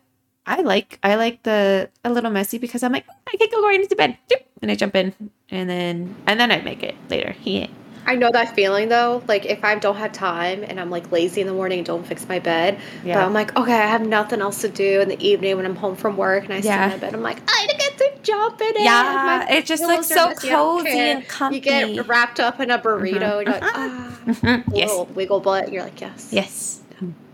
I 0.46 0.62
like 0.62 0.98
I 1.02 1.14
like 1.14 1.42
the 1.44 1.88
a 2.04 2.10
little 2.10 2.30
messy 2.30 2.58
because 2.58 2.82
I'm 2.82 2.92
like 2.92 3.06
I 3.32 3.36
can 3.36 3.48
go 3.50 3.62
right 3.62 3.80
into 3.80 3.96
bed. 3.96 4.18
And 4.60 4.70
I 4.70 4.74
jump 4.74 4.94
in 4.94 5.12
and 5.50 5.68
then 5.68 6.14
and 6.26 6.38
then 6.40 6.50
I 6.50 6.60
make 6.62 6.82
it 6.82 6.94
later. 7.10 7.34
Yeah. 7.42 7.66
I 8.04 8.16
know 8.16 8.30
that 8.32 8.54
feeling 8.54 8.88
though. 8.88 9.22
Like 9.28 9.46
if 9.46 9.64
I 9.64 9.76
don't 9.76 9.96
have 9.96 10.12
time 10.12 10.64
and 10.64 10.80
I'm 10.80 10.90
like 10.90 11.12
lazy 11.12 11.40
in 11.40 11.46
the 11.46 11.52
morning 11.52 11.78
and 11.78 11.86
don't 11.86 12.04
fix 12.04 12.28
my 12.28 12.40
bed, 12.40 12.78
yeah. 13.04 13.14
but 13.14 13.24
I'm 13.24 13.32
like, 13.32 13.56
okay, 13.56 13.74
I 13.74 13.86
have 13.86 14.04
nothing 14.04 14.40
else 14.40 14.60
to 14.62 14.68
do 14.68 15.00
in 15.00 15.08
the 15.08 15.20
evening 15.24 15.56
when 15.56 15.64
I'm 15.64 15.76
home 15.76 15.94
from 15.94 16.16
work 16.16 16.44
and 16.44 16.52
I 16.52 16.60
sit 16.60 16.72
in 16.72 16.78
my 16.90 16.96
bed. 16.96 17.14
I'm 17.14 17.22
like, 17.22 17.38
I 17.48 17.66
get 17.78 17.98
to 17.98 18.10
jump 18.24 18.60
in 18.60 18.76
it. 18.76 18.82
Yeah, 18.82 19.52
it 19.52 19.66
just 19.66 19.82
looks 19.84 20.08
so 20.08 20.28
messy, 20.28 20.48
cozy 20.48 20.98
and 20.98 21.28
comfy. 21.28 21.56
You 21.56 21.60
get 21.60 22.08
wrapped 22.08 22.40
up 22.40 22.58
in 22.60 22.70
a 22.72 22.78
burrito 22.78 23.38
and 23.38 23.46
you're 23.46 23.60
like, 23.60 23.62
ah, 23.62 24.18
Mhm. 24.26 24.64
Yes. 24.74 24.88
little 24.90 25.06
wiggle 25.06 25.40
butt. 25.40 25.64
And 25.64 25.72
you're 25.72 25.84
like, 25.84 26.00
yes. 26.00 26.28
Yes. 26.32 26.81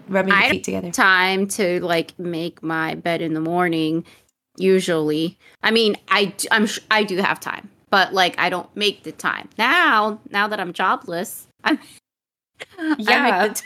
Rubbing 0.08 0.32
your 0.32 0.50
feet 0.50 0.64
together. 0.64 0.90
Time 0.90 1.46
to 1.48 1.80
like 1.80 2.18
make 2.18 2.62
my 2.62 2.94
bed 2.94 3.22
in 3.22 3.34
the 3.34 3.40
morning. 3.40 4.04
Usually, 4.56 5.38
I 5.62 5.70
mean, 5.70 5.96
I 6.08 6.34
I'm 6.50 6.66
sh- 6.66 6.80
I 6.90 7.04
do 7.04 7.18
have 7.18 7.38
time, 7.40 7.70
but 7.90 8.12
like 8.12 8.38
I 8.38 8.50
don't 8.50 8.74
make 8.76 9.04
the 9.04 9.12
time 9.12 9.48
now. 9.56 10.20
Now 10.30 10.48
that 10.48 10.58
I'm 10.58 10.72
jobless, 10.72 11.46
I'm 11.64 11.78
Yeah. 12.98 13.24
I 13.24 13.30
make 13.30 13.62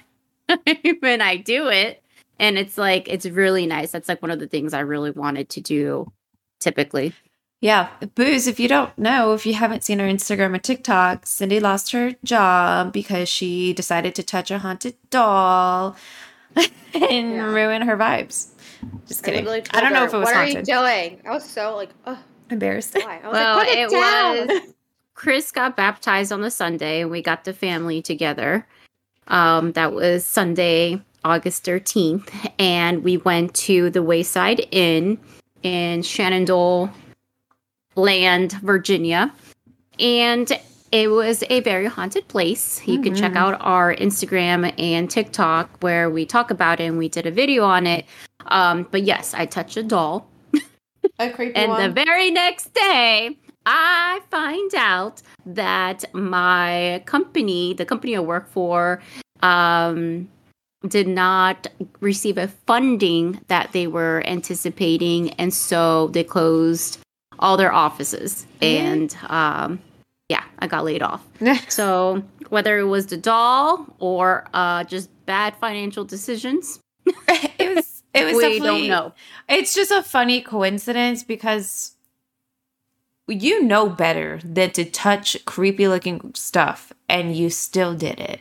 the 0.66 0.94
time 0.94 0.98
and 1.02 1.22
I 1.22 1.36
do 1.36 1.68
it, 1.68 2.02
and 2.38 2.58
it's 2.58 2.76
like 2.76 3.08
it's 3.08 3.26
really 3.26 3.66
nice. 3.66 3.90
That's 3.90 4.08
like 4.08 4.20
one 4.20 4.30
of 4.30 4.38
the 4.38 4.48
things 4.48 4.74
I 4.74 4.80
really 4.80 5.10
wanted 5.10 5.48
to 5.50 5.60
do 5.60 6.12
typically. 6.60 7.12
Yeah, 7.60 7.90
boos. 8.16 8.48
If 8.48 8.58
you 8.58 8.66
don't 8.66 8.96
know, 8.98 9.34
if 9.34 9.46
you 9.46 9.54
haven't 9.54 9.84
seen 9.84 10.00
her 10.00 10.06
Instagram 10.06 10.56
or 10.56 10.58
TikTok, 10.58 11.26
Cindy 11.26 11.60
lost 11.60 11.92
her 11.92 12.12
job 12.24 12.92
because 12.92 13.28
she 13.28 13.72
decided 13.72 14.16
to 14.16 14.22
touch 14.24 14.50
a 14.50 14.58
haunted 14.58 14.96
doll 15.10 15.96
and 16.94 17.32
Yeah. 17.34 17.44
ruin 17.52 17.82
her 17.82 17.96
vibes. 17.96 18.48
Just 19.06 19.22
kidding. 19.24 19.44
literally 19.44 19.64
I, 19.72 19.80
don't 19.80 19.92
know 19.92 20.00
her, 20.00 20.06
if 20.06 20.14
it 20.14 20.18
was 20.18 20.24
What 20.26 20.34
haunted. 20.34 20.56
are 20.56 20.58
you 20.58 20.64
doing? 21.10 21.20
I 21.26 21.30
was 21.30 21.44
so 21.44 21.76
like, 21.76 21.90
oh, 22.06 22.18
Embarrassed. 22.50 22.94
why? 22.94 23.20
I 23.22 23.28
was 23.28 23.32
Well, 23.32 23.56
like, 23.56 23.68
put 23.68 23.76
it, 23.78 23.80
it 23.80 23.90
down. 23.90 24.46
was 24.48 24.74
Chris 25.14 25.52
got 25.52 25.76
baptized 25.76 26.32
on 26.32 26.40
the 26.40 26.50
Sunday, 26.50 27.02
and 27.02 27.10
we 27.10 27.22
got 27.22 27.44
the 27.44 27.52
family 27.52 28.02
together. 28.02 28.66
Um, 29.28 29.72
that 29.72 29.92
was 29.92 30.24
Sunday, 30.24 31.00
August 31.24 31.64
13th, 31.64 32.28
and 32.58 33.04
we 33.04 33.18
went 33.18 33.54
to 33.54 33.88
the 33.90 34.02
Wayside 34.02 34.66
Inn 34.72 35.18
in 35.62 36.02
Shenandoah 36.02 36.92
Land, 37.94 38.52
Virginia. 38.62 39.32
And 40.00 40.50
it 40.92 41.10
was 41.10 41.42
a 41.48 41.60
very 41.60 41.86
haunted 41.86 42.28
place. 42.28 42.80
You 42.86 43.00
can 43.00 43.14
check 43.14 43.32
Mhm. 43.32 43.36
out 43.36 43.56
our 43.60 43.94
Instagram 43.96 44.72
and 44.78 45.10
TikTok 45.10 45.78
where 45.80 46.10
we 46.10 46.26
talk 46.26 46.50
about 46.50 46.80
it 46.80 46.84
and 46.84 46.98
we 46.98 47.08
did 47.08 47.26
a 47.26 47.30
video 47.30 47.64
on 47.64 47.86
it. 47.86 48.04
Um, 48.46 48.86
but 48.90 49.02
yes, 49.02 49.34
I 49.34 49.46
touched 49.46 49.76
a 49.78 49.82
doll. 49.82 50.28
A 51.18 51.30
creepy 51.30 51.56
And 51.56 51.70
one. 51.70 51.82
the 51.82 51.88
very 51.88 52.30
next 52.30 52.74
day, 52.74 53.36
I 53.66 54.20
find 54.30 54.70
out 54.76 55.22
that 55.46 56.04
my 56.14 57.02
company, 57.06 57.74
the 57.74 57.84
company 57.86 58.14
I 58.16 58.20
work 58.20 58.48
for, 58.50 59.00
um, 59.42 60.28
did 60.86 61.08
not 61.08 61.68
receive 62.00 62.36
a 62.38 62.48
funding 62.66 63.40
that 63.48 63.72
they 63.72 63.86
were 63.86 64.22
anticipating, 64.26 65.30
and 65.38 65.54
so 65.54 66.08
they 66.08 66.24
closed 66.24 66.98
all 67.38 67.56
their 67.56 67.72
offices. 67.72 68.46
And 68.60 69.16
um, 69.28 69.80
yeah, 70.28 70.44
I 70.58 70.66
got 70.66 70.84
laid 70.84 71.02
off. 71.02 71.24
So 71.68 72.22
whether 72.48 72.78
it 72.78 72.84
was 72.84 73.06
the 73.06 73.16
doll 73.16 73.86
or 73.98 74.46
uh, 74.54 74.84
just 74.84 75.10
bad 75.26 75.56
financial 75.56 76.04
decisions, 76.04 76.80
it 77.06 77.74
was. 77.74 78.02
It 78.14 78.26
was 78.26 78.34
we 78.36 78.58
don't 78.58 78.88
know. 78.88 79.14
It's 79.48 79.74
just 79.74 79.90
a 79.90 80.02
funny 80.02 80.42
coincidence 80.42 81.22
because 81.22 81.96
you 83.26 83.62
know 83.62 83.88
better 83.88 84.38
than 84.44 84.70
to 84.72 84.84
touch 84.84 85.36
creepy 85.46 85.88
looking 85.88 86.32
stuff, 86.34 86.92
and 87.08 87.34
you 87.34 87.48
still 87.50 87.94
did 87.94 88.20
it. 88.20 88.40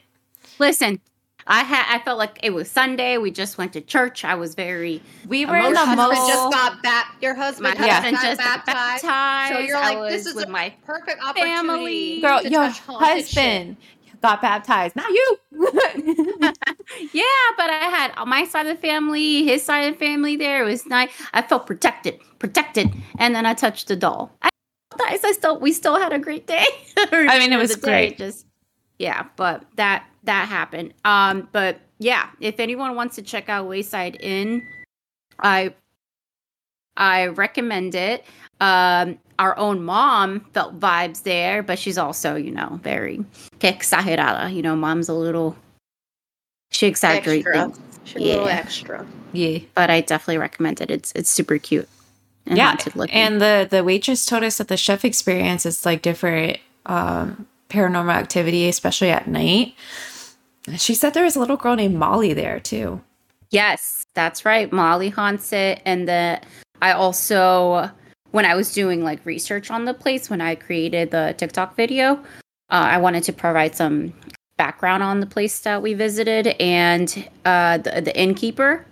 Listen, 0.60 1.00
I 1.48 1.64
had 1.64 1.86
I 1.89 2.00
felt 2.04 2.18
like 2.18 2.39
it 2.44 2.52
was 2.54 2.70
Sunday. 2.70 3.18
We 3.18 3.32
just 3.32 3.58
went 3.58 3.74
to 3.74 3.82
church. 3.82 4.24
I 4.24 4.36
was 4.36 4.56
very 4.56 5.02
We 5.28 5.46
were 5.46 5.56
in 5.58 5.64
the 5.64 5.70
Emotional. 5.82 5.96
husband 5.98 6.20
most. 6.20 6.28
just 6.28 6.52
got 6.54 6.84
back. 6.84 7.16
Your 7.22 7.34
my 7.36 7.42
husband 7.42 7.78
Yeah. 7.80 8.12
just 8.12 8.24
just 8.24 8.39
got 8.39 8.66
got 8.66 8.66
baptized. 8.66 9.04
baptized. 9.04 9.54
So 9.54 9.60
you're 9.60 9.78
I 9.78 9.94
like, 9.96 10.12
this 10.12 10.26
is 10.26 10.36
with 10.36 10.48
a 10.48 10.52
my 10.52 10.74
perfect 10.86 11.22
opportunity. 11.24 11.52
family. 11.52 12.22
Girl, 12.22 12.42
to 12.42 12.50
your 12.50 12.64
touch 12.68 12.80
haunted 12.82 13.28
shit. 13.28 13.44
husband 13.44 13.78
got 14.22 14.42
baptized, 14.42 14.96
not 14.96 15.10
you. 15.10 15.38
yeah, 17.14 17.24
but 17.58 17.70
I 17.70 17.89
had 17.89 18.12
on 18.18 18.30
my 18.30 18.46
side 18.46 18.68
of 18.68 18.76
the 18.76 18.82
family, 18.82 19.44
his 19.44 19.64
side 19.64 19.82
of 19.88 19.94
the 19.94 20.00
family. 20.06 20.36
There 20.36 20.62
it 20.64 20.66
was 20.66 20.86
nice. 20.86 21.10
I 21.34 21.42
felt 21.42 21.66
protected, 21.68 22.20
protected, 22.39 22.94
and 23.18 23.34
then 23.36 23.46
I 23.46 23.54
touched 23.54 23.88
the 23.88 23.96
doll. 23.96 24.32
I, 24.42 24.50
I 25.00 25.32
still 25.32 25.60
we 25.60 25.74
still 25.74 25.98
had 26.00 26.14
a 26.14 26.20
great 26.20 26.48
day. 26.48 26.66
I 26.98 27.39
mean, 27.39 27.52
it 27.54 27.58
was 27.58 27.72
The 27.76 27.82
day 27.82 28.08
great. 28.10 28.18
Just 28.18 28.46
yeah, 29.00 29.26
but 29.36 29.66
that 29.78 30.06
that 30.24 30.48
happened. 30.48 30.94
Um, 31.06 31.48
but 31.52 31.80
yeah, 32.00 32.30
if 32.40 32.60
anyone 32.60 32.96
wants 32.96 33.16
to 33.16 33.22
check 33.22 33.50
out 33.50 33.68
Wayside 33.68 34.18
Inn, 34.20 34.68
I 35.40 35.74
I 36.98 37.28
recommend 37.28 37.96
it. 37.96 38.26
Um, 38.60 39.18
our 39.40 39.58
own 39.58 39.84
mom 39.84 40.42
felt 40.54 40.80
vibes 40.80 41.24
there, 41.24 41.64
but 41.64 41.80
she's 41.80 41.98
also, 41.98 42.36
you 42.36 42.52
know, 42.52 42.80
very 42.84 43.26
que 43.60 43.72
exagerada. 43.72 44.54
You 44.54 44.62
know, 44.62 44.76
mom's 44.76 45.10
a 45.10 45.14
little 45.14 45.56
she 46.72 46.88
exaggerates 46.88 47.46
Extra. 47.48 47.66
things, 47.74 47.80
She's 48.04 48.22
a 48.22 48.26
little 48.26 48.48
extra. 48.48 49.06
yeah. 49.34 49.60
but 49.76 49.90
I 49.90 50.02
definitely 50.02 50.38
recommend 50.38 50.82
it. 50.82 50.92
It's 50.92 51.12
it's 51.16 51.30
super 51.30 51.58
cute. 51.58 51.88
And 52.48 52.58
yeah 52.58 52.76
looking. 52.96 53.14
and 53.14 53.40
the 53.40 53.68
the 53.70 53.84
waitress 53.84 54.26
told 54.26 54.44
us 54.44 54.58
that 54.58 54.68
the 54.68 54.76
chef 54.78 55.06
experience 55.06 55.64
is 55.66 55.86
like 55.86 56.02
different 56.02 56.58
um 56.88 57.46
paranormal 57.70 58.12
activity 58.14 58.68
especially 58.68 59.12
at 59.12 59.28
night 59.28 59.76
she 60.78 60.93
said 60.93 61.14
there 61.14 61.24
was 61.24 61.36
a 61.36 61.39
little 61.39 61.57
girl 61.57 61.76
named 61.76 61.95
molly 61.95 62.34
there 62.34 62.59
too 62.59 63.01
Yes, 63.51 64.07
that's 64.14 64.45
right. 64.45 64.72
Molly 64.72 65.09
haunts 65.09 65.53
it. 65.53 65.82
And 65.86 66.07
the 66.07 66.41
I 66.82 66.93
also 66.93 67.91
when 68.32 68.45
I 68.45 68.55
was 68.55 68.74
doing 68.74 69.03
like 69.03 69.24
research 69.26 69.70
on 69.70 69.84
the 69.84 69.93
place 69.93 70.30
when 70.30 70.39
I 70.39 70.55
created 70.55 71.12
the 71.12 71.36
TikTok 71.38 71.76
video, 71.76 72.14
uh, 72.14 72.88
I 72.95 72.97
wanted 72.97 73.24
to 73.26 73.34
provide 73.34 73.76
some 73.76 74.14
background 74.55 75.03
on 75.03 75.20
the 75.20 75.26
place 75.26 75.59
that 75.59 75.82
we 75.82 75.93
visited. 75.93 76.47
And 76.59 77.30
uh, 77.43 77.80
the, 77.80 78.01
the 78.01 78.18
innkeeper 78.18 78.86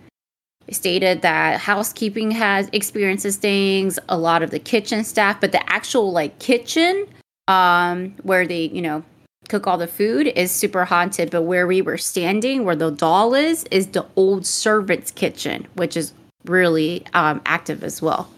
stated 0.72 1.22
that 1.22 1.62
housekeeping 1.62 2.32
has 2.32 2.70
experiences 2.74 3.38
things, 3.38 3.98
a 4.10 4.18
lot 4.18 4.44
of 4.44 4.52
the 4.52 4.60
kitchen 4.60 5.06
staff, 5.06 5.40
but 5.40 5.54
the 5.54 5.72
actual 5.72 6.12
like 6.12 6.38
kitchen 6.40 7.08
um, 7.48 8.14
where 8.24 8.46
they, 8.46 8.66
you 8.66 8.82
know, 8.82 9.04
cook 9.50 9.68
all 9.68 9.78
the 9.78 9.88
food 9.88 10.28
is 10.28 10.52
super 10.52 10.86
haunted, 10.86 11.32
but 11.32 11.42
where 11.44 11.68
we 11.68 11.82
were 11.82 11.98
standing, 11.98 12.64
where 12.64 12.76
the 12.76 12.92
doll 12.92 13.34
is, 13.34 13.66
is 13.72 13.88
the 13.88 14.06
old 14.16 14.46
servant's 14.46 15.12
kitchen, 15.12 15.68
which 15.74 15.98
is 15.98 16.14
really 16.46 17.06
um, 17.14 17.42
active 17.46 17.84
as 17.84 18.02
well. 18.02 18.32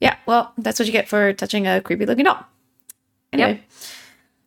yeah 0.00 0.16
well 0.26 0.52
that's 0.58 0.78
what 0.78 0.86
you 0.86 0.92
get 0.92 1.08
for 1.08 1.32
touching 1.32 1.66
a 1.66 1.80
creepy 1.80 2.04
looking 2.04 2.24
doll 2.24 2.44
anyway 3.32 3.62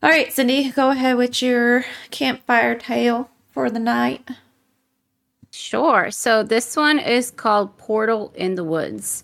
all 0.04 0.10
right 0.10 0.32
cindy 0.34 0.70
go 0.72 0.90
ahead 0.92 1.16
with 1.16 1.42
your 1.42 1.86
campfire 2.12 2.76
tale 2.76 3.30
for 3.54 3.70
the 3.70 3.80
night 3.80 4.30
Sure. 5.52 6.12
So 6.12 6.44
this 6.44 6.76
one 6.76 7.00
is 7.00 7.32
called 7.32 7.78
Portal 7.78 8.32
in 8.36 8.56
the 8.56 8.64
Woods. 8.64 9.24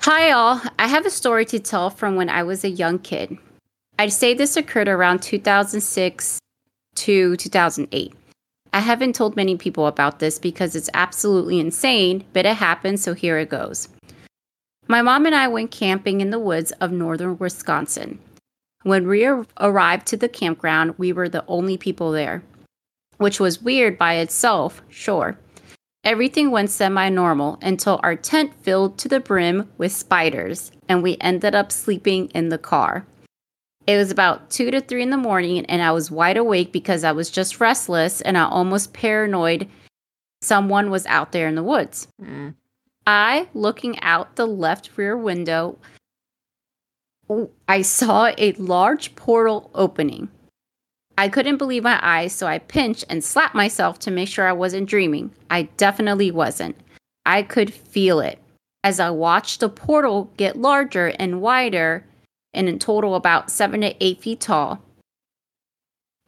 Hi, 0.00 0.30
all. 0.30 0.62
I 0.78 0.86
have 0.86 1.04
a 1.06 1.10
story 1.10 1.44
to 1.46 1.58
tell 1.58 1.90
from 1.90 2.16
when 2.16 2.28
I 2.28 2.42
was 2.42 2.64
a 2.64 2.70
young 2.70 2.98
kid. 2.98 3.38
I'd 3.98 4.12
say 4.12 4.34
this 4.34 4.56
occurred 4.56 4.88
around 4.88 5.22
2006 5.22 6.38
to 6.96 7.36
2008. 7.36 8.14
I 8.72 8.80
haven't 8.80 9.14
told 9.14 9.36
many 9.36 9.56
people 9.56 9.86
about 9.86 10.18
this 10.18 10.38
because 10.38 10.74
it's 10.74 10.90
absolutely 10.94 11.60
insane, 11.60 12.24
but 12.32 12.46
it 12.46 12.56
happened, 12.56 13.00
so 13.00 13.14
here 13.14 13.38
it 13.38 13.50
goes. 13.50 13.88
My 14.88 15.02
mom 15.02 15.26
and 15.26 15.34
I 15.34 15.48
went 15.48 15.70
camping 15.70 16.20
in 16.20 16.30
the 16.30 16.38
woods 16.38 16.72
of 16.72 16.90
northern 16.90 17.38
Wisconsin. 17.38 18.18
When 18.82 19.06
we 19.06 19.24
arrived 19.60 20.06
to 20.08 20.16
the 20.16 20.28
campground, 20.28 20.94
we 20.98 21.12
were 21.12 21.28
the 21.28 21.44
only 21.46 21.76
people 21.76 22.10
there 22.12 22.42
which 23.22 23.40
was 23.40 23.62
weird 23.62 23.96
by 23.96 24.14
itself, 24.14 24.82
sure. 24.88 25.38
Everything 26.04 26.50
went 26.50 26.70
semi 26.70 27.08
normal 27.08 27.58
until 27.62 28.00
our 28.02 28.16
tent 28.16 28.52
filled 28.62 28.98
to 28.98 29.08
the 29.08 29.20
brim 29.20 29.70
with 29.78 29.92
spiders, 29.92 30.72
and 30.88 31.02
we 31.02 31.16
ended 31.20 31.54
up 31.54 31.70
sleeping 31.70 32.26
in 32.34 32.48
the 32.48 32.58
car. 32.58 33.06
It 33.86 33.96
was 33.96 34.10
about 34.10 34.50
2 34.50 34.70
to 34.70 34.80
3 34.80 35.02
in 35.02 35.10
the 35.10 35.16
morning, 35.16 35.66
and 35.66 35.82
I 35.82 35.92
was 35.92 36.10
wide 36.10 36.36
awake 36.36 36.72
because 36.72 37.04
I 37.04 37.12
was 37.12 37.30
just 37.30 37.60
restless 37.60 38.20
and 38.20 38.38
I 38.38 38.44
almost 38.44 38.92
paranoid 38.92 39.68
someone 40.40 40.90
was 40.90 41.06
out 41.06 41.32
there 41.32 41.48
in 41.48 41.54
the 41.54 41.62
woods. 41.62 42.08
Mm. 42.20 42.54
I, 43.06 43.48
looking 43.54 44.00
out 44.00 44.36
the 44.36 44.46
left 44.46 44.90
rear 44.96 45.16
window, 45.16 45.78
I 47.68 47.82
saw 47.82 48.32
a 48.38 48.52
large 48.52 49.16
portal 49.16 49.70
opening. 49.74 50.28
I 51.18 51.28
couldn't 51.28 51.58
believe 51.58 51.82
my 51.82 51.98
eyes, 52.02 52.32
so 52.32 52.46
I 52.46 52.58
pinched 52.58 53.04
and 53.08 53.22
slapped 53.22 53.54
myself 53.54 53.98
to 54.00 54.10
make 54.10 54.28
sure 54.28 54.46
I 54.46 54.52
wasn't 54.52 54.88
dreaming. 54.88 55.32
I 55.50 55.64
definitely 55.76 56.30
wasn't. 56.30 56.76
I 57.26 57.42
could 57.42 57.72
feel 57.72 58.20
it 58.20 58.38
as 58.84 58.98
I 58.98 59.10
watched 59.10 59.60
the 59.60 59.68
portal 59.68 60.30
get 60.36 60.56
larger 60.56 61.08
and 61.18 61.40
wider, 61.40 62.04
and 62.54 62.68
in 62.68 62.78
total 62.78 63.14
about 63.14 63.50
seven 63.50 63.80
to 63.80 63.94
eight 64.04 64.20
feet 64.20 64.40
tall. 64.40 64.82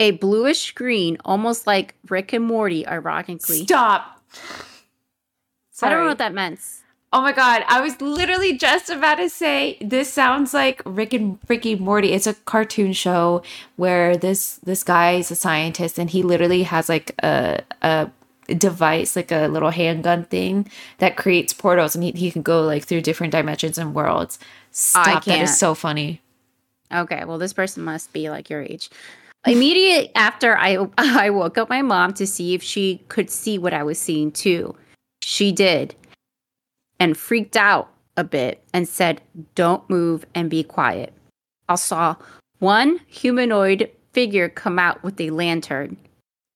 A 0.01 0.13
bluish 0.13 0.73
green, 0.73 1.19
almost 1.25 1.67
like 1.67 1.95
Rick 2.09 2.33
and 2.33 2.45
Morty, 2.45 2.87
ironically. 2.87 3.65
stop 3.65 4.21
Sorry. 5.71 5.93
I 5.93 5.95
don't 5.95 6.05
know 6.05 6.11
what 6.11 6.19
that 6.19 6.33
meant. 6.33 6.61
Oh 7.13 7.21
my 7.21 7.33
god, 7.33 7.65
I 7.69 7.81
was 7.81 8.01
literally 8.01 8.59
just 8.59 8.91
about 8.91 9.17
to 9.17 9.29
say 9.29 9.79
this 9.81 10.13
sounds 10.13 10.53
like 10.53 10.83
Rick 10.85 11.13
and 11.13 11.39
Ricky 11.49 11.77
Morty. 11.77 12.13
It's 12.13 12.27
a 12.27 12.35
cartoon 12.35 12.93
show 12.93 13.43
where 13.77 14.17
this 14.17 14.57
this 14.65 14.83
guy 14.83 15.13
is 15.13 15.31
a 15.31 15.37
scientist 15.37 15.99
and 15.99 16.11
he 16.11 16.23
literally 16.23 16.65
has 16.65 16.89
like 16.89 17.15
a 17.23 17.63
a 17.83 18.11
device, 18.49 19.17
like 19.17 19.31
a 19.31 19.47
little 19.47 19.71
handgun 19.71 20.25
thing 20.25 20.69
that 20.99 21.17
creates 21.17 21.53
portals 21.53 21.95
and 21.95 22.05
he, 22.05 22.11
he 22.13 22.31
can 22.31 22.43
go 22.43 22.63
like 22.63 22.85
through 22.85 23.01
different 23.01 23.33
dimensions 23.33 23.79
and 23.79 23.95
worlds. 23.95 24.39
Stop, 24.75 25.07
that 25.07 25.25
can't. 25.25 25.43
is 25.43 25.57
so 25.57 25.75
funny. 25.75 26.21
Okay, 26.93 27.25
well, 27.25 27.39
this 27.39 27.53
person 27.53 27.85
must 27.85 28.13
be 28.13 28.29
like 28.29 28.51
your 28.51 28.61
age. 28.61 28.91
Immediately 29.47 30.11
after 30.15 30.59
I 30.59 30.87
I 30.99 31.31
woke 31.31 31.57
up 31.59 31.69
my 31.69 31.81
mom 31.81 32.13
to 32.15 32.27
see 32.27 32.55
if 32.55 32.63
she 32.63 33.03
could 33.09 33.31
see 33.31 33.57
what 33.57 33.73
I 33.73 33.83
was 33.83 33.99
seeing 33.99 34.33
too. 34.33 34.75
She 35.23 35.53
did, 35.53 35.95
and 36.99 37.17
freaked 37.17 37.57
out 37.57 37.89
a 38.17 38.25
bit 38.25 38.63
and 38.73 38.89
said, 38.89 39.21
Don't 39.55 39.89
move 39.89 40.27
and 40.35 40.51
be 40.51 40.63
quiet. 40.63 41.13
I 41.69 41.77
saw 41.77 42.17
one 42.59 43.01
humanoid 43.07 43.91
figure 44.13 44.49
come 44.49 44.79
out 44.79 45.03
with 45.03 45.21
a 45.21 45.31
lantern. 45.31 45.97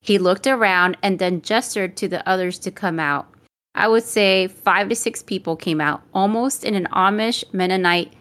He 0.00 0.18
looked 0.18 0.46
around 0.46 0.96
and 1.02 1.18
then 1.18 1.42
gestured 1.42 1.96
to 1.98 2.08
the 2.08 2.26
others 2.28 2.58
to 2.60 2.70
come 2.70 3.00
out. 3.00 3.28
I 3.78 3.86
would 3.86 4.02
say 4.02 4.48
five 4.48 4.88
to 4.88 4.96
six 4.96 5.22
people 5.22 5.54
came 5.54 5.80
out, 5.80 6.02
almost 6.12 6.64
in 6.64 6.74
an 6.74 6.88
Amish 6.92 7.44
Mennonite 7.52 8.12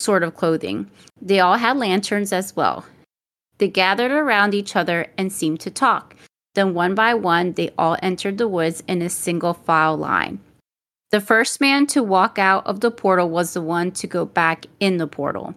sort 0.00 0.22
of 0.22 0.36
clothing. 0.36 0.90
They 1.20 1.40
all 1.40 1.56
had 1.56 1.78
lanterns 1.78 2.30
as 2.30 2.54
well. 2.54 2.84
They 3.56 3.68
gathered 3.68 4.10
around 4.10 4.52
each 4.52 4.76
other 4.76 5.06
and 5.16 5.32
seemed 5.32 5.60
to 5.60 5.70
talk. 5.70 6.14
Then, 6.54 6.74
one 6.74 6.94
by 6.94 7.14
one, 7.14 7.54
they 7.54 7.70
all 7.78 7.96
entered 8.02 8.36
the 8.36 8.46
woods 8.46 8.82
in 8.86 9.00
a 9.00 9.08
single 9.08 9.54
file 9.54 9.96
line. 9.96 10.40
The 11.10 11.22
first 11.22 11.58
man 11.58 11.86
to 11.86 12.02
walk 12.02 12.38
out 12.38 12.66
of 12.66 12.80
the 12.80 12.90
portal 12.90 13.30
was 13.30 13.54
the 13.54 13.62
one 13.62 13.92
to 13.92 14.06
go 14.06 14.26
back 14.26 14.66
in 14.78 14.98
the 14.98 15.06
portal. 15.06 15.54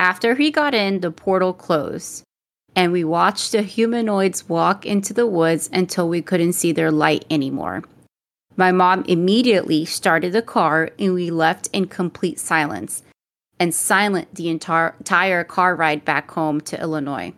After 0.00 0.34
he 0.34 0.50
got 0.50 0.74
in, 0.74 0.98
the 0.98 1.12
portal 1.12 1.52
closed, 1.52 2.24
and 2.74 2.90
we 2.90 3.04
watched 3.04 3.52
the 3.52 3.62
humanoids 3.62 4.48
walk 4.48 4.84
into 4.84 5.14
the 5.14 5.28
woods 5.28 5.70
until 5.72 6.08
we 6.08 6.22
couldn't 6.22 6.54
see 6.54 6.72
their 6.72 6.90
light 6.90 7.24
anymore. 7.30 7.84
My 8.56 8.72
mom 8.72 9.04
immediately 9.06 9.84
started 9.84 10.32
the 10.32 10.42
car, 10.42 10.90
and 10.98 11.14
we 11.14 11.30
left 11.30 11.68
in 11.72 11.86
complete 11.86 12.38
silence 12.38 13.02
and 13.58 13.74
silent 13.74 14.34
the 14.34 14.48
entire, 14.48 15.44
car 15.44 15.76
ride 15.76 16.04
back 16.04 16.30
home 16.30 16.60
to 16.62 16.80
Illinois. 16.80 17.32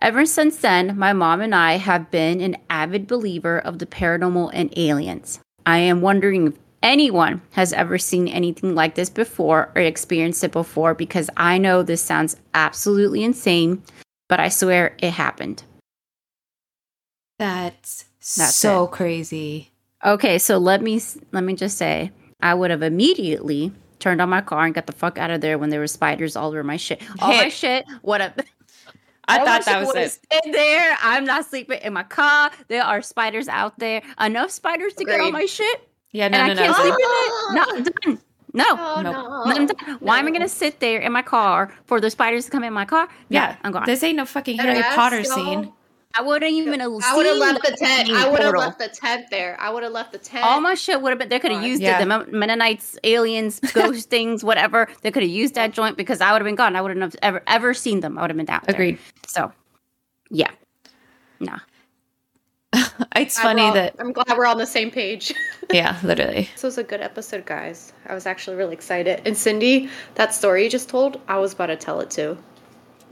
Ever 0.00 0.24
since 0.24 0.56
then, 0.58 0.96
my 0.96 1.12
mom 1.12 1.40
and 1.40 1.54
I 1.54 1.76
have 1.76 2.10
been 2.10 2.40
an 2.40 2.56
avid 2.70 3.06
believer 3.06 3.58
of 3.58 3.78
the 3.78 3.86
paranormal 3.86 4.50
and 4.54 4.72
aliens. 4.76 5.40
I 5.66 5.78
am 5.78 6.00
wondering 6.00 6.46
if 6.46 6.54
anyone 6.82 7.42
has 7.52 7.72
ever 7.72 7.98
seen 7.98 8.28
anything 8.28 8.74
like 8.74 8.94
this 8.94 9.10
before 9.10 9.72
or 9.74 9.82
experienced 9.82 10.44
it 10.44 10.52
before 10.52 10.94
because 10.94 11.28
I 11.36 11.58
know 11.58 11.82
this 11.82 12.00
sounds 12.00 12.36
absolutely 12.54 13.24
insane, 13.24 13.82
but 14.28 14.40
I 14.40 14.48
swear 14.48 14.96
it 14.98 15.10
happened. 15.10 15.64
That's, 17.38 18.04
That's 18.36 18.56
so 18.56 18.84
it. 18.84 18.90
crazy. 18.90 19.70
Okay, 20.04 20.38
so 20.38 20.58
let 20.58 20.82
me 20.82 21.00
let 21.32 21.44
me 21.44 21.54
just 21.54 21.76
say 21.76 22.12
I 22.40 22.54
would 22.54 22.70
have 22.70 22.82
immediately 22.82 23.72
turned 23.98 24.20
on 24.20 24.28
my 24.28 24.40
car 24.40 24.64
and 24.64 24.74
got 24.74 24.86
the 24.86 24.92
fuck 24.92 25.18
out 25.18 25.30
of 25.30 25.40
there 25.40 25.58
when 25.58 25.70
there 25.70 25.80
were 25.80 25.86
spiders 25.86 26.36
all 26.36 26.48
over 26.48 26.62
my 26.62 26.76
shit. 26.76 27.02
All 27.20 27.28
my 27.28 27.48
shit. 27.48 27.84
What 28.02 28.20
up? 28.20 28.40
I 29.28 29.44
thought 29.44 29.64
that 29.66 29.86
was 29.86 29.94
it. 29.94 30.10
Stay 30.10 30.50
there. 30.52 30.96
I'm 31.02 31.24
not 31.24 31.44
sleeping 31.44 31.80
in 31.82 31.92
my 31.92 32.02
car. 32.02 32.50
There 32.68 32.82
are 32.82 33.02
spiders 33.02 33.46
out 33.48 33.78
there. 33.78 34.02
Enough 34.20 34.50
spiders 34.50 34.94
to 34.94 35.02
Agreed. 35.02 35.16
get 35.16 35.20
on 35.20 35.32
my 35.32 35.44
shit. 35.44 35.88
Yeah, 36.12 36.28
no, 36.28 36.38
and 36.38 36.56
no, 36.56 36.62
I 36.62 36.66
can't 36.66 36.78
no. 36.78 36.84
sleep 36.84 36.94
in 36.94 37.00
it. 37.00 37.88
No, 38.06 38.14
done. 38.14 38.22
No, 38.54 38.64
oh, 38.70 39.00
nope. 39.02 39.14
no. 39.14 39.42
I'm 39.44 39.66
done. 39.66 39.98
Why 40.00 40.18
am 40.18 40.26
I 40.26 40.30
gonna 40.30 40.48
sit 40.48 40.80
there 40.80 41.00
in 41.00 41.12
my 41.12 41.22
car 41.22 41.70
for 41.84 42.00
the 42.00 42.10
spiders 42.10 42.46
to 42.46 42.50
come 42.50 42.64
in 42.64 42.72
my 42.72 42.86
car? 42.86 43.08
Yeah, 43.28 43.56
I'm 43.62 43.72
gone. 43.72 43.84
This 43.84 44.02
ain't 44.02 44.16
no 44.16 44.24
fucking 44.24 44.58
Harry 44.58 44.82
Potter 44.94 45.22
scene. 45.24 45.72
I 46.14 46.22
wouldn't 46.22 46.50
even 46.50 46.80
have 46.80 46.90
I 47.04 47.16
would 47.16 47.26
have 47.26 47.36
left 47.36 47.62
the 47.64 47.76
tent. 47.76 48.10
I 48.10 48.28
would 48.28 48.40
have 48.40 48.54
left 48.54 48.78
the 48.78 48.88
tent 48.88 49.26
there. 49.30 49.56
I 49.60 49.70
would 49.70 49.82
have 49.82 49.92
left 49.92 50.12
the 50.12 50.18
tent. 50.18 50.44
All 50.44 50.60
my 50.60 50.74
shit 50.74 51.00
would 51.02 51.10
have 51.10 51.18
been. 51.18 51.28
They 51.28 51.38
could 51.38 51.52
have 51.52 51.62
used 51.62 51.82
yeah. 51.82 52.00
it. 52.00 52.08
The 52.08 52.26
Mennonites, 52.32 52.98
aliens, 53.04 53.60
ghost 53.74 54.08
things, 54.08 54.42
whatever. 54.42 54.88
They 55.02 55.10
could 55.10 55.22
have 55.22 55.30
used 55.30 55.54
that 55.54 55.72
joint 55.72 55.96
because 55.96 56.20
I 56.20 56.32
would 56.32 56.40
have 56.40 56.46
been 56.46 56.54
gone. 56.54 56.76
I 56.76 56.80
wouldn't 56.80 57.02
have 57.02 57.14
ever 57.22 57.42
ever 57.46 57.74
seen 57.74 58.00
them. 58.00 58.18
I 58.18 58.22
would 58.22 58.30
have 58.30 58.36
been 58.36 58.46
down. 58.46 58.62
Agreed. 58.68 58.96
There. 58.96 59.04
So, 59.28 59.52
yeah, 60.30 60.50
nah. 61.40 61.58
it's 63.16 63.38
funny 63.38 63.62
all, 63.62 63.74
that 63.74 63.94
I'm 63.98 64.12
glad 64.12 64.36
we're 64.36 64.46
on 64.46 64.58
the 64.58 64.66
same 64.66 64.90
page. 64.90 65.32
yeah, 65.72 65.98
literally. 66.02 66.48
This 66.52 66.62
was 66.62 66.78
a 66.78 66.84
good 66.84 67.00
episode, 67.00 67.46
guys. 67.46 67.92
I 68.06 68.14
was 68.14 68.26
actually 68.26 68.56
really 68.56 68.74
excited. 68.74 69.22
And 69.24 69.36
Cindy, 69.36 69.88
that 70.14 70.34
story 70.34 70.64
you 70.64 70.70
just 70.70 70.88
told, 70.88 71.20
I 71.28 71.38
was 71.38 71.52
about 71.52 71.66
to 71.66 71.76
tell 71.76 72.00
it 72.00 72.10
too. 72.10 72.36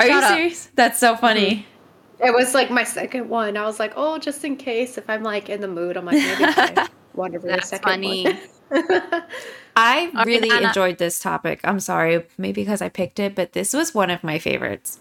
Are 0.01 0.07
Shut 0.07 0.22
you 0.22 0.36
serious? 0.36 0.70
That's 0.74 0.99
so 0.99 1.16
funny. 1.16 1.51
Mm-hmm. 1.51 1.76
It 2.18 2.32
was 2.32 2.54
like 2.54 2.70
my 2.70 2.84
second 2.84 3.28
one. 3.28 3.56
I 3.56 3.64
was 3.64 3.78
like, 3.78 3.92
oh, 3.96 4.18
just 4.18 4.44
in 4.44 4.56
case 4.56 4.96
if 4.96 5.08
I'm 5.10 5.22
like 5.22 5.48
in 5.48 5.60
the 5.60 5.68
mood, 5.68 5.96
I'm 5.96 6.06
like, 6.06 6.14
maybe 6.14 6.44
I 6.44 6.88
wonder 7.14 7.38
for 7.40 7.46
That's 7.48 7.70
the 7.70 7.76
second 7.76 7.90
funny. 7.90 8.24
one. 8.24 8.38
I 9.76 10.10
really 10.24 10.50
Anna. 10.50 10.68
enjoyed 10.68 10.98
this 10.98 11.20
topic. 11.20 11.60
I'm 11.62 11.80
sorry, 11.80 12.24
maybe 12.38 12.62
because 12.62 12.80
I 12.80 12.88
picked 12.88 13.20
it, 13.20 13.34
but 13.34 13.52
this 13.52 13.74
was 13.74 13.94
one 13.94 14.10
of 14.10 14.24
my 14.24 14.38
favorites. 14.38 14.98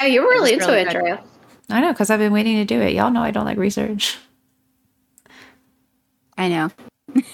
Yeah, 0.00 0.08
you 0.08 0.22
were 0.22 0.28
really 0.28 0.52
into 0.52 0.66
really 0.66 0.82
it, 0.82 0.90
Drea. 0.90 1.24
I 1.70 1.80
know, 1.80 1.92
because 1.92 2.10
I've 2.10 2.18
been 2.18 2.32
waiting 2.32 2.56
to 2.56 2.64
do 2.64 2.80
it. 2.80 2.92
Y'all 2.92 3.10
know 3.10 3.22
I 3.22 3.30
don't 3.30 3.44
like 3.46 3.58
research. 3.58 4.18
I 6.36 6.48
know. 6.48 6.70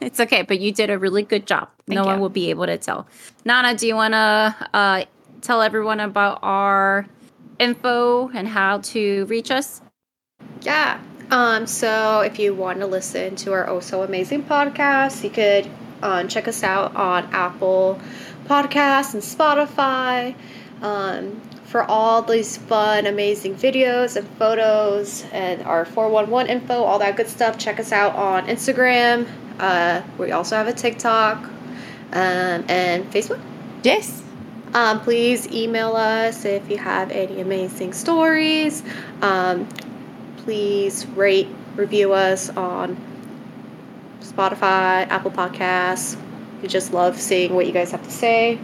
it's 0.00 0.20
okay, 0.20 0.42
but 0.42 0.60
you 0.60 0.72
did 0.72 0.88
a 0.90 0.98
really 0.98 1.22
good 1.22 1.46
job. 1.46 1.68
Thank 1.86 1.96
no 1.96 2.02
you. 2.02 2.06
one 2.06 2.20
will 2.20 2.28
be 2.28 2.50
able 2.50 2.66
to 2.66 2.78
tell. 2.78 3.06
Nana, 3.44 3.76
do 3.76 3.86
you 3.86 3.94
want 3.94 4.14
to 4.14 4.56
uh, 4.72 5.04
tell 5.42 5.60
everyone 5.60 6.00
about 6.00 6.38
our 6.42 7.06
info 7.62 8.28
and 8.28 8.48
how 8.48 8.78
to 8.78 9.24
reach 9.26 9.50
us? 9.50 9.80
Yeah. 10.62 11.00
Um, 11.30 11.66
so 11.66 12.20
if 12.20 12.38
you 12.38 12.54
want 12.54 12.80
to 12.80 12.86
listen 12.86 13.36
to 13.36 13.52
our 13.52 13.68
Oh 13.68 13.80
So 13.80 14.02
Amazing 14.02 14.44
podcast, 14.44 15.24
you 15.24 15.30
could 15.30 15.70
um, 16.02 16.28
check 16.28 16.48
us 16.48 16.62
out 16.62 16.94
on 16.94 17.24
Apple 17.32 18.00
Podcasts 18.46 19.14
and 19.14 19.22
Spotify. 19.22 20.34
Um, 20.82 21.40
for 21.64 21.84
all 21.84 22.20
these 22.20 22.58
fun, 22.58 23.06
amazing 23.06 23.54
videos 23.54 24.16
and 24.16 24.28
photos 24.36 25.24
and 25.32 25.62
our 25.62 25.86
411 25.86 26.50
info, 26.54 26.82
all 26.82 26.98
that 26.98 27.16
good 27.16 27.28
stuff, 27.28 27.56
check 27.56 27.80
us 27.80 27.92
out 27.92 28.14
on 28.14 28.46
Instagram. 28.46 29.26
Uh, 29.58 30.02
we 30.18 30.32
also 30.32 30.54
have 30.54 30.66
a 30.66 30.72
TikTok 30.74 31.38
um, 32.12 32.64
and 32.68 33.10
Facebook. 33.10 33.40
Yes. 33.82 34.22
Um, 34.74 35.00
please 35.00 35.46
email 35.48 35.96
us 35.96 36.44
if 36.44 36.68
you 36.70 36.78
have 36.78 37.10
any 37.10 37.40
amazing 37.40 37.92
stories. 37.92 38.82
Um, 39.20 39.68
please 40.38 41.06
rate, 41.06 41.48
review 41.76 42.12
us 42.12 42.48
on 42.50 42.96
Spotify, 44.20 45.06
Apple 45.08 45.30
Podcasts. 45.30 46.16
We 46.62 46.68
just 46.68 46.92
love 46.92 47.20
seeing 47.20 47.54
what 47.54 47.66
you 47.66 47.72
guys 47.72 47.90
have 47.90 48.02
to 48.04 48.10
say. 48.10 48.58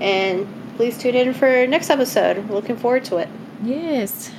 And 0.00 0.46
please 0.76 0.96
tune 0.96 1.14
in 1.14 1.34
for 1.34 1.66
next 1.66 1.90
episode. 1.90 2.48
We're 2.48 2.54
looking 2.54 2.76
forward 2.76 3.04
to 3.06 3.16
it. 3.16 3.28
Yes. 3.62 4.30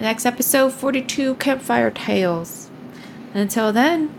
Next 0.00 0.26
episode 0.26 0.72
42 0.72 1.36
Campfire 1.36 1.90
Tales. 1.90 2.70
Until 3.34 3.72
then, 3.72 4.14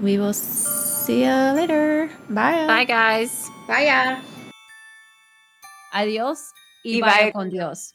we 0.00 0.18
will 0.18 0.32
see 0.32 1.24
you 1.24 1.30
later. 1.30 2.10
Bye. 2.28 2.66
Bye, 2.66 2.84
guys. 2.84 3.48
Bye, 3.66 3.86
ya. 3.86 4.35
Adiós 5.96 6.52
y, 6.82 6.98
y 6.98 7.00
vaya 7.00 7.32
con 7.32 7.48
Dios. 7.48 7.94